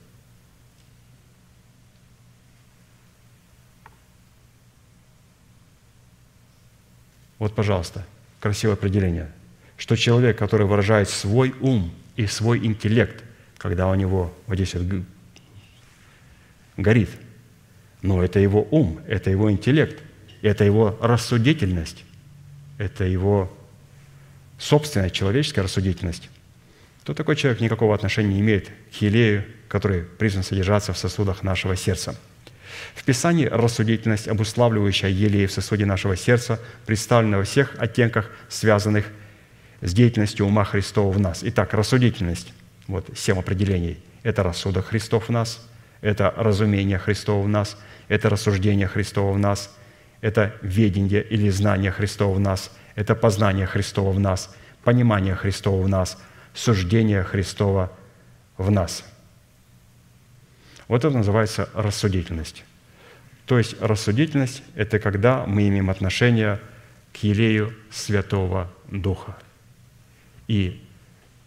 Вот, 7.38 7.54
пожалуйста, 7.54 8.04
красивое 8.40 8.74
определение, 8.74 9.30
что 9.76 9.96
человек, 9.96 10.38
который 10.38 10.66
выражает 10.66 11.08
свой 11.08 11.54
ум 11.60 11.92
и 12.16 12.26
свой 12.26 12.64
интеллект, 12.64 13.22
когда 13.58 13.88
у 13.88 13.94
него 13.94 14.34
вот 14.46 14.56
здесь 14.56 14.74
вот 14.74 15.04
горит, 16.76 17.10
но 18.02 18.22
это 18.22 18.40
его 18.40 18.66
ум, 18.70 19.00
это 19.06 19.30
его 19.30 19.50
интеллект, 19.50 20.02
это 20.42 20.64
его 20.64 20.96
рассудительность, 21.00 22.04
это 22.76 23.04
его 23.04 23.52
собственная 24.58 25.10
человеческая 25.10 25.62
рассудительность, 25.62 26.28
то 27.04 27.14
такой 27.14 27.36
человек 27.36 27.60
никакого 27.60 27.94
отношения 27.94 28.34
не 28.34 28.40
имеет 28.40 28.68
к 28.68 29.00
елею, 29.00 29.44
который 29.68 30.02
призван 30.02 30.42
содержаться 30.42 30.92
в 30.92 30.98
сосудах 30.98 31.42
нашего 31.42 31.76
сердца– 31.76 32.16
в 32.98 33.04
Писании 33.04 33.46
рассудительность, 33.46 34.26
обуславливающая 34.26 35.08
елей 35.08 35.46
в 35.46 35.52
сосуде 35.52 35.86
нашего 35.86 36.16
сердца, 36.16 36.60
представлена 36.84 37.38
во 37.38 37.44
всех 37.44 37.76
оттенках, 37.78 38.28
связанных 38.48 39.06
с 39.80 39.94
деятельностью 39.94 40.44
ума 40.46 40.64
Христова 40.64 41.12
в 41.12 41.20
нас. 41.20 41.40
Итак, 41.44 41.74
рассудительность, 41.74 42.52
вот 42.88 43.08
семь 43.16 43.38
определений. 43.38 43.98
Это 44.24 44.42
рассудок 44.42 44.86
Христов 44.86 45.28
в 45.28 45.30
нас, 45.30 45.64
это 46.00 46.34
разумение 46.36 46.98
Христова 46.98 47.44
в 47.44 47.48
нас, 47.48 47.78
это 48.08 48.30
рассуждение 48.30 48.88
Христова 48.88 49.32
в 49.32 49.38
нас, 49.38 49.72
это 50.20 50.54
ведение 50.60 51.22
или 51.22 51.50
знание 51.50 51.92
Христова 51.92 52.34
в 52.34 52.40
нас, 52.40 52.72
это 52.96 53.14
познание 53.14 53.66
Христова 53.66 54.10
в 54.10 54.18
нас, 54.18 54.52
понимание 54.82 55.36
Христова 55.36 55.80
в 55.80 55.88
нас, 55.88 56.18
суждение 56.52 57.22
Христова 57.22 57.92
в 58.56 58.72
нас. 58.72 59.04
Вот 60.88 61.04
это 61.04 61.16
называется 61.16 61.68
рассудительность. 61.74 62.64
То 63.48 63.56
есть 63.56 63.80
рассудительность– 63.80 64.62
это 64.74 64.98
когда 64.98 65.46
мы 65.46 65.66
имеем 65.68 65.88
отношение 65.88 66.60
к 67.14 67.24
елею 67.24 67.74
Святого 67.90 68.70
Духа. 68.92 69.38
И 70.48 70.84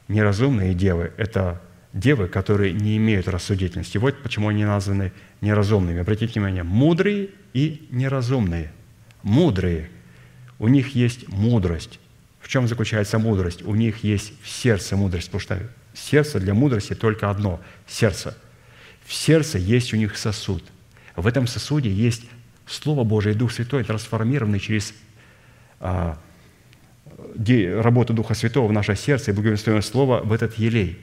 неразумные 0.08 0.74
девы– 0.74 1.14
это 1.18 1.62
девы, 1.94 2.28
которые 2.28 2.74
не 2.74 2.98
имеют 2.98 3.28
рассудительности. 3.28 4.00
Вот 4.00 4.24
почему 4.24 4.48
они 4.48 4.66
названы 4.66 5.12
неразумными. 5.42 6.00
Обратите 6.00 6.34
внимание, 6.34 6.64
мудрые 6.64 7.30
и 7.54 7.88
неразумные. 7.92 8.72
Мудрые. 9.22 9.92
У 10.58 10.68
них 10.70 10.96
есть 10.96 11.28
мудрость. 11.28 12.00
В 12.40 12.48
чем 12.48 12.68
заключается 12.68 13.20
мудрость? 13.20 13.62
У 13.62 13.76
них 13.76 14.04
есть 14.04 14.34
в 14.42 14.50
сердце 14.50 14.98
мудрость, 14.98 15.28
потому 15.28 15.42
что 15.42 15.70
сердце 15.94 16.40
для 16.40 16.56
мудрости 16.56 16.96
только 16.96 17.30
одно– 17.30 17.62
сердце. 17.88 18.36
В 19.06 19.14
сердце 19.14 19.60
есть 19.60 19.94
у 19.94 19.98
них 19.98 20.18
сосуд– 20.18 20.64
в 21.16 21.28
этом 21.28 21.48
сосуде 21.48 21.92
есть 21.92 22.24
Слово 22.66 23.04
Божие 23.04 23.36
и 23.36 23.38
Дух 23.38 23.52
Святой, 23.52 23.84
трансформированный 23.84 24.60
через 24.60 24.94
а, 25.80 26.18
работу 27.36 28.14
Духа 28.14 28.34
Святого 28.34 28.68
в 28.68 28.72
наше 28.72 28.96
сердце 28.96 29.32
и 29.32 29.34
благовествуемое 29.34 29.82
Слово 29.82 30.22
в 30.22 30.32
этот 30.32 30.58
елей. 30.58 31.00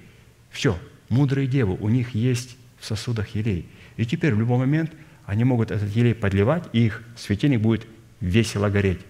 Все, 0.50 0.78
мудрые 1.08 1.46
девы, 1.46 1.76
у 1.78 1.88
них 1.88 2.14
есть 2.14 2.56
в 2.78 2.86
сосудах 2.86 3.34
елей. 3.34 3.68
И 3.96 4.06
теперь 4.06 4.34
в 4.34 4.38
любой 4.38 4.58
момент 4.58 4.92
они 5.26 5.44
могут 5.44 5.70
этот 5.70 5.94
елей 5.94 6.14
подливать, 6.14 6.64
и 6.72 6.86
их 6.86 7.02
светильник 7.16 7.60
будет 7.60 7.86
весело 8.20 8.70
гореть. 8.70 9.00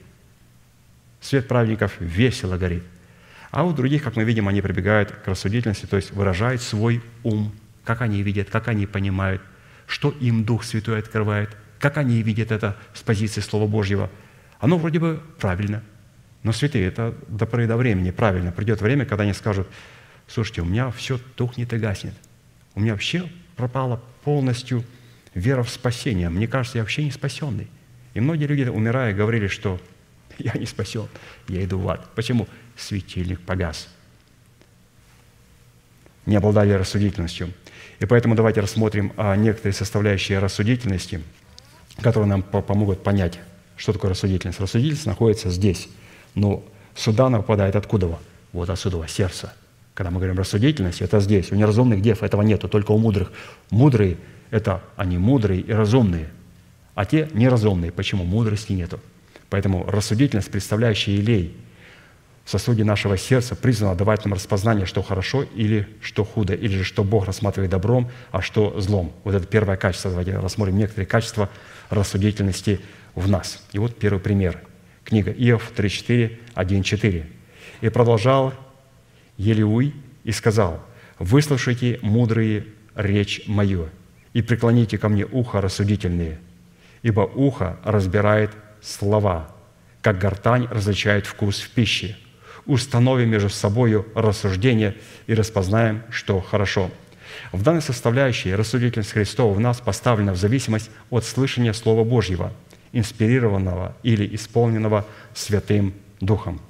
Свет 1.20 1.46
праведников 1.46 1.94
весело 2.00 2.56
горит. 2.56 2.82
А 3.50 3.64
у 3.64 3.72
других, 3.72 4.02
как 4.02 4.16
мы 4.16 4.24
видим, 4.24 4.48
они 4.48 4.60
прибегают 4.60 5.10
к 5.10 5.26
рассудительности, 5.26 5.86
то 5.86 5.96
есть 5.96 6.10
выражают 6.12 6.60
свой 6.60 7.02
ум, 7.22 7.52
как 7.84 8.02
они 8.02 8.22
видят, 8.22 8.50
как 8.50 8.68
они 8.68 8.86
понимают– 8.86 9.42
что 9.88 10.10
им 10.10 10.44
Дух 10.44 10.62
Святой 10.62 11.00
открывает, 11.00 11.56
как 11.80 11.96
они 11.96 12.22
видят 12.22 12.52
это 12.52 12.76
с 12.94 13.02
позиции 13.02 13.40
Слова 13.40 13.66
Божьего. 13.66 14.10
Оно 14.60 14.78
вроде 14.78 15.00
бы 15.00 15.20
правильно, 15.40 15.82
но 16.42 16.52
святые, 16.52 16.86
это 16.86 17.16
до 17.26 17.46
поры 17.46 17.66
до 17.66 17.76
времени 17.76 18.10
правильно. 18.10 18.52
Придет 18.52 18.80
время, 18.80 19.06
когда 19.06 19.24
они 19.24 19.32
скажут, 19.32 19.66
слушайте, 20.28 20.62
у 20.62 20.66
меня 20.66 20.90
все 20.90 21.18
тухнет 21.36 21.72
и 21.72 21.78
гаснет. 21.78 22.14
У 22.74 22.80
меня 22.80 22.92
вообще 22.92 23.28
пропала 23.56 24.00
полностью 24.22 24.84
вера 25.34 25.62
в 25.62 25.70
спасение. 25.70 26.28
Мне 26.28 26.46
кажется, 26.46 26.78
я 26.78 26.84
вообще 26.84 27.04
не 27.04 27.10
спасенный. 27.10 27.68
И 28.14 28.20
многие 28.20 28.44
люди, 28.44 28.62
умирая, 28.62 29.14
говорили, 29.14 29.48
что 29.48 29.80
я 30.38 30.52
не 30.52 30.66
спасен, 30.66 31.08
я 31.48 31.64
иду 31.64 31.78
в 31.78 31.88
ад. 31.88 32.08
Почему? 32.14 32.46
Светильник 32.76 33.40
погас. 33.40 33.88
Не 36.26 36.36
обладали 36.36 36.72
рассудительностью. 36.72 37.52
И 38.00 38.06
поэтому 38.06 38.34
давайте 38.34 38.60
рассмотрим 38.60 39.12
а, 39.16 39.34
некоторые 39.36 39.72
составляющие 39.72 40.38
рассудительности, 40.38 41.20
которые 42.00 42.28
нам 42.28 42.42
помогут 42.42 43.02
понять, 43.02 43.40
что 43.76 43.92
такое 43.92 44.10
рассудительность. 44.10 44.60
Рассудительность 44.60 45.06
находится 45.06 45.50
здесь, 45.50 45.88
но 46.34 46.64
сюда 46.94 47.26
она 47.26 47.38
попадает 47.38 47.76
откуда? 47.76 48.18
Вот 48.52 48.70
отсюда, 48.70 49.04
сердце. 49.08 49.52
Когда 49.94 50.10
мы 50.10 50.18
говорим 50.18 50.38
рассудительность, 50.38 51.02
это 51.02 51.18
здесь. 51.18 51.50
У 51.50 51.56
неразумных 51.56 52.00
дев 52.00 52.22
этого 52.22 52.42
нету, 52.42 52.68
только 52.68 52.92
у 52.92 52.98
мудрых. 52.98 53.32
Мудрые– 53.70 54.16
это 54.50 54.80
они 54.96 55.18
мудрые 55.18 55.60
и 55.60 55.72
разумные, 55.72 56.28
а 56.94 57.04
те 57.04 57.28
неразумные. 57.34 57.90
Почему? 57.90 58.24
Мудрости 58.24 58.72
нету. 58.72 59.00
Поэтому 59.50 59.84
рассудительность, 59.84 60.50
представляющая 60.50 61.14
елей– 61.14 61.56
сосуде 62.50 62.82
нашего 62.82 63.18
сердца 63.18 63.54
призвано 63.54 63.94
давать 63.94 64.24
нам 64.24 64.32
распознание, 64.34 64.86
что 64.86 65.02
хорошо 65.02 65.42
или 65.42 65.86
что 66.00 66.24
худо, 66.24 66.54
или 66.54 66.78
же 66.78 66.84
что 66.84 67.04
Бог 67.04 67.26
рассматривает 67.26 67.70
добром, 67.70 68.10
а 68.30 68.40
что 68.40 68.80
злом. 68.80 69.12
Вот 69.24 69.34
это 69.34 69.46
первое 69.46 69.76
качество. 69.76 70.10
Давайте 70.10 70.38
рассмотрим 70.38 70.78
некоторые 70.78 71.06
качества 71.06 71.50
рассудительности 71.90 72.80
в 73.14 73.28
нас. 73.28 73.62
И 73.72 73.78
вот 73.78 73.96
первый 73.96 74.18
пример. 74.18 74.62
Книга 75.04 75.30
Иов 75.30 75.72
3.4, 75.76 76.38
1.4. 76.54 77.26
«И 77.80 77.88
продолжал 77.90 78.54
Елиуй 79.36 79.94
и 80.24 80.32
сказал, 80.32 80.82
«Выслушайте, 81.18 81.98
мудрые, 82.02 82.66
речь 82.94 83.42
мою, 83.46 83.88
и 84.32 84.42
преклоните 84.42 84.98
ко 84.98 85.08
мне 85.08 85.24
ухо 85.24 85.60
рассудительные, 85.60 86.38
ибо 87.02 87.20
ухо 87.20 87.76
разбирает 87.84 88.50
слова, 88.80 89.54
как 90.02 90.18
гортань 90.18 90.66
различает 90.70 91.26
вкус 91.26 91.60
в 91.60 91.70
пище, 91.70 92.16
установим 92.68 93.30
между 93.30 93.48
собой 93.48 94.04
рассуждение 94.14 94.94
и 95.26 95.34
распознаем, 95.34 96.02
что 96.10 96.40
хорошо. 96.40 96.90
В 97.50 97.62
данной 97.62 97.82
составляющей 97.82 98.54
рассудительность 98.54 99.12
Христова 99.12 99.52
в 99.54 99.58
нас 99.58 99.80
поставлена 99.80 100.32
в 100.32 100.36
зависимость 100.36 100.90
от 101.10 101.24
слышания 101.24 101.72
Слова 101.72 102.04
Божьего, 102.04 102.52
инспирированного 102.92 103.96
или 104.02 104.34
исполненного 104.34 105.06
Святым 105.34 105.94
Духом. 106.20 106.60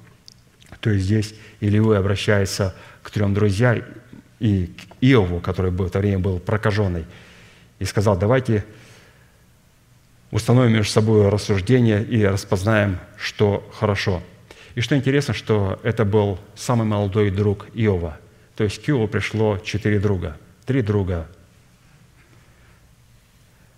То 0.79 0.89
есть 0.89 1.05
здесь 1.05 1.35
Илиуй 1.59 1.97
обращается 1.97 2.73
к 3.03 3.11
трем 3.11 3.33
друзьям 3.33 3.83
и 4.39 4.67
к 4.67 5.03
Иову, 5.03 5.41
который 5.41 5.71
в 5.71 5.85
это 5.85 5.99
время 5.99 6.19
был 6.19 6.39
прокаженный, 6.39 7.05
и 7.79 7.85
сказал, 7.85 8.17
давайте 8.17 8.63
установим 10.31 10.73
между 10.73 10.91
собой 10.91 11.27
рассуждение 11.27 12.03
и 12.05 12.23
распознаем, 12.25 12.99
что 13.17 13.69
хорошо– 13.77 14.23
и 14.75 14.81
что 14.81 14.95
интересно, 14.95 15.33
что 15.33 15.79
это 15.83 16.05
был 16.05 16.39
самый 16.55 16.85
молодой 16.85 17.31
друг 17.31 17.67
Иова. 17.73 18.19
То 18.55 18.63
есть 18.63 18.83
к 18.83 18.89
Иову 18.89 19.07
пришло 19.07 19.57
четыре 19.57 19.99
друга. 19.99 20.37
Три 20.65 20.81
друга, 20.81 21.27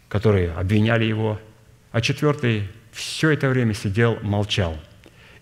которые 0.10 0.52
обвиняли 0.52 1.06
его, 1.06 1.40
а 1.92 2.02
четвертый 2.02 2.70
все 2.92 3.30
это 3.30 3.50
время 3.50 3.74
сидел, 3.74 4.18
молчал. 4.22 4.78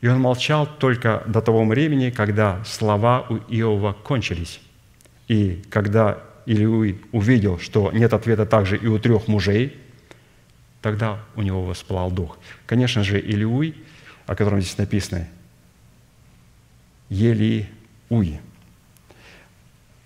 И 0.02 0.08
он 0.08 0.20
молчал 0.20 0.68
только 0.68 1.24
до 1.26 1.42
того 1.42 1.66
времени, 1.66 2.10
когда 2.10 2.64
слова 2.64 3.26
у 3.30 3.38
Иова 3.38 3.94
кончились. 3.94 4.62
И 5.28 5.64
когда 5.70 6.20
Илиуй 6.46 7.02
увидел, 7.12 7.60
что 7.60 7.92
нет 7.92 8.14
ответа 8.14 8.46
также 8.46 8.78
и 8.78 8.88
у 8.88 8.98
трех 8.98 9.28
мужей, 9.28 9.78
тогда 10.82 11.20
у 11.36 11.42
него 11.42 11.64
воспылал 11.64 12.12
дух. 12.12 12.38
Конечно 12.66 13.04
же, 13.04 13.20
Илиуй, 13.20 13.76
о 14.26 14.36
котором 14.36 14.62
здесь 14.62 14.78
написано, 14.78 15.28
Елиуи. 17.10 18.40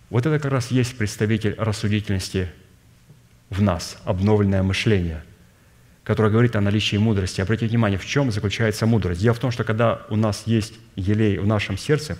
Вот 0.10 0.26
это 0.26 0.40
как 0.40 0.52
раз 0.52 0.72
есть 0.72 0.98
представитель 0.98 1.56
рассудительности 1.58 2.50
в 3.50 3.62
нас 3.62 3.98
обновленное 4.06 4.64
мышление, 4.64 5.24
которое 6.04 6.32
говорит 6.32 6.56
о 6.56 6.62
наличии 6.62 6.98
мудрости. 6.98 7.42
Обратите 7.42 7.70
внимание, 7.70 7.98
в 7.98 8.06
чем 8.06 8.32
заключается 8.32 8.86
мудрость. 8.86 9.22
Дело 9.22 9.34
в 9.34 9.40
том, 9.40 9.52
что 9.52 9.64
когда 9.64 10.02
у 10.10 10.16
нас 10.16 10.44
есть 10.46 10.76
елей 10.96 11.38
в 11.38 11.48
нашем 11.48 11.78
сердце, 11.78 12.18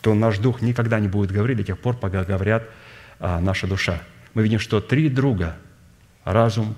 то 0.00 0.14
наш 0.14 0.38
дух 0.38 0.62
никогда 0.62 0.98
не 0.98 1.08
будет 1.08 1.30
говорить 1.30 1.56
до 1.58 1.64
тех 1.64 1.78
пор, 1.78 1.96
пока 1.96 2.24
говорят 2.24 2.64
а, 3.18 3.40
наша 3.40 3.66
душа. 3.66 4.02
Мы 4.34 4.42
видим, 4.42 4.58
что 4.58 4.80
три 4.80 5.08
друга– 5.08 5.56
разум, 6.24 6.74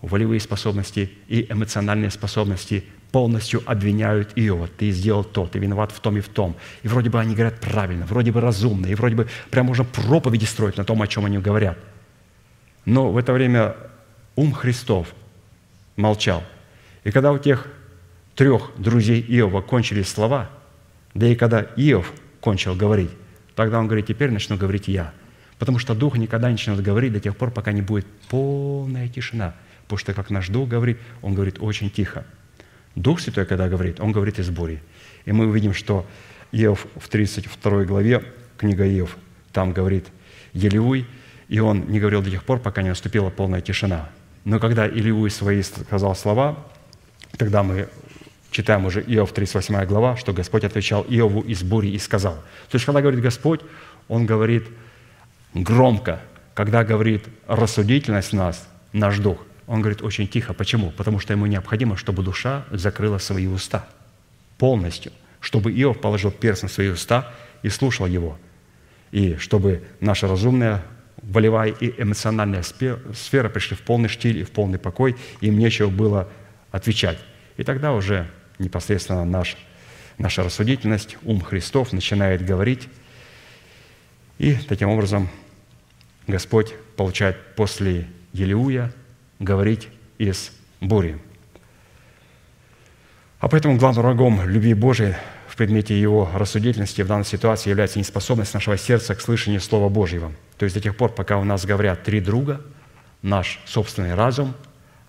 волевые 0.00 0.40
способности 0.40 1.12
и 1.26 1.46
эмоциональные 1.48 2.10
способности 2.10 2.84
полностью 3.12 3.62
обвиняют 3.64 4.32
Иова. 4.36 4.68
Ты 4.68 4.90
сделал 4.90 5.24
то, 5.24 5.46
ты 5.46 5.58
виноват 5.58 5.92
в 5.92 6.00
том 6.00 6.16
и 6.16 6.20
в 6.20 6.28
том. 6.28 6.56
И 6.82 6.88
вроде 6.88 7.10
бы 7.10 7.18
они 7.18 7.34
говорят 7.34 7.60
правильно, 7.60 8.06
вроде 8.06 8.32
бы 8.32 8.40
разумно, 8.40 8.86
и 8.86 8.94
вроде 8.94 9.16
бы 9.16 9.28
прям 9.50 9.66
можно 9.66 9.84
проповеди 9.84 10.44
строить 10.44 10.76
на 10.76 10.84
том, 10.84 11.00
о 11.00 11.06
чем 11.06 11.24
они 11.24 11.38
говорят. 11.38 11.78
Но 12.84 13.10
в 13.10 13.16
это 13.16 13.32
время 13.32 13.76
ум 14.36 14.52
Христов 14.52 15.14
молчал. 15.96 16.42
И 17.04 17.10
когда 17.10 17.32
у 17.32 17.38
тех 17.38 17.66
трех 18.34 18.70
друзей 18.76 19.24
Иова 19.26 19.62
кончились 19.62 20.08
слова, 20.08 20.50
да 21.14 21.26
и 21.26 21.34
когда 21.34 21.62
Иов 21.76 22.12
кончил 22.40 22.74
говорить, 22.74 23.10
тогда 23.54 23.78
он 23.78 23.86
говорит, 23.86 24.06
теперь 24.06 24.30
начну 24.30 24.56
говорить 24.56 24.88
я. 24.88 25.12
Потому 25.58 25.78
что 25.78 25.94
Дух 25.94 26.16
никогда 26.16 26.48
не 26.48 26.52
начнет 26.52 26.80
говорить 26.80 27.12
до 27.12 27.20
тех 27.20 27.36
пор, 27.36 27.50
пока 27.50 27.72
не 27.72 27.82
будет 27.82 28.06
полная 28.28 29.08
тишина. 29.08 29.54
Потому 29.84 29.98
что, 29.98 30.14
как 30.14 30.30
наш 30.30 30.48
Дух 30.48 30.68
говорит, 30.68 30.98
Он 31.22 31.34
говорит 31.34 31.56
очень 31.58 31.90
тихо– 31.90 32.24
Дух 32.98 33.20
Святой, 33.20 33.46
когда 33.46 33.68
говорит, 33.68 34.00
Он 34.00 34.12
говорит 34.12 34.38
из 34.38 34.50
бури. 34.50 34.80
И 35.24 35.32
мы 35.32 35.46
увидим, 35.46 35.72
что 35.72 36.04
Иов 36.50 36.86
в 36.96 37.08
32 37.08 37.84
главе, 37.84 38.24
книга 38.56 38.84
Иов, 38.86 39.16
там 39.52 39.72
говорит 39.72 40.06
Елеуй, 40.52 41.06
и 41.48 41.60
он 41.60 41.86
не 41.88 42.00
говорил 42.00 42.22
до 42.22 42.30
тех 42.30 42.42
пор, 42.44 42.58
пока 42.58 42.82
не 42.82 42.88
наступила 42.88 43.30
полная 43.30 43.60
тишина. 43.60 44.10
Но 44.44 44.58
когда 44.58 44.86
Илиуй 44.86 45.30
свои 45.30 45.62
сказал 45.62 46.16
слова, 46.16 46.58
тогда 47.36 47.62
мы 47.62 47.88
читаем 48.50 48.86
уже 48.86 49.00
Иов 49.00 49.32
38 49.32 49.84
глава, 49.84 50.16
что 50.16 50.32
Господь 50.32 50.64
отвечал 50.64 51.04
Иову 51.08 51.42
из 51.42 51.62
бури 51.62 51.88
и 51.88 51.98
сказал. 51.98 52.34
То 52.68 52.74
есть, 52.74 52.84
когда 52.84 53.00
говорит 53.00 53.20
Господь, 53.20 53.60
Он 54.08 54.26
говорит 54.26 54.64
громко. 55.54 56.20
Когда 56.54 56.82
говорит 56.82 57.24
рассудительность 57.46 58.32
нас, 58.32 58.68
наш 58.92 59.18
дух, 59.18 59.38
он 59.68 59.82
говорит 59.82 60.02
очень 60.02 60.26
тихо. 60.26 60.54
Почему? 60.54 60.90
Потому 60.90 61.20
что 61.20 61.34
ему 61.34 61.46
необходимо, 61.46 61.96
чтобы 61.96 62.22
душа 62.22 62.64
закрыла 62.70 63.18
свои 63.18 63.46
уста 63.46 63.86
полностью, 64.56 65.12
чтобы 65.40 65.70
Иов 65.72 66.00
положил 66.00 66.30
перст 66.30 66.62
на 66.62 66.68
свои 66.68 66.88
уста 66.88 67.32
и 67.62 67.68
слушал 67.68 68.06
его. 68.06 68.38
И 69.12 69.36
чтобы 69.36 69.84
наша 70.00 70.26
разумная, 70.26 70.82
волевая 71.22 71.70
и 71.70 72.02
эмоциональная 72.02 72.62
сфера 72.62 73.48
пришли 73.50 73.76
в 73.76 73.82
полный 73.82 74.08
штиль 74.08 74.38
и 74.38 74.42
в 74.42 74.50
полный 74.50 74.78
покой, 74.78 75.16
им 75.42 75.58
нечего 75.58 75.90
было 75.90 76.28
отвечать. 76.70 77.18
И 77.58 77.62
тогда 77.62 77.92
уже 77.92 78.26
непосредственно 78.58 79.26
наш, 79.26 79.56
наша 80.16 80.42
рассудительность, 80.42 81.18
ум 81.24 81.42
Христов 81.42 81.92
начинает 81.92 82.44
говорить, 82.44 82.88
и 84.38 84.54
таким 84.54 84.88
образом 84.88 85.28
Господь 86.26 86.74
получает 86.96 87.54
после 87.54 88.08
Елеуя 88.32 88.92
говорить 89.38 89.88
из 90.18 90.52
бури. 90.80 91.18
А 93.40 93.48
поэтому 93.48 93.76
главным 93.76 94.02
врагом 94.02 94.48
любви 94.48 94.74
Божией 94.74 95.14
в 95.48 95.56
предмете 95.56 95.98
его 95.98 96.28
рассудительности 96.34 97.02
в 97.02 97.06
данной 97.06 97.24
ситуации 97.24 97.70
является 97.70 97.98
неспособность 97.98 98.54
нашего 98.54 98.76
сердца 98.76 99.14
к 99.14 99.20
слышанию 99.20 99.60
Слова 99.60 99.88
Божьего. 99.88 100.32
То 100.56 100.64
есть 100.64 100.74
до 100.74 100.80
тех 100.80 100.96
пор, 100.96 101.14
пока 101.14 101.38
у 101.38 101.44
нас 101.44 101.64
говорят 101.64 102.02
три 102.02 102.20
друга, 102.20 102.60
наш 103.22 103.60
собственный 103.64 104.14
разум, 104.14 104.54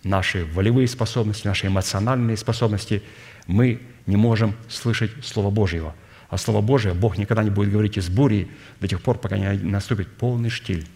наши 0.03 0.45
волевые 0.45 0.88
способности, 0.88 1.47
наши 1.47 1.68
эмоциональные 1.68 2.38
способности, 2.38 3.01
мы 3.47 3.81
не 4.06 4.15
можем 4.15 4.56
слышать 4.68 5.11
Слово 5.23 5.49
Божьего. 5.49 5.95
А 6.30 6.38
Слово 6.38 6.61
Божие 6.61 6.93
Бог 6.93 7.18
никогда 7.18 7.43
не 7.43 7.49
будет 7.49 7.72
говорить 7.72 7.97
из 7.97 8.10
бури 8.10 8.51
до 8.80 8.88
тех 8.88 9.01
пор, 9.01 9.18
пока 9.18 9.38
не 9.38 9.57
наступит 9.57 10.07
полный 10.18 10.49
штиль 10.49 10.88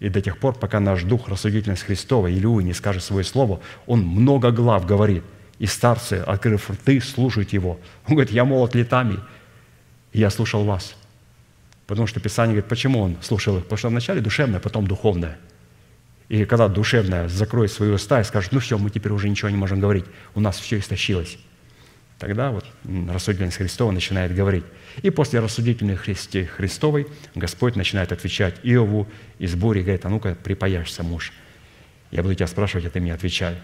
и 0.00 0.08
до 0.08 0.20
тех 0.20 0.38
пор, 0.38 0.54
пока 0.54 0.78
наш 0.80 1.02
дух, 1.02 1.28
рассудительность 1.28 1.82
Христова, 1.82 2.32
Илюи 2.32 2.62
не 2.62 2.72
скажет 2.72 3.02
свое 3.02 3.24
слово, 3.24 3.60
он 3.86 4.02
много 4.02 4.50
глав 4.52 4.86
говорит. 4.86 5.24
И 5.58 5.66
старцы, 5.66 6.22
открыв 6.24 6.70
рты, 6.70 7.00
слушают 7.00 7.52
его. 7.52 7.80
Он 8.06 8.14
говорит, 8.14 8.32
я 8.32 8.44
молод 8.44 8.76
летами, 8.76 9.18
и 10.12 10.20
я 10.20 10.30
слушал 10.30 10.64
вас. 10.64 10.94
Потому 11.88 12.06
что 12.06 12.20
Писание 12.20 12.54
говорит, 12.54 12.68
почему 12.68 13.00
он 13.00 13.16
слушал 13.22 13.56
их? 13.56 13.64
Потому 13.64 13.78
что 13.78 13.88
вначале 13.88 14.20
душевное, 14.20 14.60
потом 14.60 14.86
духовное. 14.86 15.36
И 16.28 16.44
когда 16.44 16.68
душевное 16.68 17.28
закроет 17.28 17.72
свои 17.72 17.90
уста 17.90 18.20
и 18.20 18.24
скажет, 18.24 18.52
ну 18.52 18.60
все, 18.60 18.78
мы 18.78 18.90
теперь 18.90 19.10
уже 19.10 19.28
ничего 19.28 19.50
не 19.50 19.56
можем 19.56 19.80
говорить, 19.80 20.04
у 20.34 20.40
нас 20.40 20.58
все 20.58 20.78
истощилось. 20.78 21.38
Тогда 22.18 22.50
вот 22.50 22.66
рассудительность 22.84 23.58
Христова 23.58 23.92
начинает 23.92 24.34
говорить. 24.34 24.64
И 25.02 25.10
после 25.10 25.38
рассудительности 25.38 26.44
Христовой 26.44 27.06
Господь 27.36 27.76
начинает 27.76 28.10
отвечать 28.10 28.56
Иову 28.64 29.06
из 29.38 29.54
бури, 29.54 29.82
говорит, 29.82 30.04
а 30.04 30.08
ну-ка 30.08 30.34
припаяшься, 30.34 31.04
муж. 31.04 31.32
Я 32.10 32.22
буду 32.22 32.34
тебя 32.34 32.48
спрашивать, 32.48 32.86
а 32.86 32.90
ты 32.90 33.00
мне 33.00 33.14
отвечай. 33.14 33.56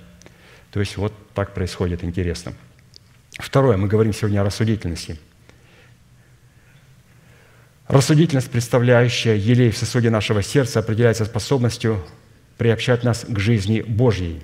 То 0.70 0.78
есть 0.78 0.96
вот 0.96 1.12
так 1.34 1.52
происходит, 1.52 2.04
интересно. 2.04 2.52
Второе, 3.38 3.76
мы 3.76 3.88
говорим 3.88 4.12
сегодня 4.12 4.40
о 4.40 4.44
рассудительности. 4.44 5.18
Рассудительность, 7.88 8.50
представляющая 8.50 9.34
елей 9.34 9.70
в 9.70 9.76
сосуде 9.76 10.10
нашего 10.10 10.42
сердца, 10.42 10.78
определяется 10.78 11.24
способностью 11.24 12.04
приобщать 12.56 13.02
нас 13.02 13.26
к 13.28 13.38
жизни 13.40 13.80
Божьей. 13.80 14.42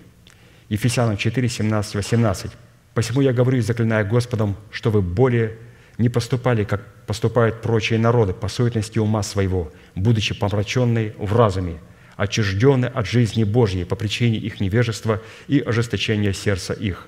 Ефесянам 0.69 1.17
4, 1.17 1.49
17, 1.49 1.95
18. 1.95 2.51
Посему 2.95 3.21
я 3.21 3.33
говорю 3.33 3.59
и 3.59 3.63
заклинаю 3.63 4.07
Господом, 4.07 4.57
что 4.71 4.91
вы 4.91 5.03
более 5.03 5.57
не 5.99 6.09
поступали, 6.09 6.65
как 6.65 6.83
поступают 7.07 7.61
прочие 7.61 7.99
народы, 7.99 8.33
по 8.33 8.49
суетности 8.49 8.99
ума 8.99 9.23
своего, 9.23 9.71
будучи 9.95 10.35
помраченные 10.35 11.15
в 11.19 11.37
разуме, 11.37 11.79
отчуждены 12.17 12.87
от 12.87 13.07
жизни 13.07 13.45
Божьей 13.45 13.85
по 13.85 13.97
причине 13.97 14.39
их 14.39 14.61
невежества 14.61 15.23
и 15.47 15.61
ожесточения 15.61 16.33
сердца 16.33 16.73
их». 16.73 17.07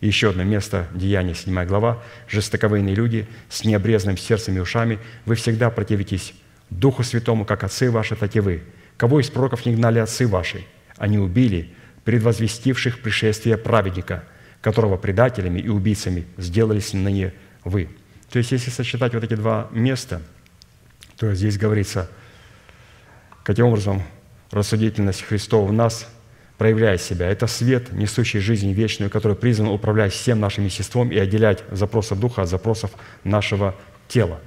И 0.00 0.08
еще 0.08 0.30
одно 0.30 0.42
место, 0.42 0.88
Деяния, 0.94 1.34
7 1.34 1.64
глава. 1.64 2.02
«Жестоковыйные 2.28 2.94
люди 2.94 3.28
с 3.48 3.64
необрезанным 3.64 4.16
сердцем 4.16 4.56
и 4.56 4.60
ушами, 4.60 4.98
вы 5.26 5.36
всегда 5.36 5.70
противитесь 5.70 6.34
Духу 6.70 7.02
Святому, 7.02 7.44
как 7.44 7.64
отцы 7.64 7.90
ваши, 7.90 8.16
так 8.16 8.34
и 8.34 8.40
вы. 8.40 8.62
Кого 8.96 9.20
из 9.20 9.30
пророков 9.30 9.66
не 9.66 9.74
гнали 9.74 9.98
отцы 9.98 10.26
ваши? 10.26 10.64
Они 10.96 11.18
убили 11.18 11.74
предвозвестивших 12.04 13.00
пришествие 13.00 13.56
праведника, 13.56 14.24
которого 14.62 14.96
предателями 14.96 15.60
и 15.60 15.68
убийцами 15.68 16.24
сделались 16.38 16.94
ныне 16.94 17.34
вы». 17.64 17.90
То 18.30 18.38
есть, 18.38 18.50
если 18.50 18.70
сочетать 18.70 19.12
вот 19.12 19.22
эти 19.22 19.34
два 19.34 19.68
места, 19.72 20.22
то 21.18 21.34
здесь 21.34 21.58
говорится, 21.58 22.08
каким 23.44 23.66
образом 23.66 24.02
рассудительность 24.50 25.22
Христова 25.22 25.66
в 25.66 25.72
нас 25.72 26.08
проявляет 26.58 27.02
себя. 27.02 27.28
Это 27.28 27.46
свет, 27.46 27.92
несущий 27.92 28.38
жизнь 28.38 28.72
вечную, 28.72 29.10
который 29.10 29.36
призван 29.36 29.68
управлять 29.68 30.12
всем 30.12 30.40
нашим 30.40 30.64
естеством 30.64 31.10
и 31.10 31.18
отделять 31.18 31.64
запросы 31.70 32.14
духа 32.14 32.42
от 32.42 32.48
запросов 32.48 32.92
нашего 33.24 33.74
тела. 34.08 34.40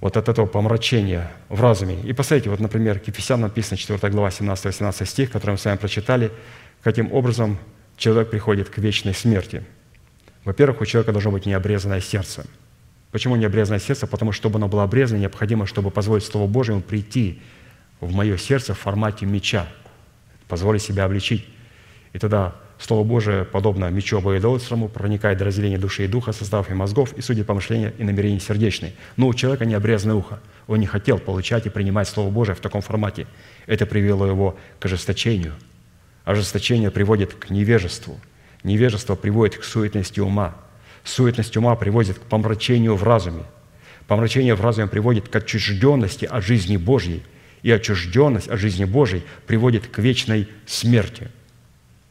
Вот 0.00 0.16
от 0.16 0.28
этого 0.28 0.46
помрачения 0.46 1.30
в 1.48 1.60
разуме. 1.60 1.98
И 2.02 2.12
посмотрите, 2.12 2.50
вот, 2.50 2.60
например, 2.60 3.00
к 3.00 3.08
Ефесянам 3.08 3.48
написано 3.48 3.76
4 3.76 4.12
глава 4.12 4.28
17-18 4.28 5.06
стих, 5.06 5.30
который 5.30 5.52
мы 5.52 5.58
с 5.58 5.64
вами 5.64 5.76
прочитали, 5.76 6.30
каким 6.82 7.12
образом 7.12 7.58
человек 7.98 8.30
приходит 8.30 8.70
к 8.70 8.78
вечной 8.78 9.14
смерти– 9.14 9.62
во-первых, 10.48 10.80
у 10.80 10.86
человека 10.86 11.12
должно 11.12 11.30
быть 11.30 11.44
необрезанное 11.44 12.00
сердце. 12.00 12.46
Почему 13.10 13.36
необрезанное 13.36 13.80
сердце? 13.80 14.06
Потому 14.06 14.32
что, 14.32 14.40
чтобы 14.40 14.56
оно 14.56 14.66
было 14.66 14.82
обрезано, 14.82 15.18
необходимо, 15.18 15.66
чтобы 15.66 15.90
позволить 15.90 16.24
Слову 16.24 16.48
Божьему 16.48 16.80
прийти 16.80 17.42
в 18.00 18.14
мое 18.14 18.38
сердце 18.38 18.72
в 18.72 18.78
формате 18.78 19.26
меча, 19.26 19.66
позволить 20.48 20.80
себя 20.80 21.04
обличить. 21.04 21.44
И 22.14 22.18
тогда 22.18 22.54
Слово 22.78 23.04
Божие, 23.04 23.44
подобно 23.44 23.90
мечу 23.90 24.16
обоедолоцерому, 24.16 24.88
проникает 24.88 25.36
до 25.36 25.44
разделения 25.44 25.76
души 25.76 26.04
и 26.04 26.08
духа, 26.08 26.32
составов 26.32 26.70
и 26.70 26.72
мозгов, 26.74 27.12
и 27.12 27.20
судит 27.20 27.46
помышления 27.46 27.92
и 27.98 28.02
намерения 28.02 28.40
сердечные. 28.40 28.94
Но 29.18 29.26
у 29.28 29.34
человека 29.34 29.66
необрезанное 29.66 30.16
ухо. 30.16 30.40
Он 30.66 30.80
не 30.80 30.86
хотел 30.86 31.18
получать 31.18 31.66
и 31.66 31.68
принимать 31.68 32.08
Слово 32.08 32.30
Божие 32.30 32.54
в 32.54 32.60
таком 32.60 32.80
формате. 32.80 33.26
Это 33.66 33.84
привело 33.84 34.26
его 34.26 34.56
к 34.80 34.86
ожесточению. 34.86 35.52
Ожесточение 36.28 36.90
приводит 36.90 37.34
к 37.34 37.50
невежеству– 37.50 38.20
Невежество 38.64 39.14
приводит 39.14 39.58
к 39.58 39.64
суетности 39.64 40.20
ума. 40.20 40.54
Суетность 41.04 41.56
ума 41.56 41.74
приводит 41.76 42.18
к 42.18 42.22
помрачению 42.22 42.96
в 42.96 43.02
разуме. 43.02 43.44
Помрачение 44.06 44.54
в 44.54 44.60
разуме 44.60 44.88
приводит 44.88 45.28
к 45.28 45.36
отчужденности 45.36 46.24
от 46.24 46.44
жизни 46.44 46.76
Божьей. 46.76 47.22
И 47.62 47.70
отчужденность 47.70 48.48
от 48.48 48.58
жизни 48.58 48.84
Божьей 48.84 49.24
приводит 49.46 49.86
к 49.86 49.98
вечной 49.98 50.48
смерти. 50.66 51.28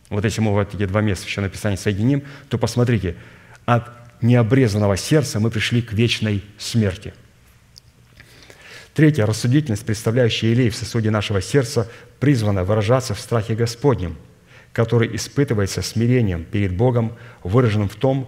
Вот 0.09 0.23
если 0.23 0.41
мы 0.41 0.51
вот 0.51 0.73
эти 0.73 0.85
два 0.85 1.01
места 1.01 1.23
в 1.23 1.25
Священном 1.25 1.51
Писании 1.51 1.77
соединим, 1.77 2.23
то 2.49 2.57
посмотрите, 2.57 3.15
от 3.65 3.89
необрезанного 4.21 4.97
сердца 4.97 5.39
мы 5.39 5.51
пришли 5.51 5.81
к 5.81 5.93
вечной 5.93 6.43
смерти. 6.57 7.13
Третье. 8.97 9.27
Рассудительность, 9.27 9.85
представляющая 9.85 10.49
елей 10.49 10.71
в 10.71 10.75
сосуде 10.75 11.11
нашего 11.11 11.39
сердца, 11.39 11.87
призвана 12.19 12.63
выражаться 12.63 13.13
в 13.13 13.19
страхе 13.19 13.53
Господнем, 13.53 14.17
который 14.73 15.15
испытывается 15.15 15.83
смирением 15.83 16.43
перед 16.43 16.75
Богом, 16.75 17.13
выраженным 17.43 17.89
в 17.89 17.95
том, 17.95 18.27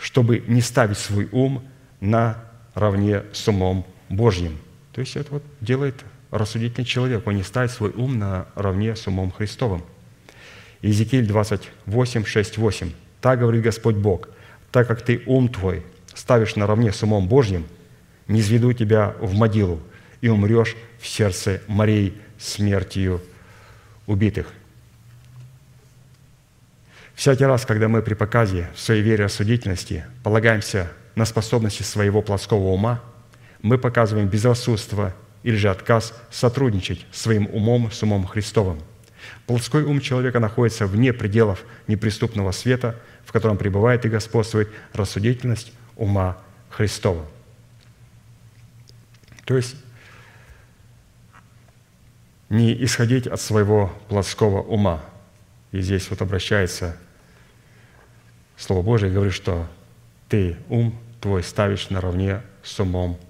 чтобы 0.00 0.42
не 0.46 0.62
ставить 0.62 0.96
свой 0.96 1.28
ум 1.30 1.62
на 2.00 2.42
равне 2.72 3.24
с 3.34 3.46
умом 3.48 3.84
Божьим. 4.08 4.56
То 4.94 5.02
есть 5.02 5.14
это 5.14 5.30
вот 5.30 5.42
делает 5.60 6.02
рассудительный 6.30 6.86
человек, 6.86 7.26
он 7.26 7.36
не 7.36 7.42
ставит 7.42 7.70
свой 7.70 7.90
ум 7.90 8.18
на 8.18 8.46
равне 8.54 8.96
с 8.96 9.06
умом 9.06 9.30
Христовым. 9.30 9.82
Иезекииль 10.80 11.26
28, 11.26 12.24
6, 12.24 12.56
8. 12.56 12.92
«Так 13.20 13.40
говорит 13.40 13.62
Господь 13.62 13.96
Бог, 13.96 14.30
так 14.70 14.88
как 14.88 15.02
ты 15.02 15.22
ум 15.26 15.50
твой 15.50 15.82
ставишь 16.14 16.56
наравне 16.56 16.94
с 16.94 17.02
умом 17.02 17.28
Божьим, 17.28 17.66
не 18.32 18.40
изведу 18.40 18.72
тебя 18.72 19.14
в 19.20 19.34
могилу, 19.34 19.80
и 20.20 20.28
умрешь 20.28 20.76
в 21.00 21.06
сердце 21.06 21.60
морей 21.66 22.20
смертью 22.38 23.20
убитых». 24.06 24.46
Всякий 27.14 27.44
раз, 27.44 27.66
когда 27.66 27.88
мы 27.88 28.02
при 28.02 28.14
показе 28.14 28.68
в 28.74 28.80
своей 28.80 29.02
вере 29.02 29.24
рассудительности 29.24 30.04
полагаемся 30.24 30.90
на 31.14 31.24
способности 31.24 31.82
своего 31.82 32.22
плотского 32.22 32.68
ума, 32.68 33.00
мы 33.60 33.78
показываем 33.78 34.28
безрассудство 34.28 35.14
или 35.42 35.56
же 35.56 35.70
отказ 35.70 36.14
сотрудничать 36.30 37.06
своим 37.12 37.48
умом 37.52 37.92
с 37.92 38.02
умом 38.02 38.26
Христовым. 38.26 38.80
Плотской 39.46 39.84
ум 39.84 40.00
человека 40.00 40.40
находится 40.40 40.86
вне 40.86 41.12
пределов 41.12 41.64
неприступного 41.86 42.50
света, 42.50 42.98
в 43.24 43.32
котором 43.32 43.56
пребывает 43.56 44.04
и 44.04 44.08
господствует 44.08 44.68
рассудительность 44.92 45.72
ума 45.96 46.38
Христова. 46.70 47.24
То 49.52 49.58
есть 49.58 49.76
не 52.48 52.72
исходить 52.84 53.26
от 53.26 53.38
своего 53.38 53.92
плотского 54.08 54.62
ума. 54.62 55.04
И 55.72 55.82
здесь 55.82 56.08
вот 56.08 56.22
обращается 56.22 56.96
Слово 58.56 58.80
Божие 58.80 59.10
и 59.10 59.14
говорит, 59.14 59.34
что 59.34 59.68
ты 60.30 60.56
ум 60.70 60.98
твой 61.20 61.42
ставишь 61.42 61.90
наравне 61.90 62.40
с 62.62 62.80
умом 62.80 63.20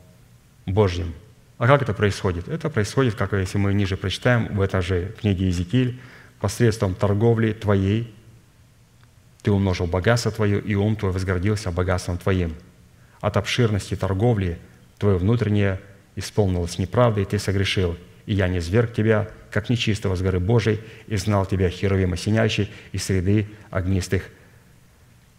Божьим– 0.65 1.13
а 1.59 1.67
как 1.67 1.83
это 1.83 1.93
происходит? 1.93 2.47
Это 2.47 2.71
происходит, 2.71 3.17
как 3.17 3.33
если 3.33 3.59
мы 3.59 3.75
ниже 3.75 3.97
прочитаем 3.97 4.47
в 4.55 4.61
этой 4.61 4.81
же 4.81 5.15
книге 5.21 5.47
Иезекииль, 5.47 6.01
посредством 6.39 6.95
торговли 6.95 7.53
твоей 7.53 8.15
ты 9.43 9.51
умножил 9.51 9.89
богатство 9.89 10.31
твое, 10.31 10.61
и 10.61 10.77
ум 10.77 10.95
твой 10.95 11.11
возгордился 11.11 11.73
богатством 11.73 12.17
твоим. 12.17 12.55
От 13.21 13.37
обширности 13.37 13.97
торговли 13.97 14.61
твое 14.99 15.19
внутреннее 15.19 15.81
исполнилось 16.17 16.79
неправдой, 16.79 17.25
и 17.25 17.27
ты 17.27 17.39
согрешил. 17.39 17.97
И 18.27 18.35
я 18.35 18.49
не 18.49 18.61
зверг 18.61 18.93
тебя, 18.93 19.29
как 19.51 19.69
нечистого 19.69 20.15
с 20.17 20.23
горы 20.23 20.41
Божией, 20.41 20.81
и 21.07 21.17
знал 21.17 21.47
тебя 21.47 21.69
херовим 21.71 22.13
осеняющий 22.13 22.71
из 22.93 23.05
среды 23.05 23.49
огнистых 23.71 24.25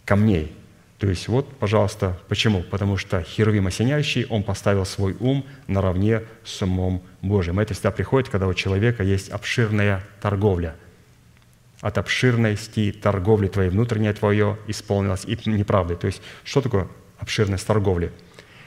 камней». 0.06 0.54
То 1.04 1.10
есть 1.10 1.28
вот, 1.28 1.54
пожалуйста, 1.58 2.18
почему? 2.30 2.64
Потому 2.64 2.96
что 2.96 3.22
Херувим 3.24 3.68
осеняющий, 3.68 4.26
он 4.30 4.42
поставил 4.42 4.86
свой 4.86 5.18
ум 5.20 5.46
наравне 5.68 6.22
с 6.46 6.62
умом 6.62 7.04
Божьим. 7.22 7.60
Это 7.60 7.74
всегда 7.74 7.92
приходит, 7.92 8.30
когда 8.30 8.48
у 8.48 8.54
человека 8.54 9.04
есть 9.04 9.30
обширная 9.30 10.02
торговля. 10.22 10.78
От 11.82 11.98
обширности 11.98 12.94
торговли 12.94 13.50
твоей 13.50 13.70
внутреннее 13.70 14.14
твое 14.14 14.58
исполнилось 14.68 15.26
и 15.26 15.38
неправдой. 15.50 15.98
То 15.98 16.08
есть 16.08 16.22
что 16.46 16.62
такое 16.62 16.88
обширность 17.18 17.68
торговли? 17.68 18.14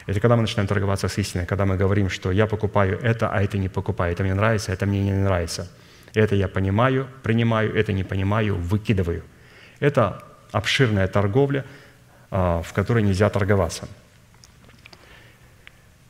Это 0.06 0.20
когда 0.20 0.36
мы 0.36 0.42
начинаем 0.42 0.68
торговаться 0.68 1.08
с 1.08 1.18
истиной, 1.18 1.46
когда 1.46 1.66
мы 1.66 1.76
говорим, 1.76 2.08
что 2.08 2.30
я 2.30 2.46
покупаю 2.46 2.98
это, 3.02 3.28
а 3.28 3.42
это 3.42 3.58
не 3.58 3.68
покупаю, 3.68 4.12
это 4.12 4.22
мне 4.22 4.34
нравится, 4.34 4.72
это 4.72 4.86
мне 4.86 5.02
не 5.02 5.12
нравится. 5.12 5.68
Это 6.14 6.34
я 6.34 6.48
понимаю, 6.48 7.06
принимаю, 7.22 7.74
это 7.74 7.92
не 7.92 8.04
понимаю, 8.04 8.56
выкидываю. 8.56 9.22
Это 9.80 10.22
обширная 10.52 11.08
торговля– 11.08 11.64
а, 12.30 12.62
в 12.62 12.72
которой 12.72 13.02
нельзя 13.02 13.30
торговаться. 13.30 13.88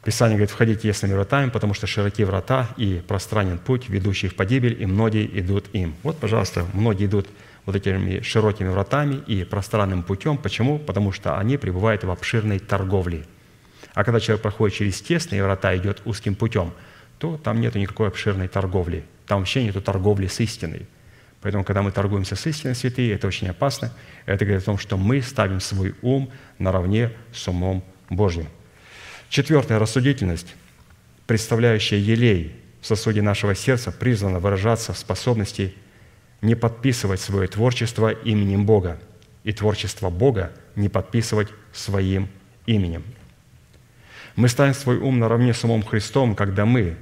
Писание 0.03 0.37
говорит, 0.37 0.51
входите 0.51 0.81
тесными 0.81 1.13
вратами, 1.13 1.51
потому 1.51 1.75
что 1.75 1.87
широки 1.87 2.25
врата 2.25 2.69
и 2.77 3.03
пространен 3.07 3.59
путь, 3.59 3.89
ведущий 3.89 4.29
в 4.29 4.35
погибель, 4.35 4.81
и 4.81 4.87
многие 4.87 5.29
идут 5.41 5.67
им. 5.73 5.95
Вот, 6.03 6.19
пожалуйста, 6.19 6.65
многие 6.73 7.07
идут 7.07 7.29
вот 7.67 7.77
этими 7.77 8.21
широкими 8.23 8.69
вратами 8.69 9.17
и 9.27 9.45
пространным 9.45 10.05
путем. 10.05 10.39
Почему? 10.39 10.79
Потому 10.79 11.13
что 11.13 11.39
они 11.39 11.59
пребывают 11.59 12.05
в 12.05 12.11
обширной 12.11 12.61
торговле. 12.61 13.27
А 13.97 14.05
когда 14.05 14.21
человек 14.21 14.43
проходит 14.43 14.77
через 14.77 15.01
тесные 15.01 15.43
врата 15.43 15.75
идет 15.75 16.03
узким 16.05 16.35
путем, 16.35 16.75
то 17.19 17.39
там 17.39 17.63
нет 17.63 17.77
никакой 17.77 18.09
обширной 18.09 18.47
торговли. 18.47 19.07
Там 19.27 19.39
вообще 19.39 19.65
нет 19.65 19.83
торговли 19.83 20.27
с 20.27 20.39
истиной. 20.39 20.87
Поэтому, 21.41 21.65
когда 21.65 21.81
мы 21.81 21.93
торгуемся 21.93 22.37
с 22.37 22.47
истиной 22.47 22.75
святые, 22.75 23.15
это 23.15 23.27
очень 23.27 23.49
опасно. 23.49 23.91
Это 24.27 24.45
говорит 24.45 24.65
о 24.65 24.67
том, 24.67 24.77
что 24.77 24.99
мы 24.99 25.23
ставим 25.23 25.61
свой 25.61 25.95
ум 26.03 26.31
наравне 26.59 27.11
с 27.33 27.49
умом 27.49 27.83
Божьим. 28.11 28.49
Четвертая 29.31 29.79
рассудительность, 29.79 30.55
представляющая 31.27 31.99
елей 31.99 32.55
в 32.83 32.87
сосуде 32.87 33.23
нашего 33.23 33.55
сердца, 33.55 33.93
призвана 33.93 34.41
выражаться 34.41 34.93
в 34.93 34.99
способности 34.99 35.75
не 36.43 36.55
подписывать 36.55 37.23
свое 37.23 37.49
творчество 37.49 38.11
именем 38.11 38.67
Бога 38.67 39.01
и 39.43 39.53
творчество 39.53 40.11
Бога 40.11 40.53
не 40.75 40.91
подписывать 40.91 41.49
своим 41.73 42.29
именем. 42.67 43.03
Мы 44.37 44.49
ставим 44.49 44.75
свой 44.75 44.99
ум 44.99 45.19
наравне 45.19 45.55
с 45.55 45.65
умом 45.65 45.83
Христом, 45.83 46.35
когда 46.35 46.67
мы 46.67 46.97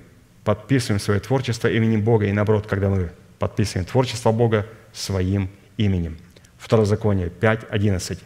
подписываем 0.44 1.00
свое 1.00 1.18
творчество 1.18 1.68
именем 1.68 2.02
Бога, 2.02 2.26
и 2.26 2.32
наоборот, 2.32 2.66
когда 2.66 2.88
мы 2.88 3.10
подписываем 3.40 3.86
творчество 3.86 4.30
Бога 4.30 4.66
своим 4.92 5.50
именем. 5.76 6.16
Второзаконие 6.58 7.28
5.11. 7.28 8.20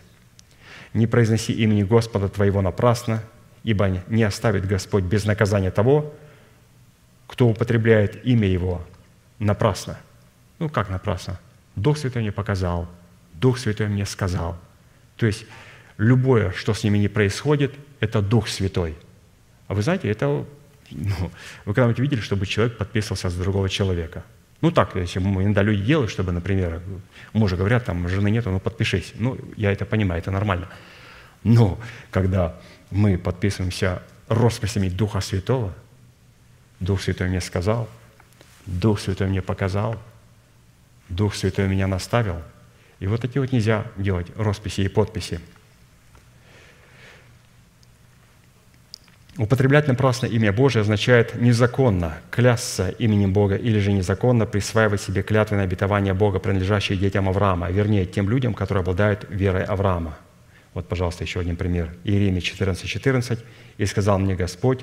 «Не 0.93 1.07
произноси 1.07 1.55
имени 1.55 1.83
Господа 1.83 2.29
твоего 2.29 2.61
напрасно, 2.61 3.23
ибо 3.65 4.03
не 4.09 4.23
оставит 4.23 4.67
Господь 4.67 5.05
без 5.05 5.25
наказания 5.25 5.71
того, 5.71 6.15
кто 7.27 7.49
употребляет 7.49 8.25
имя 8.27 8.47
Его 8.47 8.83
напрасно». 9.39 9.99
Ну, 10.59 10.69
как 10.69 10.91
напрасно? 10.91 11.39
Дух 11.77 11.97
Святой 11.97 12.23
мне 12.23 12.33
показал, 12.33 12.89
Дух 13.35 13.59
Святой 13.59 13.89
мне 13.89 14.05
сказал. 14.05 14.59
То 15.17 15.27
есть 15.27 15.47
любое, 15.97 16.51
что 16.53 16.75
с 16.75 16.83
ними 16.85 16.99
не 16.99 17.09
происходит, 17.09 17.75
это 18.01 18.23
Дух 18.23 18.49
Святой. 18.49 18.97
А 19.67 19.75
вы 19.75 19.83
знаете, 19.83 20.09
это, 20.09 20.45
ну, 20.91 21.31
вы 21.65 21.75
когда-нибудь 21.75 21.99
видели, 21.99 22.21
чтобы 22.21 22.47
человек 22.47 22.77
подписывался 22.79 23.29
с 23.31 23.35
другого 23.35 23.69
человека– 23.69 24.25
ну 24.61 24.73
так, 24.73 24.97
если 24.97 25.21
иногда 25.21 25.63
люди 25.63 25.85
делают, 25.85 26.11
чтобы, 26.11 26.33
например, 26.33 26.83
мужа 27.33 27.57
говорят, 27.57 27.85
там, 27.85 28.09
жены 28.09 28.31
нету, 28.31 28.51
ну 28.51 28.59
подпишись. 28.59 29.13
Ну, 29.15 29.39
я 29.57 29.71
это 29.71 29.87
понимаю, 29.87 30.21
это 30.21 30.33
нормально. 30.33 30.69
Но 31.45 31.79
когда 32.11 32.57
мы 32.91 33.19
подписываемся 33.19 34.03
росписями 34.27 34.89
Духа 34.89 35.21
Святого, 35.21 35.73
Дух 36.81 37.01
Святой 37.01 37.29
мне 37.29 37.41
сказал, 37.41 37.89
Дух 38.67 38.99
Святой 38.99 39.29
мне 39.29 39.43
показал, 39.43 39.97
Дух 41.09 41.37
Святой 41.37 41.69
меня 41.69 41.87
наставил. 41.87 42.43
И 42.99 43.07
вот 43.07 43.21
такие 43.21 43.41
вот 43.41 43.53
нельзя 43.53 43.87
делать 43.97 44.27
росписи 44.37 44.81
и 44.81 44.89
подписи– 44.89 45.41
Употреблять 49.39 49.87
напрасно 49.87 50.27
имя 50.27 50.53
Божие 50.53 50.81
означает 50.81 51.41
незаконно 51.41 52.19
клясться 52.29 52.89
именем 52.89 53.33
Бога 53.33 53.55
или 53.55 53.79
же 53.79 53.93
незаконно 53.93 54.47
присваивать 54.47 55.01
себе 55.01 55.23
клятвенное 55.23 55.63
обетование 55.63 56.13
Бога, 56.13 56.41
принадлежащее 56.41 56.99
детям 56.99 57.29
Авраама, 57.29 57.71
вернее, 57.71 58.05
тем 58.05 58.29
людям, 58.29 58.53
которые 58.53 58.83
обладают 58.83 59.27
верой 59.31 59.63
Авраама. 59.63 60.19
Вот, 60.75 60.89
пожалуйста, 60.89 61.23
еще 61.23 61.39
один 61.39 61.55
пример. 61.55 61.95
Иеремия 62.03 62.41
14, 62.41 62.85
14. 62.85 63.39
«И 63.79 63.87
сказал 63.87 64.19
мне 64.19 64.35
Господь, 64.35 64.81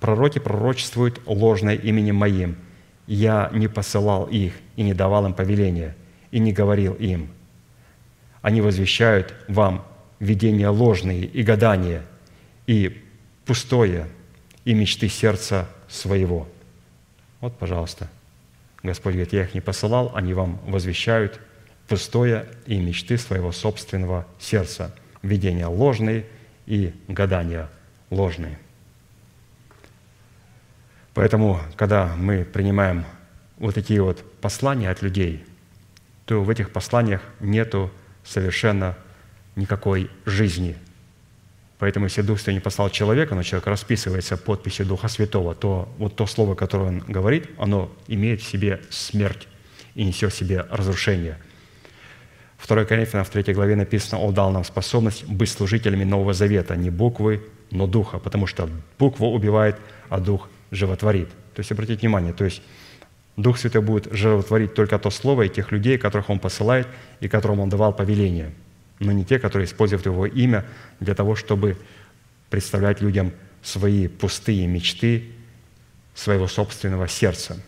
пророки 0.00 0.38
пророчествуют 0.38 1.20
ложное 1.26 1.74
именем 1.74 2.16
Моим. 2.16 2.56
Я 3.06 3.50
не 3.52 3.68
посылал 3.68 4.24
их 4.24 4.54
и 4.76 4.84
не 4.84 4.94
давал 4.94 5.26
им 5.26 5.34
повеления, 5.34 5.94
и 6.30 6.38
не 6.38 6.54
говорил 6.54 6.94
им. 6.94 7.28
Они 8.40 8.62
возвещают 8.62 9.34
вам 9.48 9.84
видения 10.18 10.70
ложные 10.70 11.26
и 11.26 11.42
гадания, 11.42 12.04
и 12.66 13.02
пустое 13.48 14.06
и 14.66 14.74
мечты 14.74 15.08
сердца 15.08 15.66
своего. 15.88 16.46
Вот, 17.40 17.56
пожалуйста. 17.56 18.10
Господь 18.82 19.14
говорит, 19.14 19.32
я 19.32 19.44
их 19.44 19.54
не 19.54 19.62
посылал, 19.62 20.12
они 20.14 20.34
вам 20.34 20.60
возвещают 20.66 21.40
пустое 21.88 22.46
и 22.66 22.78
мечты 22.78 23.16
своего 23.16 23.50
собственного 23.50 24.26
сердца. 24.38 24.94
Видения 25.22 25.66
ложные 25.66 26.26
и 26.66 26.92
гадания 27.08 27.70
ложные. 28.10 28.58
Поэтому, 31.14 31.58
когда 31.74 32.14
мы 32.16 32.44
принимаем 32.44 33.06
вот 33.56 33.74
такие 33.74 34.02
вот 34.02 34.22
послания 34.42 34.90
от 34.90 35.00
людей, 35.00 35.42
то 36.26 36.42
в 36.42 36.50
этих 36.50 36.70
посланиях 36.70 37.22
нету 37.40 37.90
совершенно 38.24 38.94
никакой 39.56 40.10
жизни– 40.26 40.76
Поэтому, 41.78 42.06
если 42.06 42.22
Дух 42.22 42.38
Святой 42.38 42.54
не 42.54 42.60
послал 42.60 42.90
человека, 42.90 43.34
но 43.34 43.42
человек 43.42 43.68
расписывается 43.68 44.36
подписью 44.36 44.84
Духа 44.84 45.08
Святого, 45.08 45.54
то 45.54 45.88
вот 45.98 46.16
то 46.16 46.26
слово, 46.26 46.56
которое 46.56 46.88
он 46.88 46.98
говорит, 47.06 47.50
оно 47.56 47.90
имеет 48.08 48.40
в 48.40 48.48
себе 48.48 48.80
смерть 48.90 49.46
и 49.94 50.04
несет 50.04 50.32
в 50.32 50.36
себе 50.36 50.66
разрушение. 50.70 51.38
2 52.66 52.84
Коринфянам 52.84 53.24
в 53.24 53.30
3 53.30 53.54
главе 53.54 53.76
написано, 53.76 54.20
«Он 54.20 54.34
дал 54.34 54.50
нам 54.50 54.64
способность 54.64 55.24
быть 55.28 55.50
служителями 55.50 56.02
Нового 56.02 56.34
Завета, 56.34 56.74
не 56.74 56.90
буквы, 56.90 57.44
но 57.70 57.86
духа, 57.86 58.18
потому 58.18 58.48
что 58.48 58.68
буква 58.98 59.26
убивает, 59.26 59.76
а 60.08 60.18
дух 60.18 60.48
животворит». 60.72 61.28
То 61.54 61.60
есть, 61.60 61.70
обратите 61.70 62.00
внимание, 62.00 62.32
то 62.32 62.44
есть 62.44 62.62
Дух 63.36 63.56
Святой 63.56 63.82
будет 63.82 64.12
животворить 64.12 64.74
только 64.74 64.98
то 64.98 65.10
слово 65.10 65.42
и 65.42 65.48
тех 65.48 65.70
людей, 65.70 65.96
которых 65.96 66.28
Он 66.28 66.40
посылает 66.40 66.88
и 67.20 67.28
которым 67.28 67.60
Он 67.60 67.68
давал 67.68 67.92
повеление– 67.92 68.52
но 68.98 69.12
не 69.12 69.24
те, 69.24 69.38
которые 69.38 69.66
используют 69.66 70.06
Его 70.06 70.26
имя 70.26 70.64
для 71.00 71.14
того, 71.14 71.36
чтобы 71.36 71.76
представлять 72.50 73.00
людям 73.00 73.32
свои 73.62 74.08
пустые 74.08 74.66
мечты 74.66 75.24
своего 76.14 76.48
собственного 76.48 77.06
сердца. 77.08 77.60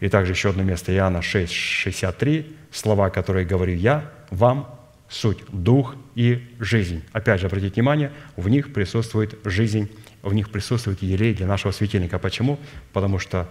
И 0.00 0.08
также 0.08 0.32
еще 0.32 0.50
одно 0.50 0.62
место, 0.62 0.92
Иоанна 0.94 1.22
6, 1.22 1.52
63, 1.52 2.56
слова, 2.72 3.10
которые 3.10 3.46
говорю 3.46 3.74
я, 3.74 4.10
вам 4.30 4.74
суть 5.08 5.38
дух 5.48 5.96
и 6.14 6.46
жизнь. 6.58 7.02
Опять 7.12 7.40
же, 7.40 7.46
обратите 7.46 7.74
внимание, 7.74 8.12
в 8.36 8.48
них 8.48 8.72
присутствует 8.72 9.38
жизнь, 9.44 9.90
в 10.22 10.34
них 10.34 10.50
присутствует 10.50 11.02
елей 11.02 11.34
для 11.34 11.46
нашего 11.46 11.72
светильника. 11.72 12.18
Почему? 12.18 12.58
Потому 12.92 13.18
что 13.18 13.48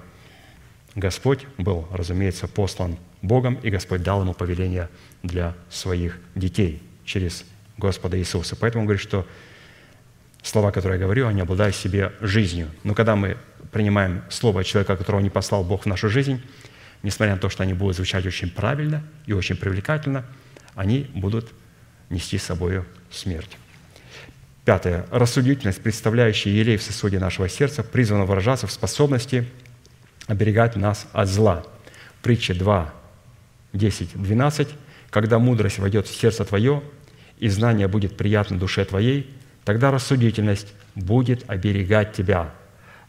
Господь 0.95 1.45
был, 1.57 1.87
разумеется, 1.91 2.47
послан 2.47 2.97
Богом, 3.21 3.55
и 3.55 3.69
Господь 3.69 4.03
дал 4.03 4.21
ему 4.21 4.33
повеление 4.33 4.89
для 5.23 5.55
своих 5.69 6.19
детей– 6.35 6.81
через 7.07 7.45
Господа 7.77 8.19
Иисуса. 8.19 8.55
Поэтому 8.55 8.81
он 8.81 8.87
говорит, 8.87 9.01
что 9.01 9.25
слова, 10.43 10.71
которые 10.71 10.99
я 10.99 11.05
говорю, 11.05 11.27
они 11.27 11.41
обладают 11.41 11.75
в 11.75 11.79
себе 11.79 12.11
жизнью. 12.21 12.69
Но 12.83 12.93
когда 12.93 13.15
мы 13.15 13.37
принимаем 13.71 14.23
слово 14.29 14.63
человека, 14.63 14.95
которого 14.95 15.21
не 15.21 15.29
послал 15.29 15.63
Бог 15.63 15.83
в 15.83 15.85
нашу 15.87 16.09
жизнь, 16.09 16.41
несмотря 17.03 17.35
на 17.35 17.39
то, 17.39 17.49
что 17.49 17.63
они 17.63 17.73
будут 17.73 17.95
звучать 17.95 18.25
очень 18.25 18.51
правильно 18.51 19.03
и 19.25 19.33
очень 19.33 19.55
привлекательно, 19.55 20.25
они 20.75 21.09
будут 21.15 21.49
нести 22.09 22.37
с 22.37 22.43
собой 22.43 22.83
смерть. 23.09 23.57
Пятое. 24.65 25.05
Рассудительность, 25.11 25.81
представляющая 25.81 26.51
елей 26.51 26.77
в 26.77 26.83
сосуде 26.83 27.19
нашего 27.19 27.47
сердца, 27.47 27.83
призвана 27.83 28.25
выражаться 28.25 28.67
в 28.67 28.71
способности 28.71 29.47
оберегать 30.27 30.75
нас 30.75 31.07
от 31.13 31.29
зла. 31.29 31.65
Притча 32.21 32.53
2, 32.53 32.93
10, 33.73 34.21
12. 34.21 34.67
«Когда 35.09 35.39
мудрость 35.39 35.79
войдет 35.79 36.05
в 36.07 36.13
сердце 36.13 36.43
твое, 36.43 36.83
и 37.39 37.49
знание 37.49 37.87
будет 37.87 38.17
приятно 38.17 38.57
душе 38.57 38.85
твоей, 38.85 39.33
тогда 39.63 39.91
рассудительность 39.91 40.73
будет 40.95 41.49
оберегать 41.49 42.13
тебя, 42.13 42.53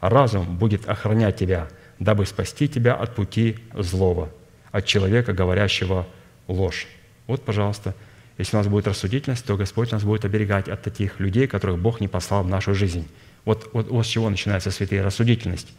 разум 0.00 0.56
будет 0.56 0.88
охранять 0.88 1.36
тебя, 1.36 1.68
дабы 1.98 2.26
спасти 2.26 2.68
тебя 2.68 2.94
от 2.94 3.14
пути 3.14 3.58
злого, 3.74 4.30
от 4.70 4.84
человека, 4.84 5.32
говорящего 5.32 6.06
ложь. 6.46 6.86
Вот, 7.26 7.44
пожалуйста, 7.44 7.94
если 8.36 8.56
у 8.56 8.60
нас 8.60 8.68
будет 8.68 8.86
рассудительность, 8.86 9.44
то 9.44 9.56
Господь 9.56 9.90
нас 9.90 10.04
будет 10.04 10.24
оберегать 10.24 10.68
от 10.68 10.82
таких 10.82 11.18
людей, 11.18 11.46
которых 11.46 11.78
Бог 11.78 12.00
не 12.00 12.08
послал 12.08 12.44
в 12.44 12.48
нашу 12.48 12.74
жизнь. 12.74 13.08
Вот, 13.44 13.70
вот, 13.72 13.88
вот 13.88 14.06
с 14.06 14.08
чего 14.08 14.30
начинается 14.30 14.70
святая 14.70 15.02
рассудительность. 15.02 15.72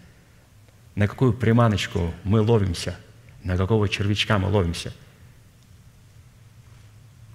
На 0.95 1.07
какую 1.07 1.34
приманочку 1.34 2.13
мы 2.23 2.41
ловимся, 2.41 2.97
на 3.43 3.55
какого 3.55 3.88
червячка 3.88 4.38
мы 4.39 4.49
ловимся– 4.49 4.93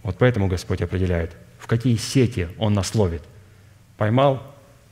вот 0.04 0.16
поэтому 0.18 0.46
Господь 0.46 0.82
определяет, 0.82 1.34
в 1.58 1.66
какие 1.66 1.96
сети 1.96 2.48
Он 2.58 2.74
нас 2.74 2.94
ловит. 2.94 3.22
Поймал, 3.96 4.42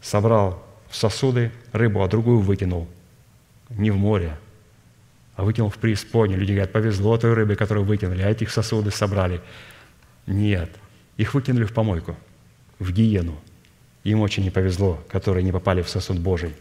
собрал 0.01 0.65
в 0.89 0.97
сосуды 0.97 1.53
рыбу, 1.71 2.03
а 2.03 2.09
другую 2.09 2.41
выкинул. 2.41 2.89
Не 3.69 3.91
в 3.91 3.97
море, 3.97 4.37
а 5.37 5.45
выкинул 5.45 5.71
в 5.71 5.77
преисподнюю. 5.77 6.41
Люди 6.41 6.53
говорят, 6.53 6.73
повезло 6.73 7.17
той 7.19 7.35
рыбе, 7.35 7.57
которую 7.57 7.85
выкинули, 7.85 8.23
а 8.23 8.31
этих 8.31 8.51
сосуды 8.51 8.91
собрали. 8.91 9.41
Нет, 10.27 10.71
их 11.19 11.35
выкинули 11.35 11.65
в 11.65 11.75
помойку, 11.75 12.17
в 12.79 12.91
гиену. 12.91 13.39
Им 14.05 14.21
очень 14.21 14.43
не 14.43 14.51
повезло, 14.51 14.99
которые 15.09 15.45
не 15.45 15.53
попали 15.53 15.83
в 15.83 15.89
сосуд 15.89 16.19
Божий. 16.19 16.55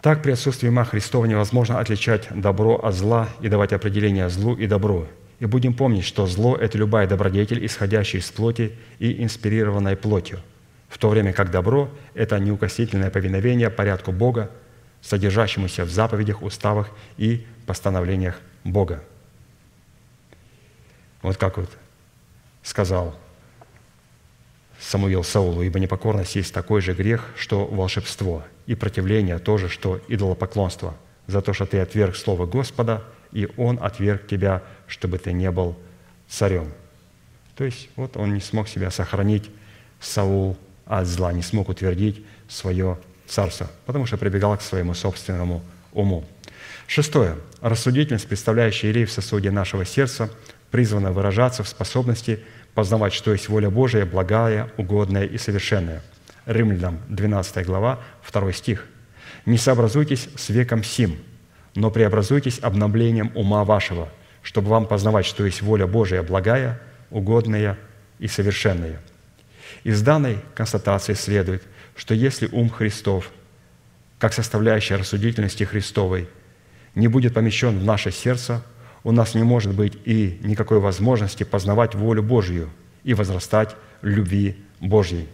Так 0.00 0.22
при 0.22 0.32
отсутствии 0.32 0.68
ума 0.68 0.84
Христова 0.84 1.26
невозможно 1.26 1.78
отличать 1.78 2.28
добро 2.30 2.76
от 2.76 2.94
зла 2.94 3.28
и 3.40 3.48
давать 3.48 3.72
определение 3.72 4.28
злу 4.30 4.54
и 4.54 4.66
добру. 4.66 5.06
И 5.38 5.44
будем 5.44 5.74
помнить, 5.74 6.04
что 6.04 6.26
зло– 6.26 6.56
это 6.60 6.78
любая 6.78 7.06
добродетель, 7.06 7.64
исходящая 7.64 8.22
из 8.22 8.30
плоти 8.30 8.72
и 8.98 9.22
инспирированная 9.22 9.96
плотью, 9.96 10.40
в 10.88 10.98
то 10.98 11.10
время 11.10 11.32
как 11.32 11.50
добро– 11.50 11.90
это 12.14 12.38
неукосительное 12.38 13.10
повиновение 13.10 13.68
порядку 13.68 14.12
Бога, 14.12 14.50
содержащемуся 15.02 15.84
в 15.84 15.90
заповедях, 15.90 16.42
уставах 16.42 16.88
и 17.18 17.46
постановлениях 17.66 18.40
Бога. 18.64 19.02
Вот 21.20 21.36
как 21.36 21.58
вот 21.58 21.70
сказал 22.62 23.16
Самуил 24.80 25.22
Саулу, 25.22 25.62
«Ибо 25.62 25.78
непокорность 25.80 26.36
есть 26.36 26.52
такой 26.52 26.80
же 26.80 26.94
грех, 26.94 27.24
что 27.36 27.66
волшебство, 27.66 28.44
и 28.66 28.74
противление 28.74 29.38
тоже, 29.38 29.68
что 29.68 30.00
идолопоклонство. 30.08 30.94
За 31.26 31.40
то, 31.42 31.52
что 31.52 31.66
ты 31.66 31.78
отверг 31.78 32.16
слово 32.16 32.46
Господа– 32.46 33.04
и 33.32 33.48
он 33.56 33.78
отверг 33.82 34.26
тебя, 34.26 34.62
чтобы 34.86 35.18
ты 35.18 35.32
не 35.32 35.50
был 35.50 35.76
царем». 36.28 36.72
То 37.56 37.64
есть 37.64 37.88
вот 37.96 38.16
он 38.16 38.34
не 38.34 38.40
смог 38.40 38.68
себя 38.68 38.90
сохранить, 38.90 39.50
Саул, 40.00 40.56
от 40.84 41.06
зла, 41.06 41.32
не 41.32 41.42
смог 41.42 41.68
утвердить 41.68 42.24
свое 42.48 42.98
царство, 43.26 43.70
потому 43.86 44.06
что 44.06 44.18
прибегал 44.18 44.56
к 44.56 44.62
своему 44.62 44.94
собственному 44.94 45.62
уму. 45.92 46.24
Шестое. 46.86 47.36
Рассудительность, 47.60 48.28
представляющая 48.28 48.90
Илей 48.90 49.06
в 49.06 49.10
сосуде 49.10 49.50
нашего 49.50 49.84
сердца, 49.84 50.30
призвана 50.70 51.10
выражаться 51.12 51.64
в 51.64 51.68
способности 51.68 52.40
познавать, 52.74 53.14
что 53.14 53.32
есть 53.32 53.48
воля 53.48 53.70
Божия, 53.70 54.04
благая, 54.04 54.70
угодная 54.76 55.24
и 55.24 55.38
совершенная. 55.38 56.02
Римлянам 56.44 57.00
12 57.08 57.64
глава, 57.66 58.00
2 58.30 58.52
стих. 58.52 58.86
«Не 59.46 59.58
сообразуйтесь 59.58 60.28
с 60.36 60.50
веком 60.50 60.84
сим, 60.84 61.16
но 61.74 61.90
преобразуйтесь 61.90 62.58
обновлением 62.60 63.32
ума 63.34 63.64
вашего, 63.64 64.08
чтобы 64.46 64.68
вам 64.68 64.86
познавать, 64.86 65.26
что 65.26 65.44
есть 65.44 65.60
воля 65.60 65.88
Божия 65.88 66.22
благая, 66.22 66.80
угодная 67.10 67.76
и 68.20 68.28
совершенная». 68.28 69.00
Из 69.82 70.00
данной 70.02 70.38
констатации 70.54 71.14
следует, 71.14 71.64
что 71.96 72.14
если 72.14 72.46
ум 72.52 72.70
Христов, 72.70 73.32
как 74.20 74.32
составляющая 74.32 74.94
рассудительности 74.94 75.64
Христовой, 75.64 76.28
не 76.94 77.08
будет 77.08 77.34
помещен 77.34 77.76
в 77.76 77.84
наше 77.84 78.12
сердце, 78.12 78.62
у 79.02 79.10
нас 79.10 79.34
не 79.34 79.42
может 79.42 79.74
быть 79.74 79.98
и 80.04 80.38
никакой 80.44 80.78
возможности 80.78 81.42
познавать 81.42 81.96
волю 81.96 82.22
Божью 82.22 82.70
и 83.02 83.14
возрастать 83.14 83.74
в 84.00 84.06
любви 84.06 84.64
Божьей. 84.78 85.28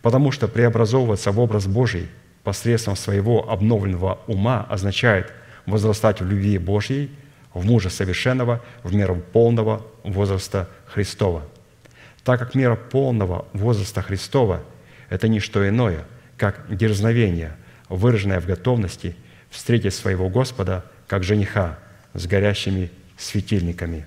Потому 0.00 0.32
что 0.32 0.48
преобразовываться 0.48 1.30
в 1.30 1.38
образ 1.38 1.66
Божий 1.66 2.08
посредством 2.42 2.96
своего 2.96 3.50
обновленного 3.50 4.18
ума 4.26 4.66
означает– 4.70 5.30
возрастать 5.66 6.20
в 6.20 6.26
любви 6.26 6.58
Божьей, 6.58 7.10
в 7.56 7.64
мужа 7.64 7.88
совершенного, 7.88 8.62
в 8.82 8.94
меру 8.94 9.16
полного 9.16 9.86
возраста 10.04 10.68
Христова. 10.86 11.42
Так 12.22 12.38
как 12.38 12.54
мера 12.54 12.76
полного 12.76 13.46
возраста 13.54 14.02
Христова– 14.02 14.62
это 15.08 15.26
не 15.26 15.40
что 15.40 15.66
иное, 15.66 16.04
как 16.36 16.66
дерзновение, 16.68 17.56
выраженное 17.88 18.40
в 18.40 18.46
готовности 18.46 19.16
встретить 19.48 19.94
своего 19.94 20.28
Господа 20.28 20.84
как 21.06 21.24
жениха 21.24 21.78
с 22.12 22.26
горящими 22.26 22.90
светильниками. 23.16 24.06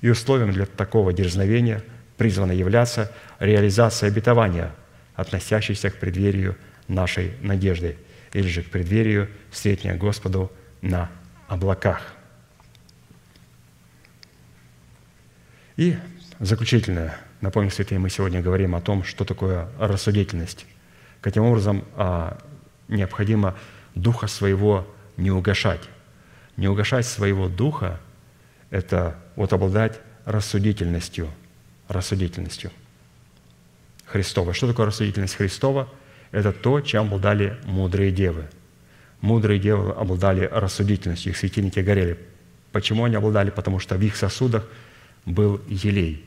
И 0.00 0.08
условием 0.08 0.50
для 0.50 0.64
такого 0.64 1.12
дерзновения 1.12 1.82
призвана 2.16 2.52
являться 2.52 3.12
реализация 3.40 4.08
обетования, 4.08 4.74
относящейся 5.14 5.90
к 5.90 5.96
преддверию 5.96 6.56
нашей 6.88 7.32
надежды, 7.42 7.98
или 8.32 8.48
же 8.48 8.62
к 8.62 8.70
преддверию 8.70 9.28
встретения 9.50 9.96
Господу 9.96 10.50
на 10.80 11.10
облаках. 11.46 12.14
И 15.80 15.96
заключительное. 16.38 17.16
Напомню, 17.40 17.70
святые, 17.70 17.98
мы 17.98 18.10
сегодня 18.10 18.42
говорим 18.42 18.74
о 18.74 18.82
том, 18.82 19.02
что 19.02 19.24
такое 19.24 19.66
рассудительность. 19.78 20.66
Каким 21.22 21.44
образом 21.44 21.86
а, 21.96 22.36
необходимо 22.88 23.56
духа 23.94 24.26
своего 24.26 24.86
не 25.16 25.30
угошать. 25.30 25.80
Не 26.58 26.68
угошать 26.68 27.06
своего 27.06 27.48
духа– 27.48 27.98
это 28.70 29.16
вот 29.36 29.54
обладать 29.54 29.98
рассудительностью, 30.26 31.30
рассудительностью 31.88 32.70
Христова. 34.04 34.52
Что 34.52 34.68
такое 34.68 34.84
рассудительность 34.84 35.36
Христова? 35.36 35.88
Это 36.30 36.52
то, 36.52 36.82
чем 36.82 37.06
обладали 37.06 37.58
мудрые 37.64 38.12
девы– 38.12 38.50
Мудрые 39.20 39.60
девы 39.60 39.92
обладали 39.92 40.48
рассудительностью, 40.50 41.32
их 41.32 41.36
светильники 41.36 41.80
горели. 41.80 42.18
Почему 42.72 43.04
они 43.04 43.16
обладали? 43.16 43.50
Потому 43.50 43.78
что 43.78 43.96
в 43.96 44.02
их 44.02 44.16
сосудах 44.16 44.66
был 45.26 45.60
елей, 45.68 46.24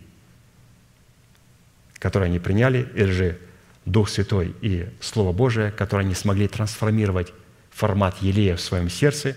которое 1.99 2.25
они 2.25 2.39
приняли, 2.39 2.87
или 2.95 3.11
же 3.11 3.39
Дух 3.85 4.09
Святой 4.09 4.55
и 4.61 4.87
Слово 5.01 5.33
Божие, 5.33 5.71
которое 5.71 6.01
они 6.01 6.15
смогли 6.15 6.47
трансформировать 6.47 7.33
формат 7.69 8.21
елея 8.21 8.55
в 8.55 8.61
своем 8.61 8.89
сердце, 8.89 9.35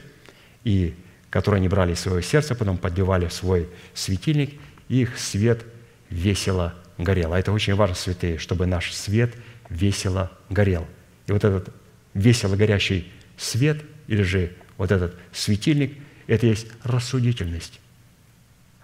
и 0.65 0.95
которые 1.31 1.59
они 1.59 1.69
брали 1.69 1.93
из 1.93 2.01
своего 2.01 2.21
сердца, 2.21 2.55
потом 2.55 2.79
поддевали 2.79 3.27
в 3.27 3.33
свой 3.33 3.69
светильник, 3.95 4.59
и 4.89 5.03
их 5.03 5.19
свет 5.19 5.65
весело 6.11 6.75
горел. 6.99 7.33
А 7.33 7.39
это 7.39 7.53
очень 7.53 7.75
важно, 7.75 7.95
святые, 7.95 8.39
чтобы 8.39 8.67
наш 8.67 8.93
свет 8.93 9.35
весело 9.69 10.31
горел. 10.49 10.87
И 11.27 11.33
вот 11.33 11.45
этот 11.45 11.75
весело 12.15 12.57
горящий 12.57 13.11
свет, 13.37 13.83
или 14.07 14.23
же 14.23 14.53
вот 14.77 14.93
этот 14.93 15.15
светильник, 15.33 15.97
это 16.27 16.47
есть 16.47 16.69
рассудительность. 16.83 17.81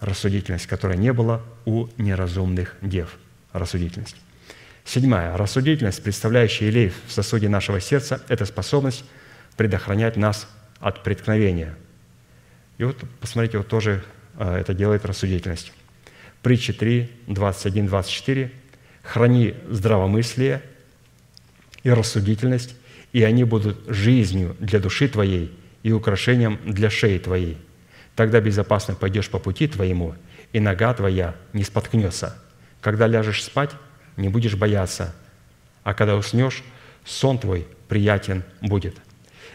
Рассудительность, 0.03 0.67
которая 0.67 0.97
не 0.97 1.13
была 1.13 1.41
у 1.63 1.87
неразумных 1.97 2.75
дев. 2.81 3.15
Рассудительность. 3.53 4.17
Седьмая. 4.83 5.37
Рассудительность, 5.37 6.03
представляющая 6.03 6.67
елей 6.67 6.91
в 7.07 7.11
сосуде 7.13 7.47
нашего 7.47 7.79
сердца, 7.79 8.21
это 8.27 8.45
способность 8.45 9.05
предохранять 9.55 10.17
нас 10.17 10.49
от 10.81 11.03
преткновения. 11.03 11.73
И 12.77 12.83
вот 12.83 12.97
посмотрите, 13.21 13.59
вот 13.59 13.69
тоже 13.69 14.03
а, 14.35 14.59
это 14.59 14.73
делает 14.73 15.05
рассудительность. 15.05 15.71
Притча 16.41 16.73
3, 16.73 17.09
21, 17.27 17.87
24. 17.87 18.51
«Храни 19.03 19.55
здравомыслие 19.69 20.63
и 21.83 21.89
рассудительность, 21.89 22.75
и 23.13 23.23
они 23.23 23.45
будут 23.45 23.79
жизнью 23.87 24.57
для 24.59 24.81
души 24.81 25.07
твоей 25.07 25.57
и 25.81 25.93
украшением 25.93 26.59
для 26.65 26.89
шеи 26.89 27.19
твоей. 27.19 27.57
Тогда 28.15 28.39
безопасно 28.39 28.95
пойдешь 28.95 29.29
по 29.29 29.39
пути 29.39 29.67
твоему, 29.67 30.15
и 30.51 30.59
нога 30.59 30.93
твоя 30.93 31.35
не 31.51 31.63
споткнется. 31.63 32.37
Когда 32.81 33.07
ляжешь 33.07 33.43
спать, 33.43 33.71
не 34.17 34.29
будешь 34.29 34.55
бояться, 34.55 35.15
а 35.83 35.93
когда 35.93 36.15
уснешь, 36.15 36.63
сон 37.05 37.39
твой 37.39 37.67
приятен 37.87 38.43
будет». 38.61 38.95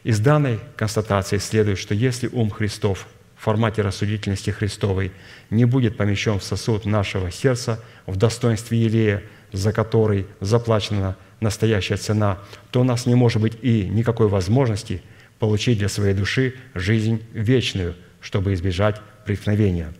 Из 0.04 0.20
данной 0.20 0.60
констатации 0.76 1.38
следует, 1.38 1.78
что 1.78 1.94
если 1.94 2.28
ум 2.28 2.50
Христов 2.50 3.06
в 3.36 3.44
формате 3.44 3.82
рассудительности 3.82 4.50
Христовой 4.50 5.12
не 5.50 5.64
будет 5.64 5.96
помещен 5.96 6.38
в 6.38 6.44
сосуд 6.44 6.84
нашего 6.84 7.30
сердца 7.30 7.82
в 8.06 8.16
достоинстве 8.16 8.80
елея, 8.80 9.22
за 9.52 9.72
который 9.72 10.26
заплачена 10.40 11.16
настоящая 11.40 11.96
цена, 11.96 12.38
то 12.70 12.80
у 12.80 12.84
нас 12.84 13.06
не 13.06 13.14
может 13.14 13.40
быть 13.40 13.58
и 13.62 13.88
никакой 13.88 14.28
возможности 14.28 15.02
получить 15.38 15.78
для 15.78 15.88
своей 15.88 16.14
души 16.14 16.54
жизнь 16.74 17.22
вечную, 17.32 17.94
чтобы 18.20 18.54
избежать 18.54 19.00
преткновения. 19.24 19.92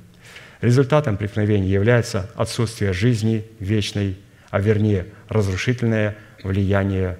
Результатом 0.60 1.16
преткновения 1.16 1.70
является 1.70 2.30
отсутствие 2.34 2.92
жизни 2.92 3.46
вечной, 3.60 4.18
а 4.50 4.60
вернее 4.60 5.06
разрушительное 5.28 6.16
влияние 6.42 7.18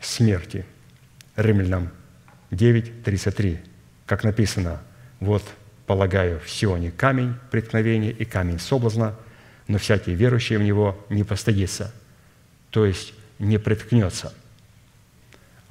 смерти– 0.00 0.64
Римлянам 1.36 1.90
9:33, 2.50 3.58
как 4.06 4.24
написано, 4.24 4.82
«Вот 5.20 5.42
полагаю 5.86 6.40
в 6.40 6.50
Сионе 6.50 6.90
камень 6.90 7.34
преткновения 7.50 8.10
и 8.10 8.24
камень 8.24 8.58
соблазна, 8.58 9.16
но 9.66 9.78
всякий 9.78 10.14
верующий 10.14 10.56
в 10.56 10.62
него 10.62 11.04
не 11.08 11.24
постыдится, 11.24 11.92
то 12.70 12.84
есть 12.84 13.14
не 13.38 13.58
приткнется». 13.58 14.32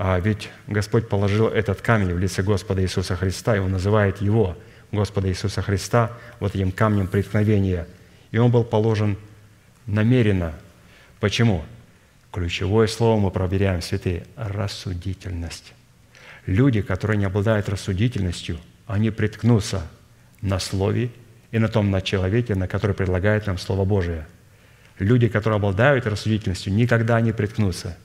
А 0.03 0.19
ведь 0.19 0.49
Господь 0.65 1.07
положил 1.07 1.48
этот 1.48 1.82
камень 1.82 2.15
в 2.15 2.18
лице 2.18 2.41
Господа 2.41 2.82
Иисуса 2.82 3.15
Христа, 3.15 3.56
и 3.56 3.60
Он 3.60 3.69
называет 3.69 4.19
его, 4.19 4.57
Господа 4.91 5.30
Иисуса 5.30 5.61
Христа, 5.61 6.11
вот 6.40 6.56
этим 6.56 6.72
камнем 6.72 7.06
преткновения. 7.06 7.86
И 8.32 8.40
он 8.40 8.49
был 8.49 8.64
положен 8.64 9.15
намеренно. 9.86 10.53
Почему? 11.19 11.64
Ключевое 12.34 12.88
слово 12.88 13.19
мы 13.19 13.30
проверяем, 13.30 13.84
святые– 13.84 14.26
рассудительность. 14.36 15.73
Люди, 16.48 16.82
которые 16.82 17.19
не 17.19 17.26
обладают 17.26 17.69
рассудительностью, 17.69 18.57
они 18.88 19.11
приткнутся 19.11 19.88
на 20.41 20.57
слове 20.57 21.11
и 21.52 21.60
на 21.60 21.68
том 21.68 21.91
на 21.91 22.02
человеке, 22.02 22.56
на 22.56 22.68
который 22.68 22.95
предлагает 22.95 23.45
нам 23.45 23.60
Слово 23.60 23.86
Божие. 23.86 24.26
Люди, 24.98 25.28
которые 25.28 25.57
обладают 25.57 26.07
рассудительностью, 26.07 26.73
никогда 26.73 27.22
не 27.22 27.34
приткнутся. 27.34 27.99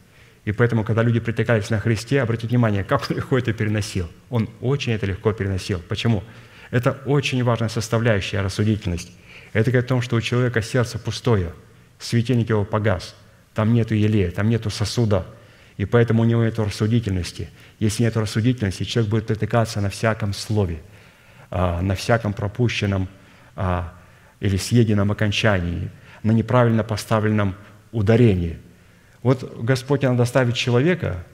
И 0.46 0.52
поэтому, 0.52 0.82
когда 0.82 1.02
люди 1.02 1.20
притыкались 1.20 1.68
на 1.68 1.78
Христе, 1.80 2.22
обратите 2.22 2.48
внимание, 2.48 2.84
как 2.84 3.10
он 3.10 3.16
легко 3.16 3.36
это 3.36 3.52
переносил. 3.52 4.08
Он 4.30 4.48
очень 4.62 4.92
это 4.92 5.04
легко 5.04 5.32
переносил. 5.32 5.82
Почему? 5.86 6.24
Это 6.70 6.92
очень 7.04 7.44
важная 7.44 7.68
составляющая 7.68 8.40
рассудительность. 8.40 9.12
Это 9.52 9.70
говорит 9.70 9.86
о 9.86 9.88
том, 9.88 10.00
что 10.00 10.16
у 10.16 10.20
человека 10.22 10.62
сердце 10.62 10.98
пустое, 10.98 11.52
светильник 11.98 12.48
его 12.48 12.64
погас– 12.64 13.14
там 13.56 13.72
нету 13.72 13.94
елея, 13.94 14.30
там 14.30 14.50
нету 14.50 14.68
сосуда, 14.68 15.26
и 15.78 15.86
поэтому 15.86 16.22
у 16.22 16.26
него 16.26 16.44
нет 16.44 16.58
рассудительности. 16.58 17.48
Если 17.78 18.02
нет 18.02 18.14
рассудительности, 18.16 18.84
человек 18.84 19.10
будет 19.10 19.26
притыкаться 19.26 19.80
на 19.80 19.88
всяком 19.88 20.34
слове, 20.34 20.82
а, 21.50 21.80
на 21.80 21.94
всяком 21.94 22.34
пропущенном 22.34 23.08
а, 23.56 23.94
или 24.40 24.58
съеденном 24.58 25.10
окончании, 25.10 25.90
на 26.22 26.32
неправильно 26.32 26.84
поставленном 26.84 27.54
ударении. 27.92 28.58
Вот 29.26 29.60
Господь 29.60 30.02
надо 30.02 30.24
ставить 30.24 30.54
человека, 30.54 31.24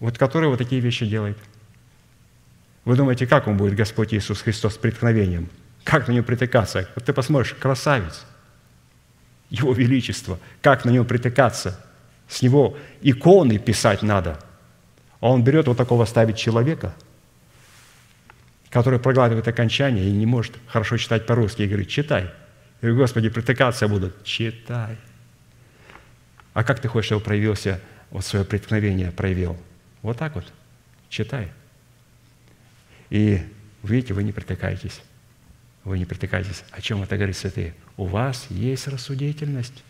вот 0.00 0.18
который 0.18 0.48
вот 0.48 0.58
такие 0.58 0.80
вещи 0.80 1.06
делает. 1.06 1.38
Вы 2.84 2.96
думаете, 2.96 3.24
как 3.24 3.46
он 3.46 3.56
будет, 3.56 3.76
Господь 3.76 4.12
Иисус 4.12 4.42
Христос, 4.42 4.74
с 4.74 4.78
преткновением? 4.78 5.48
Как 5.84 6.08
на 6.08 6.12
него 6.12 6.24
притыкаться? 6.24 6.88
Вот 6.96 7.04
ты 7.04 7.12
посмотришь, 7.12 7.54
красавец– 7.54 8.26
его 9.48 9.72
Величество, 9.72 10.40
как 10.60 10.84
на 10.84 10.90
него 10.90 11.04
притыкаться. 11.04 11.78
С 12.26 12.42
него 12.42 12.76
иконы 13.00 13.58
писать 13.58 14.02
надо. 14.02 14.40
А 15.20 15.28
он 15.28 15.44
берет 15.44 15.68
вот 15.68 15.76
такого 15.76 16.06
ставить 16.06 16.36
человека, 16.36 16.96
который 18.70 18.98
проглатывает 18.98 19.46
окончание 19.46 20.04
и 20.04 20.10
не 20.10 20.26
может 20.26 20.54
хорошо 20.66 20.96
читать 20.96 21.26
по-русски, 21.26 21.62
и 21.62 21.68
говорит, 21.68 21.90
читай. 21.90 22.24
Я 22.24 22.88
говорю, 22.88 22.96
Господи, 22.96 23.28
притыкаться 23.28 23.86
будут. 23.86 24.24
Читай. 24.24 24.98
А 26.52 26.64
как 26.64 26.80
ты 26.80 26.88
хочешь, 26.88 27.06
чтобы 27.06 27.22
проявился, 27.22 27.80
вот 28.10 28.24
свое 28.24 28.44
преткновение 28.44 29.12
проявил? 29.12 29.56
Вот 30.02 30.18
так 30.18 30.34
вот. 30.34 30.52
Читай. 31.08 31.48
И 33.10 33.40
видите, 33.82 34.14
вы 34.14 34.22
не 34.22 34.32
притыкаетесь. 34.32 35.00
Вы 35.84 35.98
не 35.98 36.04
притыкаетесь. 36.04 36.64
О 36.70 36.80
чем 36.80 37.02
это 37.02 37.16
говорит 37.16 37.36
святые? 37.36 37.74
У 37.96 38.04
вас 38.04 38.46
есть 38.50 38.86
рассудительность. 38.88 39.82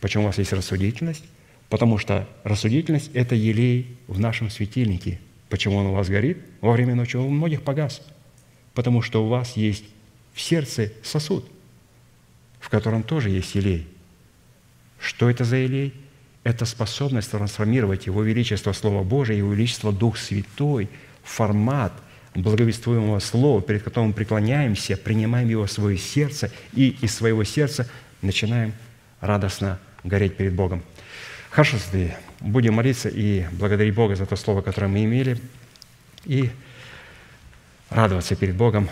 Почему 0.00 0.24
у 0.24 0.26
вас 0.26 0.38
есть 0.38 0.52
рассудительность? 0.52 1.24
Потому 1.68 1.98
что 1.98 2.28
рассудительность– 2.42 3.10
это 3.14 3.34
елей 3.34 3.96
в 4.06 4.20
нашем 4.20 4.50
светильнике. 4.50 5.20
Почему 5.48 5.76
он 5.76 5.86
у 5.86 5.94
вас 5.94 6.08
горит? 6.08 6.38
Во 6.60 6.72
время 6.72 6.94
ночи 6.94 7.16
у 7.16 7.28
многих 7.28 7.62
погас. 7.62 8.02
Потому 8.74 9.02
что 9.02 9.24
у 9.24 9.28
вас 9.28 9.56
есть 9.56 9.84
в 10.34 10.40
сердце 10.40 10.92
сосуд, 11.02 11.48
в 12.60 12.68
котором 12.68 13.02
тоже 13.02 13.30
есть 13.30 13.54
елей. 13.54 13.88
Что 15.04 15.28
это 15.28 15.44
за 15.44 15.56
елей? 15.56 15.92
Это 16.44 16.64
способность 16.64 17.30
трансформировать 17.30 18.06
Его 18.06 18.22
Величество 18.22 18.72
Слово 18.72 19.02
Божие, 19.02 19.38
Его 19.38 19.52
Величество 19.52 19.92
Дух 19.92 20.16
Святой 20.18 20.88
формат– 21.22 21.92
благовествуемого 22.34 23.18
Слова, 23.20 23.62
перед 23.62 23.82
которым 23.82 24.08
мы 24.08 24.14
преклоняемся, 24.14 24.96
принимаем 24.96 25.48
его 25.48 25.66
в 25.66 25.70
свое 25.70 25.96
сердце 25.96 26.50
и 26.72 26.96
из 27.00 27.14
своего 27.14 27.44
сердца 27.44 27.88
начинаем 28.22 28.72
радостно 29.20 29.78
гореть 30.02 30.36
перед 30.36 30.52
Богом. 30.54 30.82
Хорошо, 31.50 31.78
святые, 31.78 32.18
будем 32.40 32.74
молиться 32.74 33.08
и 33.08 33.46
благодарить 33.52 33.94
Бога 33.94 34.16
за 34.16 34.26
то 34.26 34.36
слово, 34.36 34.60
которое 34.60 34.88
мы 34.88 35.04
имели, 35.04 35.38
и 36.24 36.50
радоваться 37.90 38.34
перед 38.34 38.56
Богом, 38.56 38.88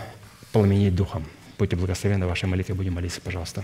пламенеть 0.51 0.95
Духом. 0.95 1.25
Будьте 1.57 1.75
благословенны 1.75 2.25
вашей 2.25 2.45
молитве, 2.45 2.73
будем 2.73 2.93
молиться, 2.93 3.19
пожалуйста. 3.21 3.63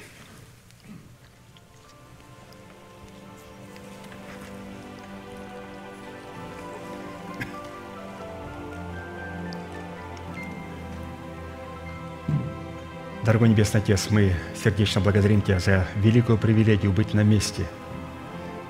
Дорогой 13.29 13.49
Небесный 13.49 13.79
Отец, 13.81 14.07
мы 14.09 14.33
сердечно 14.55 15.01
благодарим 15.01 15.43
Тебя 15.43 15.59
за 15.59 15.85
великую 15.97 16.39
привилегию 16.39 16.91
быть 16.91 17.13
на 17.13 17.23
месте, 17.23 17.63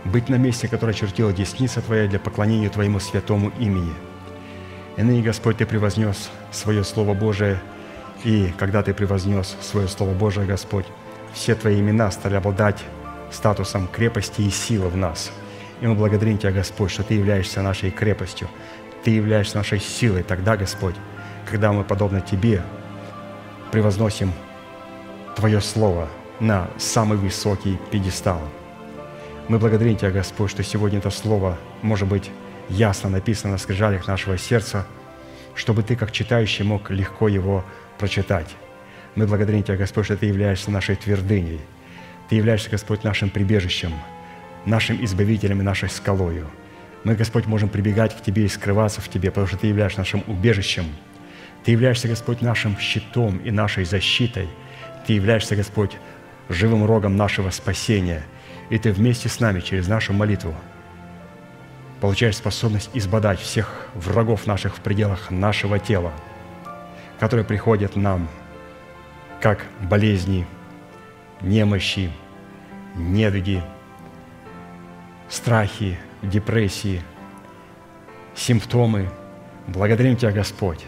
быть 0.03 0.27
на 0.27 0.35
месте, 0.35 0.67
которое 0.67 0.91
чертила 0.91 1.31
десница 1.31 1.81
Твоя 1.81 2.09
для 2.09 2.19
поклонения 2.19 2.69
Твоему 2.69 2.99
святому 2.99 3.53
имени. 3.57 3.93
И 4.97 5.01
ныне, 5.01 5.21
Господь, 5.21 5.59
Ты 5.59 5.65
превознес 5.65 6.29
свое 6.51 6.83
Слово 6.83 7.13
Божие, 7.13 7.57
и 8.25 8.53
когда 8.59 8.83
Ты 8.83 8.93
превознес 8.93 9.55
свое 9.61 9.87
Слово 9.87 10.13
Божие, 10.13 10.45
Господь, 10.45 10.87
все 11.31 11.55
Твои 11.55 11.79
имена 11.79 12.11
стали 12.11 12.35
обладать 12.35 12.83
статусом 13.31 13.87
крепости 13.87 14.41
и 14.41 14.49
силы 14.49 14.89
в 14.89 14.97
нас. 14.97 15.31
И 15.79 15.87
мы 15.87 15.95
благодарим 15.95 16.37
Тебя, 16.37 16.51
Господь, 16.51 16.91
что 16.91 17.03
Ты 17.03 17.13
являешься 17.13 17.61
нашей 17.61 17.91
крепостью, 17.91 18.49
Ты 19.05 19.11
являешься 19.11 19.55
нашей 19.55 19.79
силой 19.79 20.23
тогда, 20.23 20.57
Господь, 20.57 20.95
когда 21.49 21.71
мы, 21.71 21.85
подобно 21.85 22.19
Тебе, 22.19 22.61
превозносим 23.71 24.33
Твое 25.39 25.61
Слово, 25.61 26.09
на 26.41 26.69
самый 26.77 27.17
высокий 27.17 27.79
пьедестал. 27.91 28.41
Мы 29.47 29.57
благодарим 29.57 29.95
Тебя, 29.95 30.11
Господь, 30.11 30.51
что 30.51 30.63
сегодня 30.63 30.99
это 30.99 31.11
Слово, 31.11 31.57
может 31.81 32.09
быть, 32.09 32.29
ясно 32.67 33.09
написано 33.09 33.53
на 33.53 33.57
скрижалях 33.57 34.05
нашего 34.05 34.37
сердца, 34.37 34.85
чтобы 35.55 35.81
Ты, 35.83 35.95
как 35.95 36.11
читающий, 36.11 36.65
мог 36.65 36.91
легко 36.91 37.29
его 37.29 37.63
прочитать. 37.97 38.53
Мы 39.15 39.27
благодарим 39.27 39.63
Тебя, 39.63 39.77
Господь, 39.77 40.03
что 40.03 40.17
Ты 40.17 40.25
являешься 40.25 40.71
нашей 40.71 40.97
твердыней. 40.97 41.61
Ты 42.27 42.35
являешься, 42.35 42.69
Господь, 42.69 43.05
нашим 43.05 43.29
прибежищем, 43.29 43.93
нашим 44.65 45.01
избавителем 45.05 45.61
и 45.61 45.63
нашей 45.63 45.87
скалою. 45.87 46.47
Мы, 47.05 47.15
Господь, 47.15 47.45
можем 47.45 47.69
прибегать 47.69 48.13
к 48.13 48.21
Тебе 48.21 48.43
и 48.43 48.49
скрываться 48.49 48.99
в 48.99 49.07
Тебе, 49.07 49.31
потому 49.31 49.47
что 49.47 49.55
Ты 49.55 49.67
являешься 49.67 49.99
нашим 49.99 50.21
убежищем. 50.27 50.83
Ты 51.63 51.71
являешься, 51.71 52.09
Господь, 52.09 52.41
нашим 52.41 52.77
щитом 52.77 53.37
и 53.37 53.51
нашей 53.51 53.85
защитой. 53.85 54.49
Ты 55.09 55.13
являешься, 55.13 55.55
Господь, 55.55 55.97
живым 56.49 56.85
рогом 56.85 57.15
нашего 57.15 57.49
спасения. 57.49 58.21
И 58.69 58.77
Ты 58.77 58.91
вместе 58.91 59.27
с 59.27 59.39
нами 59.39 59.59
через 59.59 59.87
нашу 59.87 60.13
молитву 60.13 60.53
получаешь 61.99 62.37
способность 62.37 62.91
избодать 62.93 63.39
всех 63.39 63.87
врагов 63.95 64.45
наших 64.45 64.77
в 64.77 64.81
пределах 64.81 65.31
нашего 65.31 65.79
тела, 65.79 66.13
которые 67.19 67.43
приходят 67.43 67.95
нам 67.95 68.29
как 69.41 69.65
болезни, 69.81 70.45
немощи, 71.41 72.11
недуги, 72.93 73.63
страхи, 75.27 75.97
депрессии, 76.21 77.01
симптомы. 78.35 79.09
Благодарим 79.65 80.17
Тебя, 80.17 80.31
Господь, 80.31 80.85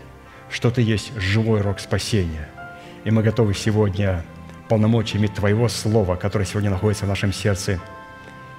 что 0.52 0.70
Ты 0.70 0.84
есть 0.84 1.12
живой 1.18 1.62
рог 1.62 1.80
спасения. 1.80 2.51
И 3.04 3.10
мы 3.10 3.24
готовы 3.24 3.56
сегодня 3.56 4.24
полномочиями 4.70 5.26
Твоего 5.26 5.68
Слова, 5.70 6.16
которое 6.16 6.46
сегодня 6.46 6.70
находится 6.70 7.06
в 7.06 7.08
нашем 7.08 7.34
сердце, 7.34 7.80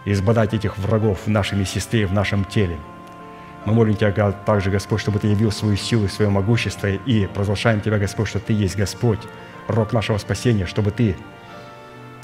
избодать 0.05 0.53
этих 0.53 0.79
врагов 0.79 1.27
в 1.27 1.31
нашем 1.31 1.61
естестве, 1.61 2.07
в 2.07 2.13
нашем 2.13 2.45
теле. 2.45 2.77
Мы 3.65 3.73
молим 3.73 3.95
Тебя 3.95 4.33
также, 4.33 4.71
Господь, 4.71 5.01
чтобы 5.01 5.21
Ты 5.21 5.29
явил 5.29 5.53
свою 5.53 5.77
силу 5.77 6.07
и 6.07 6.09
свое 6.09 6.29
могущество, 6.29 6.89
и 6.89 7.27
провозглашаем 7.27 7.81
Тебя, 7.81 7.99
Господь, 7.99 8.29
что 8.29 8.41
Ты 8.41 8.53
есть 8.53 8.77
Господь, 8.77 9.21
рог 9.69 9.93
нашего 9.93 10.19
спасения, 10.19 10.67
чтобы 10.67 10.91
Ты 10.91 11.15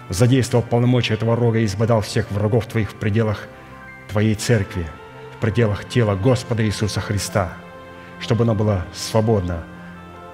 задействовал 0.09 0.65
полномочия 0.65 1.15
этого 1.15 1.36
рога 1.36 1.61
и 1.61 1.66
избодал 1.66 2.01
всех 2.01 2.32
врагов 2.32 2.66
Твоих 2.66 2.90
в 2.90 2.95
пределах 2.95 3.47
Твоей 4.09 4.35
церкви, 4.35 4.86
в 5.36 5.40
пределах 5.40 5.89
тела 5.89 6.16
Господа 6.16 6.66
Иисуса 6.66 7.01
Христа, 7.01 7.53
чтобы 8.19 8.43
оно 8.43 8.57
было 8.57 8.85
свободно 8.93 9.62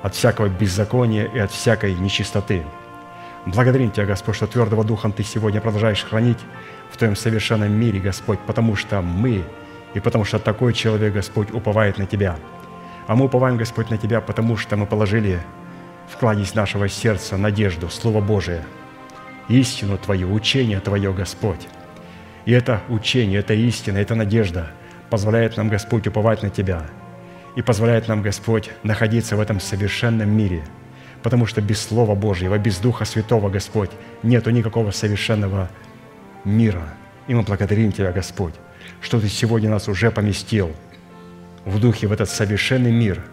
от 0.04 0.14
всякого 0.14 0.48
беззакония 0.50 1.24
и 1.24 1.38
от 1.38 1.50
всякой 1.50 1.94
нечистоты. 1.94 2.62
Благодарим 3.46 3.90
Тебя, 3.90 4.04
Господь, 4.04 4.36
что 4.36 4.46
твердого 4.46 4.84
духом 4.84 5.12
Ты 5.12 5.24
сегодня 5.24 5.62
продолжаешь 5.62 6.04
хранить 6.04 6.40
в 6.90 6.98
Твоем 6.98 7.16
совершенном 7.16 7.72
мире, 7.72 8.00
Господь, 8.00 8.38
потому 8.40 8.76
что 8.76 9.00
мы 9.00 9.42
и 9.94 10.00
потому 10.00 10.26
что 10.26 10.38
такой 10.38 10.74
человек, 10.74 11.14
Господь, 11.14 11.50
уповает 11.52 11.96
на 11.96 12.04
Тебя. 12.04 12.36
А 13.06 13.16
мы 13.16 13.24
уповаем, 13.24 13.56
Господь, 13.56 13.88
на 13.88 13.96
Тебя, 13.96 14.20
потому 14.20 14.58
что 14.58 14.76
мы 14.76 14.84
положили 14.84 15.40
в 16.10 16.18
кладезь 16.18 16.54
нашего 16.54 16.86
сердца 16.90 17.38
надежду, 17.38 17.88
Слово 17.88 18.20
Божие, 18.20 18.62
истину 19.48 19.96
Твою, 19.96 20.34
учение 20.34 20.80
Твое, 20.80 21.14
Господь. 21.14 21.66
И 22.44 22.52
это 22.52 22.82
учение, 22.90 23.40
это 23.40 23.54
истина, 23.54 23.96
это 23.96 24.14
надежда 24.14 24.70
позволяет 25.08 25.56
нам, 25.56 25.70
Господь, 25.70 26.06
уповать 26.06 26.42
на 26.42 26.50
Тебя 26.50 26.90
и 27.56 27.62
позволяет 27.62 28.08
нам, 28.08 28.22
Господь, 28.22 28.70
находиться 28.82 29.36
в 29.36 29.40
этом 29.40 29.60
совершенном 29.60 30.30
мире, 30.30 30.64
потому 31.22 31.46
что 31.46 31.60
без 31.60 31.80
Слова 31.80 32.14
Божьего, 32.14 32.58
без 32.58 32.78
Духа 32.78 33.04
Святого, 33.04 33.48
Господь, 33.48 33.90
нету 34.22 34.50
никакого 34.50 34.90
совершенного 34.90 35.70
мира. 36.44 36.94
И 37.26 37.34
мы 37.34 37.42
благодарим 37.42 37.92
Тебя, 37.92 38.12
Господь, 38.12 38.54
что 39.00 39.20
Ты 39.20 39.28
сегодня 39.28 39.70
нас 39.70 39.88
уже 39.88 40.10
поместил 40.10 40.72
в 41.64 41.80
Духе, 41.80 42.06
в 42.06 42.12
этот 42.12 42.28
совершенный 42.28 42.92
мир, 42.92 43.24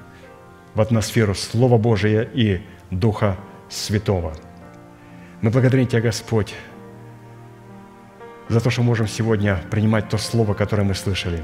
в 0.74 0.82
атмосферу 0.82 1.36
Слова 1.36 1.78
Божия 1.78 2.22
и 2.22 2.62
Духа 2.92 3.38
Святого. 3.70 4.34
Мы 5.42 5.50
благодарим 5.50 5.88
Тебя, 5.88 6.02
Господь, 6.02 6.54
за 8.48 8.62
то, 8.62 8.70
что 8.70 8.84
можем 8.84 9.08
сегодня 9.08 9.60
принимать 9.70 10.10
то 10.10 10.18
Слово, 10.18 10.54
которое 10.54 10.84
мы 10.84 10.94
слышали. 10.94 11.42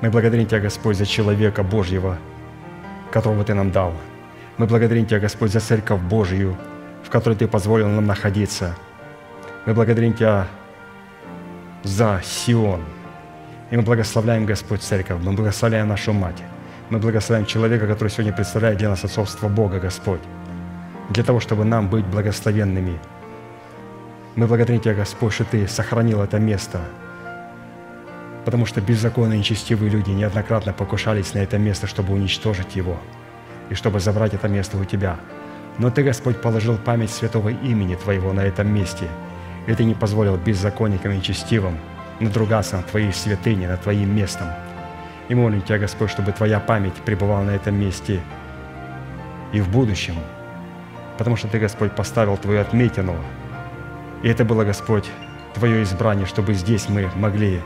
Мы 0.00 0.10
благодарим 0.10 0.46
Тебя, 0.46 0.60
Господь, 0.60 0.96
за 0.96 1.04
человека 1.04 1.62
Божьего, 1.62 2.16
которого 3.10 3.44
Ты 3.44 3.52
нам 3.52 3.70
дал. 3.70 3.92
Мы 4.56 4.66
благодарим 4.66 5.04
Тебя, 5.04 5.20
Господь, 5.20 5.52
за 5.52 5.60
Церковь 5.60 6.00
Божью, 6.00 6.56
в 7.04 7.10
которой 7.10 7.34
Ты 7.34 7.46
позволил 7.46 7.88
нам 7.88 8.06
находиться. 8.06 8.74
Мы 9.66 9.74
благодарим 9.74 10.14
Тебя 10.14 10.46
за 11.82 12.20
Сион. 12.24 12.80
И 13.70 13.76
мы 13.76 13.82
благословляем, 13.82 14.46
Господь, 14.46 14.82
Церковь, 14.82 15.20
мы 15.22 15.32
благословляем 15.32 15.88
нашу 15.88 16.14
Мать. 16.14 16.42
Мы 16.88 16.98
благословляем 16.98 17.46
человека, 17.46 17.86
который 17.86 18.08
сегодня 18.08 18.32
представляет 18.32 18.78
для 18.78 18.88
нас 18.88 19.04
отцовство 19.04 19.48
Бога, 19.48 19.78
Господь, 19.80 20.20
для 21.10 21.22
того, 21.22 21.40
чтобы 21.40 21.64
нам 21.64 21.88
быть 21.88 22.06
благословенными. 22.06 22.98
Мы 24.34 24.46
благодарим 24.46 24.80
Тебя, 24.80 24.94
Господь, 24.94 25.34
что 25.34 25.44
Ты 25.44 25.68
сохранил 25.68 26.22
это 26.22 26.38
место, 26.38 26.80
потому 28.44 28.66
что 28.66 28.80
беззаконные 28.80 29.36
и 29.36 29.40
нечестивые 29.40 29.90
люди 29.90 30.10
неоднократно 30.10 30.72
покушались 30.72 31.34
на 31.34 31.38
это 31.38 31.58
место, 31.58 31.86
чтобы 31.86 32.14
уничтожить 32.14 32.76
его 32.76 32.98
и 33.68 33.74
чтобы 33.74 34.00
забрать 34.00 34.34
это 34.34 34.48
место 34.48 34.76
у 34.76 34.84
Тебя. 34.84 35.18
Но 35.78 35.90
Ты, 35.90 36.02
Господь, 36.02 36.40
положил 36.40 36.76
память 36.76 37.10
святого 37.10 37.50
имени 37.50 37.94
Твоего 37.94 38.32
на 38.32 38.40
этом 38.40 38.72
месте, 38.72 39.06
и 39.66 39.74
Ты 39.74 39.84
не 39.84 39.94
позволил 39.94 40.36
беззаконникам 40.36 41.12
и 41.12 41.16
нечестивым 41.16 41.78
надругаться 42.18 42.76
над 42.76 42.86
Твоей 42.86 43.12
святыней, 43.12 43.66
над 43.66 43.82
Твоим 43.82 44.14
местом. 44.14 44.48
И 45.28 45.34
молим 45.34 45.62
Тебя, 45.62 45.78
Господь, 45.78 46.10
чтобы 46.10 46.32
Твоя 46.32 46.60
память 46.60 46.94
пребывала 46.94 47.42
на 47.42 47.50
этом 47.50 47.78
месте 47.78 48.20
и 49.52 49.60
в 49.60 49.70
будущем, 49.70 50.16
потому 51.18 51.36
что 51.36 51.48
Ты, 51.48 51.58
Господь, 51.58 51.92
поставил 51.92 52.36
Твою 52.36 52.60
отметину, 52.60 53.16
и 54.22 54.28
это 54.28 54.44
было, 54.44 54.64
Господь, 54.64 55.08
Твое 55.54 55.82
избрание, 55.82 56.26
чтобы 56.26 56.54
здесь 56.54 56.88
мы 56.88 57.08
могли 57.16 57.60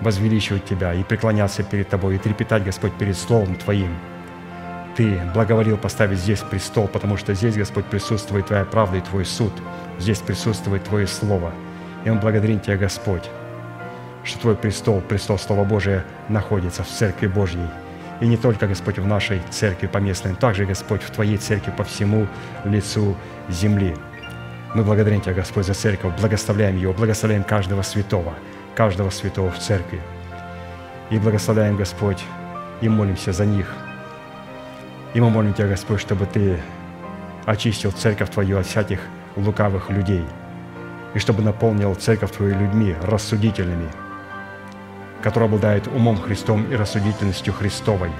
возвеличивать 0.00 0.64
Тебя 0.64 0.94
и 0.94 1.02
преклоняться 1.02 1.62
перед 1.62 1.88
Тобой, 1.88 2.16
и 2.16 2.18
трепетать, 2.18 2.64
Господь, 2.64 2.92
перед 2.94 3.16
Словом 3.16 3.54
Твоим. 3.56 3.94
Ты 4.96 5.20
благоволил 5.34 5.76
поставить 5.76 6.18
здесь 6.18 6.40
престол, 6.40 6.88
потому 6.88 7.16
что 7.16 7.34
здесь, 7.34 7.56
Господь, 7.56 7.84
присутствует 7.86 8.46
Твоя 8.46 8.64
правда 8.64 8.98
и 8.98 9.00
Твой 9.00 9.24
суд. 9.24 9.52
Здесь 9.98 10.18
присутствует 10.18 10.84
Твое 10.84 11.06
Слово. 11.06 11.52
И 12.04 12.10
мы 12.10 12.18
благодарим 12.18 12.60
Тебя, 12.60 12.76
Господь, 12.76 13.28
что 14.24 14.40
Твой 14.40 14.56
престол, 14.56 15.00
престол 15.00 15.38
Слова 15.38 15.64
Божия, 15.64 16.04
находится 16.28 16.82
в 16.82 16.88
Церкви 16.88 17.26
Божьей. 17.28 17.68
И 18.20 18.26
не 18.26 18.36
только, 18.36 18.66
Господь, 18.66 18.98
в 18.98 19.06
нашей 19.06 19.40
церкви 19.50 19.86
поместной, 19.86 20.32
но 20.32 20.36
также, 20.36 20.66
Господь, 20.66 21.02
в 21.02 21.10
Твоей 21.10 21.38
церкви 21.38 21.72
по 21.74 21.84
всему 21.84 22.26
лицу 22.64 23.16
земли. 23.48 23.96
Мы 24.74 24.84
благодарим 24.84 25.20
Тебя, 25.20 25.34
Господь, 25.34 25.66
за 25.66 25.74
церковь, 25.74 26.12
благословляем 26.20 26.76
ее, 26.76 26.92
благословляем 26.92 27.44
каждого 27.44 27.82
святого, 27.82 28.34
каждого 28.80 29.10
святого 29.10 29.50
в 29.50 29.58
церкви. 29.58 30.00
И 31.10 31.18
благословляем, 31.18 31.76
Господь, 31.76 32.24
и 32.80 32.88
молимся 32.88 33.30
за 33.30 33.44
них. 33.44 33.66
И 35.12 35.20
мы 35.20 35.28
молим 35.28 35.52
Тебя, 35.52 35.68
Господь, 35.68 36.00
чтобы 36.00 36.24
Ты 36.24 36.58
очистил 37.44 37.92
церковь 37.92 38.30
Твою 38.30 38.58
от 38.58 38.66
всяких 38.66 39.00
лукавых 39.36 39.90
людей, 39.90 40.24
и 41.12 41.18
чтобы 41.18 41.42
наполнил 41.42 41.94
церковь 41.94 42.30
Твою 42.30 42.58
людьми 42.58 42.94
рассудительными– 43.02 43.90
который 45.22 45.44
обладает 45.44 45.86
умом 45.88 46.16
Христом 46.16 46.64
и 46.72 46.74
рассудительностью 46.74 47.52
Христовой 47.52 48.10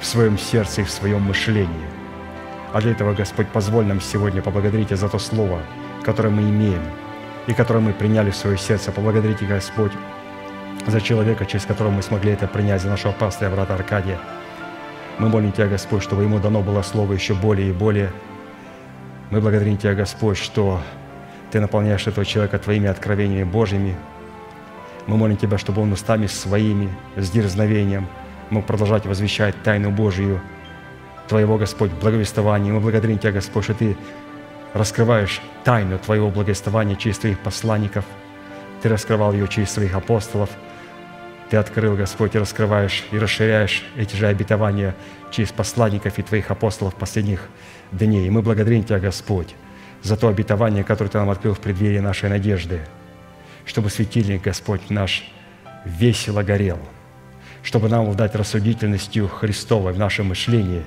в 0.00 0.04
своем 0.04 0.36
сердце 0.36 0.82
и 0.82 0.84
в 0.84 0.90
своем 0.90 1.22
мышлении. 1.22 1.88
А 2.74 2.82
для 2.82 2.92
этого, 2.92 3.14
Господь, 3.14 3.48
позволь 3.48 3.86
нам 3.86 4.02
сегодня 4.02 4.42
поблагодарить 4.42 4.90
за 4.90 5.08
то 5.08 5.18
Слово, 5.18 5.62
которое 6.04 6.28
мы 6.28 6.42
имеем 6.42 6.82
и 7.48 7.54
которое 7.54 7.80
мы 7.80 7.92
приняли 7.92 8.30
в 8.30 8.36
свое 8.36 8.58
сердце. 8.58 8.92
Поблагодарите, 8.92 9.46
Господь, 9.46 9.92
за 10.86 11.00
человека, 11.00 11.46
через 11.46 11.64
которого 11.64 11.90
мы 11.90 12.02
смогли 12.02 12.32
это 12.32 12.46
принять, 12.46 12.82
за 12.82 12.88
нашего 12.88 13.12
пастыря, 13.12 13.50
брата 13.50 13.74
Аркадия. 13.74 14.18
Мы 15.18 15.28
молим 15.30 15.50
Тебя, 15.50 15.66
Господь, 15.66 16.02
чтобы 16.02 16.22
ему 16.22 16.38
дано 16.38 16.62
было 16.62 16.82
Слово 16.82 17.14
еще 17.14 17.34
более 17.34 17.70
и 17.70 17.72
более. 17.72 18.12
Мы 19.30 19.40
благодарим 19.40 19.78
Тебя, 19.78 19.94
Господь, 19.94 20.36
что 20.36 20.80
Ты 21.50 21.58
наполняешь 21.58 22.06
этого 22.06 22.26
человека 22.26 22.58
Твоими 22.58 22.86
откровениями 22.88 23.44
Божьими, 23.44 23.96
мы 25.06 25.16
молим 25.16 25.38
Тебя, 25.38 25.56
чтобы 25.56 25.80
Он 25.80 25.90
устами 25.90 26.26
своими, 26.26 26.90
с 27.16 27.30
дерзновением 27.30 28.08
мог 28.50 28.66
продолжать 28.66 29.06
возвещать 29.06 29.54
тайну 29.62 29.90
Божию, 29.90 30.40
Твоего, 31.28 31.56
Господь, 31.56 31.90
благовествования. 31.92 32.74
Мы 32.74 32.80
благодарим 32.80 33.18
Тебя, 33.18 33.32
Господь, 33.32 33.64
что 33.64 33.74
Ты 33.74 33.96
раскрываешь 34.74 35.40
тайну 35.64 35.98
Твоего 35.98 36.30
благовествования 36.30 36.96
через 36.96 37.18
Твоих 37.18 37.38
посланников. 37.40 38.04
Ты 38.82 38.88
раскрывал 38.88 39.32
ее 39.32 39.48
через 39.48 39.70
Своих 39.70 39.94
апостолов. 39.94 40.50
Ты 41.50 41.56
открыл, 41.56 41.96
Господь, 41.96 42.34
и 42.34 42.38
раскрываешь, 42.38 43.04
и 43.10 43.18
расширяешь 43.18 43.84
эти 43.96 44.14
же 44.14 44.26
обетования 44.26 44.94
через 45.30 45.50
посланников 45.50 46.18
и 46.18 46.22
Твоих 46.22 46.50
апостолов 46.50 46.94
последних 46.94 47.48
дней. 47.90 48.26
И 48.26 48.30
мы 48.30 48.42
благодарим 48.42 48.84
Тебя, 48.84 48.98
Господь, 48.98 49.54
за 50.02 50.16
то 50.16 50.28
обетование, 50.28 50.84
которое 50.84 51.10
Ты 51.10 51.18
нам 51.18 51.30
открыл 51.30 51.54
в 51.54 51.60
преддверии 51.60 52.00
нашей 52.00 52.28
надежды, 52.28 52.80
чтобы 53.64 53.90
светильник, 53.90 54.42
Господь 54.42 54.90
наш, 54.90 55.24
весело 55.84 56.42
горел, 56.42 56.78
чтобы 57.62 57.88
нам 57.88 58.14
дать 58.14 58.34
рассудительностью 58.34 59.28
Христовой 59.28 59.92
в 59.92 59.98
нашем 59.98 60.26
мышлении 60.28 60.82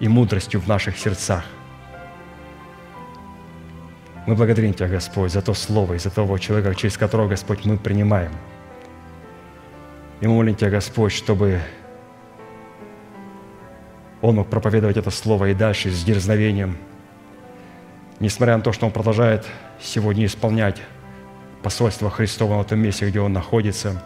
и 0.00 0.08
мудростью 0.08 0.60
в 0.60 0.66
наших 0.66 0.98
сердцах. 0.98 1.44
Мы 4.26 4.34
благодарим 4.34 4.74
Тебя, 4.74 4.88
Господь, 4.88 5.32
за 5.32 5.42
то 5.42 5.54
Слово 5.54 5.94
и 5.94 5.98
за 5.98 6.10
того 6.10 6.38
человека, 6.38 6.74
через 6.74 6.98
которого, 6.98 7.28
Господь, 7.28 7.64
мы 7.64 7.78
принимаем. 7.78 8.32
И 10.20 10.26
мы 10.26 10.34
молим 10.34 10.54
Тебя, 10.54 10.70
Господь, 10.70 11.12
чтобы 11.12 11.60
он 14.20 14.36
мог 14.36 14.48
проповедовать 14.48 14.98
это 14.98 15.10
Слово 15.10 15.50
и 15.50 15.54
дальше 15.54 15.90
с 15.90 16.04
дерзновением, 16.04 16.76
несмотря 18.20 18.56
на 18.56 18.62
то, 18.62 18.72
что 18.72 18.86
он 18.86 18.92
продолжает 18.92 19.46
сегодня 19.80 20.26
исполнять 20.26 20.82
посольство 21.62 22.10
Христова 22.10 22.58
на 22.58 22.64
том 22.64 22.78
месте, 22.78 23.08
где 23.08 23.20
он 23.20 23.32
находится, 23.32 24.02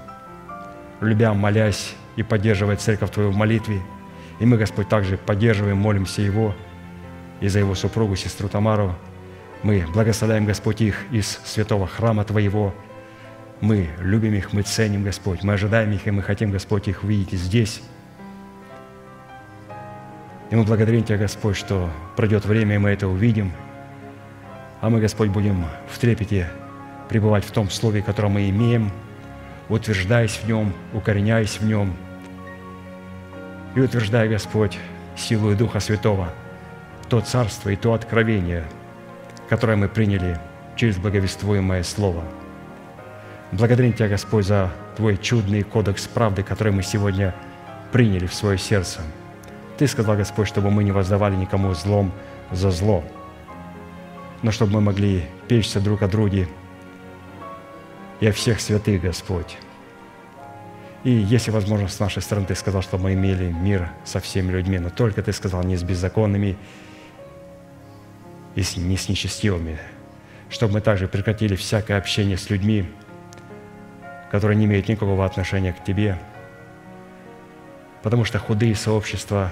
любя, 1.00 1.34
молясь 1.34 1.94
и 2.14 2.22
поддерживая 2.22 2.76
церковь 2.76 3.10
Твою 3.10 3.30
в 3.30 3.36
молитве. 3.36 3.80
И 4.38 4.46
мы, 4.46 4.56
Господь, 4.56 4.88
также 4.88 5.16
поддерживаем, 5.16 5.78
молимся 5.78 6.22
Его 6.22 6.54
и 7.40 7.48
за 7.48 7.58
Его 7.58 7.74
супругу, 7.74 8.14
сестру 8.14 8.48
Тамару. 8.48 8.94
Мы 9.64 9.86
благословляем, 9.92 10.44
Господь, 10.44 10.82
их 10.82 11.04
из 11.10 11.40
святого 11.44 11.86
храма 11.86 12.24
Твоего. 12.24 12.74
Мы 13.62 13.88
любим 13.98 14.34
их, 14.34 14.52
мы 14.52 14.60
ценим, 14.60 15.04
Господь, 15.04 15.42
мы 15.42 15.54
ожидаем 15.54 15.90
их, 15.90 16.06
и 16.06 16.10
мы 16.10 16.22
хотим, 16.22 16.50
Господь, 16.50 16.86
их 16.86 17.02
видеть 17.02 17.40
здесь, 17.40 17.80
и 20.50 20.56
мы 20.56 20.64
благодарим 20.64 21.02
Тебя, 21.02 21.16
Господь, 21.16 21.56
что 21.56 21.90
пройдет 22.14 22.44
время, 22.44 22.74
и 22.74 22.78
мы 22.78 22.90
это 22.90 23.08
увидим. 23.08 23.52
А 24.82 24.90
мы, 24.90 25.00
Господь, 25.00 25.30
будем 25.30 25.64
в 25.90 25.98
трепете 25.98 26.50
пребывать 27.08 27.44
в 27.44 27.50
том 27.50 27.70
слове, 27.70 28.02
которое 28.02 28.28
мы 28.28 28.50
имеем, 28.50 28.92
утверждаясь 29.70 30.36
в 30.36 30.46
нем, 30.46 30.74
укореняясь 30.92 31.58
в 31.58 31.64
нем. 31.64 31.96
И 33.74 33.80
утверждая, 33.80 34.28
Господь, 34.28 34.78
силу 35.16 35.52
и 35.52 35.54
Духа 35.54 35.80
Святого, 35.80 36.28
то 37.08 37.22
царство 37.22 37.70
и 37.70 37.76
то 37.76 37.94
откровение, 37.94 38.64
которое 39.48 39.76
мы 39.76 39.88
приняли 39.88 40.38
через 40.76 40.96
благовествуемое 40.96 41.82
Слово. 41.82 42.24
Благодарим 43.52 43.92
Тебя, 43.92 44.08
Господь, 44.08 44.46
за 44.46 44.72
Твой 44.96 45.16
чудный 45.16 45.62
кодекс 45.62 46.06
правды, 46.06 46.42
который 46.42 46.72
мы 46.72 46.82
сегодня 46.82 47.34
приняли 47.92 48.26
в 48.26 48.34
свое 48.34 48.58
сердце– 48.58 49.00
ты 49.76 49.88
сказал, 49.88 50.16
Господь, 50.16 50.46
чтобы 50.46 50.70
мы 50.70 50.84
не 50.84 50.92
воздавали 50.92 51.34
никому 51.34 51.74
злом 51.74 52.12
за 52.52 52.70
зло, 52.70 53.02
но 54.42 54.52
чтобы 54.52 54.74
мы 54.74 54.80
могли 54.80 55.24
печься 55.48 55.80
друг 55.80 56.02
о 56.02 56.08
друге 56.08 56.48
и 58.20 58.26
о 58.28 58.32
всех 58.32 58.60
святых, 58.60 59.02
Господь. 59.02 59.56
И 61.02 61.10
если 61.10 61.50
возможно, 61.50 61.88
с 61.88 61.98
нашей 61.98 62.22
стороны 62.22 62.46
Ты 62.46 62.54
сказал, 62.54 62.82
что 62.82 62.98
мы 62.98 63.14
имели 63.14 63.50
мир 63.50 63.90
со 64.04 64.20
всеми 64.20 64.52
людьми, 64.52 64.78
но 64.78 64.90
только 64.90 65.22
Ты 65.22 65.32
сказал 65.32 65.64
не 65.64 65.76
с 65.76 65.82
беззаконными 65.82 66.56
и 68.54 68.62
не 68.76 68.96
с 68.96 69.08
нечестивыми, 69.08 69.78
чтобы 70.50 70.74
мы 70.74 70.80
также 70.80 71.08
прекратили 71.08 71.56
всякое 71.56 71.98
общение 71.98 72.36
с 72.36 72.50
людьми, 72.50 72.86
которые 74.30 74.56
не 74.56 74.64
имеют 74.66 74.88
никакого 74.88 75.24
отношения 75.24 75.72
к 75.72 75.84
Тебе, 75.84 76.18
потому 78.02 78.24
что 78.24 78.38
худые 78.38 78.74
сообщества 78.74 79.50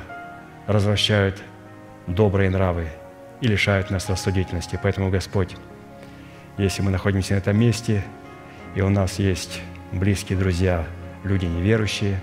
развращают 0.67 1.43
добрые 2.07 2.51
нравы 2.51 2.89
и 3.41 3.49
лишают 3.49 3.91
нас 3.91 4.09
рассудительности. 4.09 4.79
Поэтому, 4.83 5.11
Господь, 5.11 5.57
если 6.59 6.83
мы 6.83 6.91
находимся 6.91 7.35
на 7.35 7.39
этом 7.39 7.59
месте, 7.59 8.05
и 8.75 8.81
у 8.81 8.89
нас 8.89 9.19
есть 9.19 9.61
близкие 9.91 10.39
друзья, 10.39 10.87
люди 11.25 11.47
неверующие, 11.47 12.21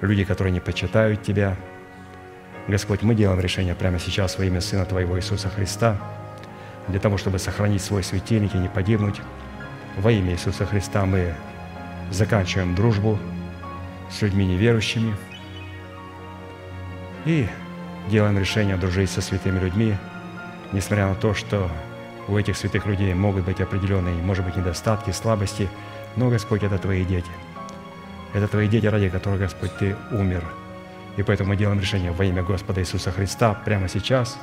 люди, 0.00 0.24
которые 0.24 0.52
не 0.52 0.60
почитают 0.60 1.22
Тебя, 1.22 1.56
Господь, 2.68 3.02
мы 3.02 3.14
делаем 3.14 3.40
решение 3.40 3.74
прямо 3.74 3.98
сейчас 3.98 4.38
во 4.38 4.44
имя 4.44 4.60
Сына 4.60 4.84
Твоего 4.84 5.18
Иисуса 5.18 5.48
Христа, 5.48 5.96
для 6.88 7.00
того, 7.00 7.18
чтобы 7.18 7.38
сохранить 7.38 7.82
свой 7.82 8.02
светильник 8.02 8.54
и 8.54 8.58
не 8.58 8.68
погибнуть. 8.68 9.20
Во 9.98 10.10
имя 10.10 10.32
Иисуса 10.32 10.66
Христа 10.66 11.04
мы 11.04 11.34
заканчиваем 12.10 12.74
дружбу 12.74 13.18
с 14.10 14.22
людьми 14.22 14.46
неверующими– 14.46 15.14
и 17.24 17.46
делаем 18.08 18.38
решение 18.38 18.76
дружить 18.76 19.10
со 19.10 19.20
святыми 19.20 19.60
людьми, 19.60 19.94
несмотря 20.72 21.08
на 21.08 21.14
то, 21.14 21.34
что 21.34 21.70
у 22.28 22.36
этих 22.36 22.56
святых 22.56 22.86
людей 22.86 23.14
могут 23.14 23.44
быть 23.44 23.60
определенные, 23.60 24.14
может 24.14 24.44
быть, 24.44 24.56
недостатки, 24.56 25.10
слабости, 25.10 25.68
но, 26.16 26.28
Господь, 26.28 26.62
это 26.62 26.78
Твои 26.78 27.04
дети. 27.04 27.30
Это 28.32 28.48
Твои 28.48 28.68
дети, 28.68 28.86
ради 28.86 29.08
которых, 29.08 29.40
Господь, 29.40 29.76
Ты 29.76 29.96
умер. 30.10 30.44
И 31.16 31.22
поэтому 31.22 31.50
мы 31.50 31.56
делаем 31.56 31.80
решение 31.80 32.12
во 32.12 32.24
имя 32.24 32.42
Господа 32.42 32.80
Иисуса 32.80 33.12
Христа 33.12 33.54
прямо 33.64 33.88
сейчас 33.88 34.38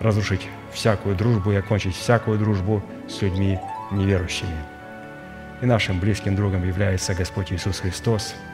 разрушить 0.00 0.48
всякую 0.72 1.14
дружбу 1.14 1.52
и 1.52 1.56
окончить 1.56 1.94
всякую 1.94 2.38
дружбу 2.38 2.82
с 3.08 3.22
людьми 3.22 3.58
неверующими. 3.90 4.56
И 5.60 5.66
нашим 5.66 6.00
близким 6.00 6.34
другом 6.34 6.66
является 6.66 7.14
Господь 7.14 7.52
Иисус 7.52 7.80
Христос– 7.80 8.34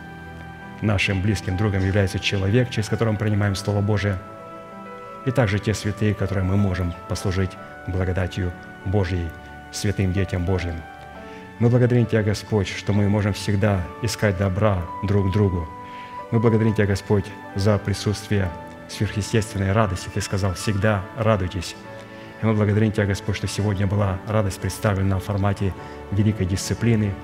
Нашим 0.80 1.20
близким 1.20 1.56
другом 1.56 1.84
является 1.84 2.20
человек, 2.20 2.70
через 2.70 2.88
которого 2.88 3.12
мы 3.12 3.18
принимаем 3.18 3.56
Слово 3.56 3.80
Божие, 3.80 4.16
и 5.26 5.32
также 5.32 5.58
те 5.58 5.74
святые, 5.74 6.14
которые 6.14 6.44
мы 6.44 6.56
можем 6.56 6.94
послужить 7.08 7.50
благодатью 7.88 8.52
Божьей, 8.84 9.28
святым 9.72 10.12
детям 10.12 10.44
Божьим. 10.44 10.74
Мы 11.58 11.68
благодарим 11.68 12.06
Тебя, 12.06 12.22
Господь, 12.22 12.68
что 12.68 12.92
мы 12.92 13.08
можем 13.08 13.32
всегда 13.32 13.80
искать 14.02 14.38
добра 14.38 14.80
друг 15.02 15.32
другу. 15.32 15.68
Мы 16.30 16.40
благодарим 16.40 16.74
Тебя, 16.74 16.86
Господь, 16.86 17.24
за 17.54 17.78
присутствие 17.78 18.50
сверхъестественной 18.88 19.72
радости. 19.72 20.10
Ты 20.12 20.20
сказал, 20.20 20.54
всегда 20.54 21.04
радуйтесь. 21.16 21.74
И 22.42 22.46
мы 22.46 22.54
благодарим 22.54 22.92
Тебя, 22.92 23.06
Господь, 23.06 23.36
что 23.36 23.46
сегодня 23.46 23.86
была 23.86 24.18
радость 24.26 24.60
представлена 24.60 25.18
в 25.18 25.24
формате 25.24 25.74
великой 26.10 26.46
дисциплины, 26.46 27.14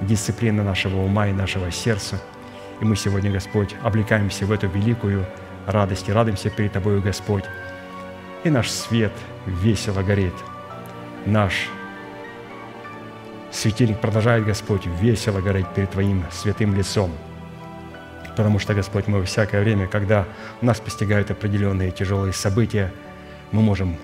дисциплины 0.00 0.62
нашего 0.62 1.02
ума 1.02 1.28
и 1.28 1.32
нашего 1.32 1.70
сердца– 1.70 2.20
и 2.82 2.84
мы 2.84 2.96
сегодня, 2.96 3.30
Господь, 3.30 3.76
облекаемся 3.84 4.44
в 4.44 4.50
эту 4.50 4.66
великую 4.66 5.24
радость 5.68 6.08
и 6.08 6.12
радуемся 6.12 6.50
перед 6.50 6.72
Тобою, 6.72 7.00
Господь. 7.00 7.44
И 8.42 8.50
наш 8.50 8.68
свет 8.68 9.12
весело 9.46 10.02
горит. 10.02 10.34
Наш 11.24 11.68
светильник 13.52 14.00
продолжает, 14.00 14.44
Господь, 14.44 14.84
весело 15.00 15.40
гореть 15.40 15.68
перед 15.76 15.92
Твоим 15.92 16.24
святым 16.32 16.74
лицом. 16.74 17.12
Потому 18.36 18.58
что, 18.58 18.74
Господь, 18.74 19.06
мы 19.06 19.24
всякое 19.24 19.62
время, 19.62 19.86
когда 19.86 20.26
нас 20.60 20.80
постигают 20.80 21.30
определенные 21.30 21.90
тяжелые 21.90 22.32
события, 22.32 22.92
мы 23.50 23.62
можем 23.62 23.96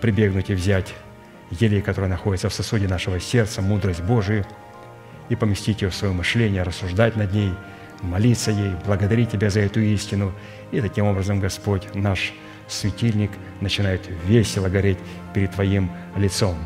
прибегнуть 0.00 0.50
и 0.50 0.54
взять 0.54 0.94
елей, 1.50 1.82
которая 1.82 2.10
находится 2.10 2.48
в 2.48 2.54
сосуде 2.54 2.88
нашего 2.88 3.20
сердца, 3.20 3.62
мудрость 3.62 4.02
Божию, 4.02 4.44
и 5.28 5.36
поместить 5.36 5.82
ее 5.82 5.90
в 5.90 5.94
свое 5.94 6.12
мышление, 6.12 6.62
рассуждать 6.62 7.16
над 7.16 7.32
ней– 7.32 7.52
молиться 8.04 8.50
ей, 8.50 8.72
благодарить 8.84 9.30
Тебя 9.30 9.50
за 9.50 9.60
эту 9.60 9.80
истину. 9.80 10.32
И 10.70 10.80
таким 10.80 11.06
образом, 11.06 11.40
Господь, 11.40 11.94
наш 11.94 12.32
светильник 12.68 13.30
начинает 13.60 14.02
весело 14.26 14.68
гореть 14.68 14.98
перед 15.32 15.52
Твоим 15.52 15.90
лицом. 16.16 16.56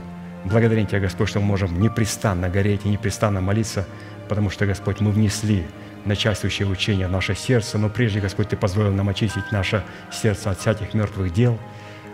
Благодарим 0.45 0.87
Тебя, 0.87 1.01
Господь, 1.01 1.29
что 1.29 1.41
мы 1.41 1.47
можем 1.47 1.81
непрестанно 1.81 2.49
гореть 2.49 2.83
и 2.85 2.89
непрестанно 2.89 3.41
молиться, 3.41 3.87
потому 4.29 4.51
что, 4.51 4.67
Господь, 4.67 5.01
мы 5.01 5.11
внесли 5.11 5.65
начальствующее 6.05 6.69
учение 6.69 7.09
наше 7.09 7.35
сердце, 7.35 7.79
но 7.79 7.89
прежде, 7.89 8.21
Господь, 8.21 8.49
Ты 8.49 8.57
позволил 8.57 8.93
нам 8.93 9.09
очистить 9.09 9.53
наше 9.53 9.85
сердце 10.13 10.51
от 10.51 10.59
всяких 10.61 10.95
мертвых 10.95 11.33
дел– 11.33 11.59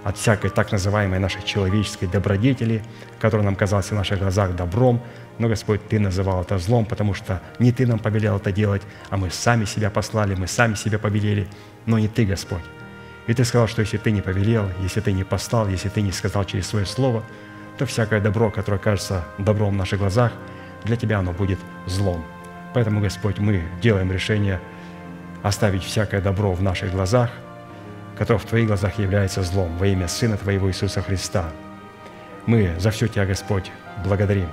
от 0.04 0.18
всякой 0.18 0.50
так 0.50 0.70
называемой 0.70 1.18
нашей 1.18 1.42
человеческой 1.42 2.06
добродетели, 2.06 2.82
которая 3.18 3.44
нам 3.44 3.56
казалась 3.56 3.90
в 3.90 3.94
наших 3.94 4.18
глазах 4.18 4.54
добром, 4.54 5.02
но, 5.38 5.48
Господь, 5.48 5.88
Ты 5.88 5.98
называл 5.98 6.42
это 6.42 6.58
злом, 6.58 6.84
потому 6.84 7.14
что 7.14 7.40
не 7.58 7.72
Ты 7.72 7.86
нам 7.86 7.98
повелел 7.98 8.36
это 8.36 8.52
делать, 8.52 8.82
а 9.08 9.16
мы 9.16 9.30
сами 9.30 9.64
себя 9.64 9.90
послали, 9.90 10.34
мы 10.34 10.46
сами 10.46 10.74
себя 10.74 10.98
повелели, 10.98 11.48
но 11.86 11.98
не 11.98 12.08
Ты, 12.08 12.26
Господь. 12.26 12.62
И 13.26 13.32
Ты 13.32 13.44
сказал, 13.44 13.66
что 13.66 13.80
если 13.80 13.96
Ты 13.96 14.10
не 14.10 14.20
повелел, 14.20 14.68
если 14.82 15.00
Ты 15.00 15.12
не 15.12 15.24
послал, 15.24 15.68
если 15.68 15.88
Ты 15.88 16.02
не 16.02 16.12
сказал 16.12 16.44
через 16.44 16.66
Свое 16.68 16.84
Слово, 16.84 17.24
то 17.78 17.86
всякое 17.86 18.20
добро, 18.20 18.50
которое 18.50 18.78
кажется 18.78 19.24
добром 19.38 19.70
в 19.70 19.78
наших 19.78 19.98
глазах, 19.98 20.32
для 20.84 20.96
Тебя 20.96 21.20
оно 21.20 21.32
будет 21.32 21.58
злом. 21.86 22.22
Поэтому, 22.74 23.00
Господь, 23.00 23.38
мы 23.38 23.62
делаем 23.80 24.12
решение 24.12 24.60
оставить 25.42 25.82
всякое 25.82 26.20
добро 26.20 26.52
в 26.52 26.62
наших 26.62 26.90
глазах– 26.90 27.30
который 28.16 28.38
в 28.38 28.44
Твоих 28.44 28.68
глазах 28.68 28.98
является 28.98 29.42
злом, 29.42 29.76
во 29.76 29.86
имя 29.86 30.08
Сына 30.08 30.36
Твоего 30.36 30.68
Иисуса 30.68 31.02
Христа. 31.02 31.50
Мы 32.46 32.74
за 32.78 32.90
все 32.90 33.08
Тебя, 33.08 33.26
Господь, 33.26 33.70
благодарим. 34.04 34.48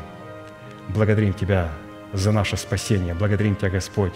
Благодарим 0.89 1.33
Тебя 1.33 1.69
за 2.13 2.31
наше 2.31 2.57
спасение. 2.57 3.13
Благодарим 3.13 3.55
Тебя, 3.55 3.69
Господь, 3.69 4.13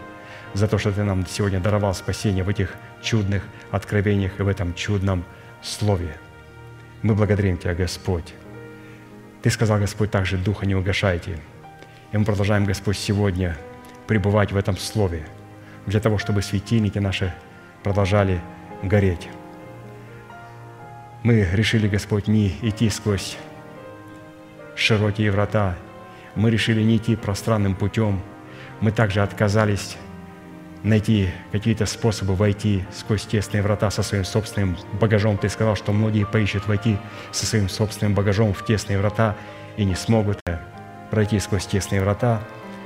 за 0.54 0.68
то, 0.68 0.78
что 0.78 0.92
Ты 0.92 1.04
нам 1.04 1.26
сегодня 1.28 1.60
даровал 1.60 1.94
спасение 1.94 2.44
в 2.44 2.50
этих 2.50 2.74
чудных 3.02 3.44
откровениях 3.72 4.40
и 4.40 4.44
в 4.44 4.48
этом 4.48 4.74
чудном 4.74 5.26
Слове. 5.62 6.18
Мы 7.02 7.14
благодарим 7.14 7.58
Тебя, 7.58 7.76
Господь. 7.76 8.34
Ты 9.42 9.50
сказал, 9.52 9.80
Господь, 9.80 10.10
также 10.10 10.38
Духа 10.38 10.66
не 10.66 10.76
угашайте. 10.76 11.38
И 12.12 12.18
мы 12.18 12.26
продолжаем, 12.26 12.66
Господь, 12.66 12.98
сегодня 12.98 13.56
пребывать 14.08 14.52
в 14.52 14.58
этом 14.58 14.78
Слове, 14.78 15.28
для 15.86 16.00
того, 16.00 16.18
чтобы 16.18 16.42
светильники 16.42 17.00
наши 17.00 17.34
продолжали 17.84 18.42
гореть. 18.84 19.30
Мы 21.24 21.48
решили, 21.54 21.88
Господь, 21.88 22.28
не 22.28 22.50
идти 22.62 22.90
сквозь 22.90 23.38
широкие 24.76 25.32
врата. 25.32 25.76
Мы 26.36 26.52
решили 26.52 26.84
не 26.84 26.98
идти 26.98 27.16
пространным 27.16 27.76
путем. 27.76 28.22
Мы 28.82 28.92
также 28.92 29.24
отказались 29.24 29.98
найти 30.84 31.32
какие-то 31.52 31.88
способы 31.88 32.36
войти 32.36 32.84
сквозь 32.94 33.26
тесные 33.26 33.64
врата 33.64 33.90
со 33.90 34.04
своим 34.04 34.24
собственным 34.24 34.78
багажом. 35.00 35.38
Ты 35.38 35.50
сказал, 35.50 35.76
что 35.76 35.92
многие 35.92 36.26
поищут 36.26 36.68
войти 36.68 36.98
со 37.32 37.46
своим 37.46 37.70
собственным 37.70 38.14
багажом 38.14 38.54
в 38.54 38.64
тесные 38.64 39.00
врата 39.00 39.36
и 39.78 39.86
не 39.86 39.96
смогут 39.96 40.40
пройти 41.10 41.40
сквозь 41.40 41.66
тесные 41.66 42.02
врата, 42.02 42.42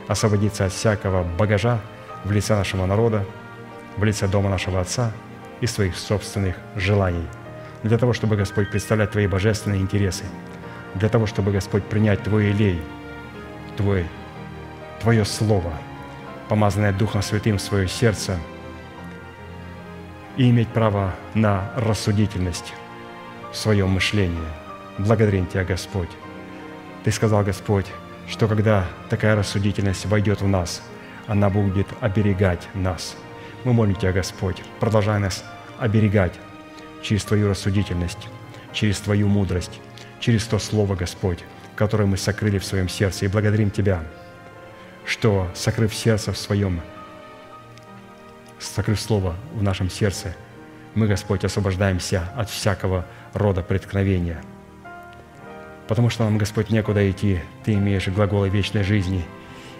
освободиться 0.10 0.66
от 0.66 0.74
всякого 0.74 1.24
багажа 1.24 1.80
в 2.26 2.32
лице 2.32 2.56
нашего 2.56 2.86
народа, 2.86 3.26
в 3.96 4.04
лице 4.04 4.28
дома 4.28 4.50
нашего 4.50 4.82
Отца 4.82 5.14
и 5.62 5.68
своих 5.68 5.96
собственных 5.96 6.58
желаний, 6.76 7.26
для 7.84 7.98
того, 7.98 8.12
чтобы, 8.12 8.36
Господь, 8.36 8.70
представлять 8.70 9.12
Твои 9.12 9.28
божественные 9.28 9.80
интересы, 9.80 10.26
для 10.96 11.08
того, 11.08 11.28
чтобы, 11.28 11.54
Господь, 11.54 11.86
принять 11.86 12.24
Твой 12.24 12.48
елей, 12.48 12.82
Твой, 13.78 14.06
Твое 15.00 15.24
Слово– 15.24 15.72
помазанное 16.50 16.92
Духом 16.92 17.22
Святым 17.22 17.58
в 17.58 17.62
свое 17.62 17.88
сердце 17.88 18.38
и 20.36 20.50
иметь 20.50 20.68
право 20.70 21.14
на 21.36 21.72
рассудительность 21.78 22.74
в 23.54 23.56
своем 23.56 23.90
мышлении. 23.90 24.38
Благодарим 24.98 25.46
Тебя, 25.46 25.64
Господь. 25.64 26.10
Ты 27.04 27.12
сказал, 27.12 27.44
Господь, 27.44 27.86
что 28.30 28.48
когда 28.48 28.86
такая 29.10 29.36
рассудительность 29.36 30.06
войдет 30.06 30.42
в 30.42 30.48
нас, 30.48 30.82
она 31.28 31.50
будет 31.50 31.88
оберегать 32.00 32.68
нас. 32.74 33.18
Мы 33.66 33.74
молим 33.74 33.96
Тебя, 33.96 34.14
Господь, 34.14 34.64
продолжай 34.80 35.20
нас 35.20 35.44
оберегать 35.80 36.40
через 37.02 37.26
Твою 37.26 37.50
рассудительность, 37.50 38.30
через 38.72 39.00
Твою 39.00 39.28
мудрость, 39.28 39.82
через 40.22 40.46
то 40.46 40.60
Слово, 40.60 40.96
Господь, 40.96 41.44
которое 41.76 42.06
мы 42.06 42.16
сокрыли 42.16 42.60
в 42.60 42.66
своем 42.66 42.88
сердце. 42.88 43.26
И 43.26 43.28
благодарим 43.28 43.72
Тебя– 43.72 44.04
что, 45.10 45.50
сокрыв 45.56 45.94
сердце 45.94 46.32
в 46.32 46.38
своем, 46.38 46.82
сокрыв 48.60 49.00
Слово 49.02 49.36
в 49.54 49.64
нашем 49.64 49.90
сердце, 49.90 50.36
мы, 50.94 51.08
Господь, 51.08 51.44
освобождаемся 51.44 52.30
от 52.36 52.50
всякого 52.50 53.06
рода 53.34 53.64
преткновения. 53.64 54.44
Потому 55.90 56.10
что 56.10 56.24
нам, 56.24 56.38
Господь, 56.38 56.70
некуда 56.70 57.10
идти. 57.12 57.42
Ты 57.66 57.74
имеешь 57.74 58.08
глаголы 58.08 58.48
вечной 58.48 58.84
жизни. 58.84 59.26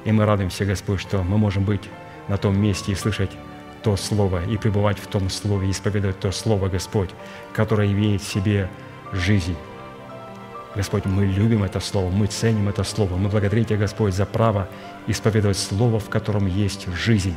И 0.04 0.12
мы 0.12 0.26
радуемся, 0.26 0.66
Господь, 0.66 1.00
что 1.00 1.24
мы 1.24 1.38
можем 1.38 1.64
быть 1.64 1.84
на 2.28 2.38
том 2.38 2.60
месте 2.60 2.92
и 2.92 2.96
слышать 2.96 3.32
то 3.84 3.96
Слово, 3.96 4.44
и 4.46 4.58
пребывать 4.58 5.00
в 5.00 5.08
том 5.08 5.30
Слове, 5.30 5.68
и 5.68 5.72
исповедовать 5.72 6.20
то 6.20 6.34
Слово, 6.34 6.68
Господь, 6.68 7.12
которое 7.54 7.88
имеет 7.90 8.22
в 8.22 8.28
себе 8.28 8.70
жизнь 9.14 9.56
Господь, 10.76 11.06
мы 11.06 11.26
любим 11.26 11.64
это 11.64 11.80
Слово, 11.80 12.10
мы 12.10 12.28
ценим 12.28 12.70
это 12.70 12.84
Слово. 12.84 13.16
Мы 13.16 13.30
благодарим 13.30 13.66
Тебя, 13.66 13.78
Господь, 13.78 14.14
за 14.14 14.26
право 14.26 14.70
исповедовать 15.08 15.58
Слово, 15.58 16.00
в 16.00 16.10
котором 16.10 16.46
есть 16.46 16.88
жизнь. 16.94 17.36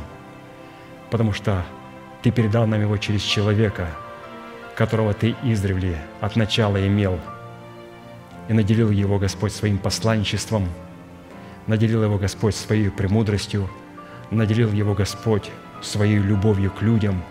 Потому 1.09 1.33
что 1.33 1.63
Ты 2.21 2.31
передал 2.31 2.67
нам 2.67 2.81
его 2.81 2.95
через 2.97 3.21
человека, 3.21 3.89
которого 4.75 5.13
Ты 5.13 5.35
издревле 5.43 5.99
от 6.21 6.35
начала 6.35 6.85
имел, 6.87 7.19
и 8.49 8.53
наделил 8.53 8.89
его, 8.89 9.19
Господь, 9.19 9.53
своим 9.53 9.77
посланничеством, 9.77 10.67
наделил 11.67 12.03
его, 12.03 12.17
Господь, 12.17 12.55
своей 12.55 12.89
премудростью, 12.89 13.69
наделил 14.31 14.71
его, 14.71 14.93
Господь, 14.93 15.49
своей 15.81 16.17
любовью 16.17 16.71
к 16.71 16.81
людям, 16.81 17.23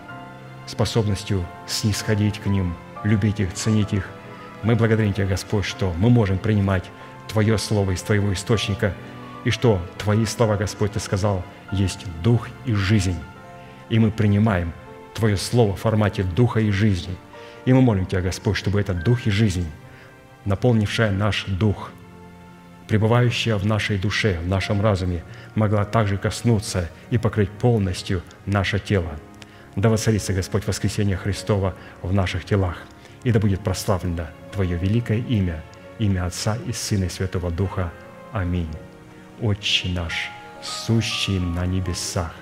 способностью 0.65 1.45
снисходить 1.67 2.39
к 2.39 2.45
ним, 2.45 2.73
любить 3.03 3.39
их, 3.39 3.53
ценить 3.53 3.93
их– 3.93 4.07
мы 4.63 4.75
благодарим 4.75 5.11
Тебя, 5.11 5.27
Господь, 5.27 5.65
что 5.65 5.93
мы 5.97 6.09
можем 6.09 6.37
принимать 6.37 6.85
Твое 7.27 7.57
Слово 7.57 7.91
из 7.91 8.01
Твоего 8.01 8.31
источника, 8.31 8.93
и 9.43 9.49
что 9.49 9.81
Твои 9.97 10.25
слова, 10.25 10.55
Господь, 10.55 10.93
Ты 10.93 11.01
сказал, 11.01 11.43
есть 11.71 12.05
Дух 12.23 12.47
и 12.65 12.73
жизнь. 12.73 13.17
И 13.89 13.99
мы 13.99 14.09
принимаем 14.09 14.71
Твое 15.13 15.35
Слово 15.35 15.75
в 15.75 15.81
формате 15.81 16.23
Духа 16.23 16.61
и 16.61 16.71
жизни. 16.71 17.13
И 17.65 17.73
мы 17.73 17.81
молим 17.81 18.05
Тебя, 18.05 18.21
Господь, 18.21 18.55
чтобы 18.55 18.79
этот 18.79 19.03
Дух 19.03 19.27
и 19.27 19.31
жизнь, 19.31 19.69
наполнившая 20.45 21.11
наш 21.11 21.45
Дух, 21.45 21.91
пребывающая 22.87 23.55
в 23.55 23.65
нашей 23.65 23.97
душе, 23.97 24.39
в 24.39 24.47
нашем 24.47 24.81
разуме, 24.81 25.23
могла 25.55 25.85
также 25.85 26.17
коснуться 26.17 26.89
и 27.09 27.17
покрыть 27.17 27.49
полностью 27.49 28.21
наше 28.45 28.79
тело. 28.79 29.11
Да 29.75 29.89
воцарится, 29.89 30.33
Господь, 30.33 30.67
воскресение 30.67 31.17
Христова 31.17 31.75
в 32.01 32.13
наших 32.13 32.45
телах– 32.45 32.77
и 33.23 33.31
да 33.31 33.39
будет 33.39 33.61
прославлено 33.61 34.27
Твое 34.51 34.77
великое 34.77 35.19
имя, 35.19 35.63
имя 35.97 36.25
Отца 36.25 36.57
и 36.67 36.71
Сына 36.71 37.05
и 37.05 37.09
Святого 37.09 37.49
Духа. 37.51 37.91
Аминь. 38.31 38.69
Отче 39.41 39.89
наш, 39.89 40.29
сущий 40.61 41.39
на 41.39 41.65
небесах, 41.65 42.33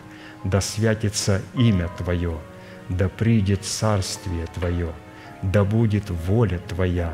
да 0.44 0.60
святится 0.60 1.42
имя 1.56 1.88
Твое, 1.98 2.38
да 2.90 3.10
придет 3.10 3.64
царствие 3.64 4.46
Твое, 4.48 4.92
да 5.42 5.64
будет 5.64 6.10
воля 6.10 6.60
Твоя 6.68 7.14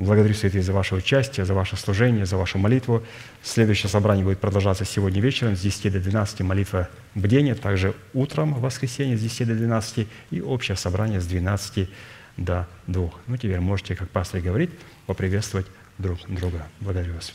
Благодарю, 0.00 0.32
святые, 0.32 0.62
за 0.62 0.72
ваше 0.72 0.94
участие, 0.94 1.44
за 1.44 1.52
ваше 1.52 1.76
служение, 1.76 2.24
за 2.24 2.38
вашу 2.38 2.56
молитву. 2.56 3.04
Следующее 3.42 3.90
собрание 3.90 4.24
будет 4.24 4.40
продолжаться 4.40 4.86
сегодня 4.86 5.20
вечером 5.20 5.56
с 5.56 5.60
10 5.60 5.92
до 5.92 6.00
12 6.00 6.40
молитва 6.40 6.88
бдения, 7.14 7.54
также 7.54 7.94
утром 8.14 8.54
в 8.54 8.62
воскресенье 8.62 9.18
с 9.18 9.20
10 9.20 9.48
до 9.48 9.54
12 9.54 10.08
и 10.30 10.40
общее 10.40 10.78
собрание 10.78 11.20
с 11.20 11.26
12 11.26 11.90
до 12.38 12.66
2. 12.86 13.10
Ну, 13.26 13.36
теперь 13.36 13.60
можете, 13.60 13.94
как 13.94 14.08
пастор 14.08 14.40
говорит, 14.40 14.70
поприветствовать 15.04 15.66
друг 15.98 16.18
друга. 16.28 16.66
Благодарю 16.80 17.12
вас. 17.12 17.34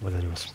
Благодарю 0.00 0.30
вас. 0.30 0.48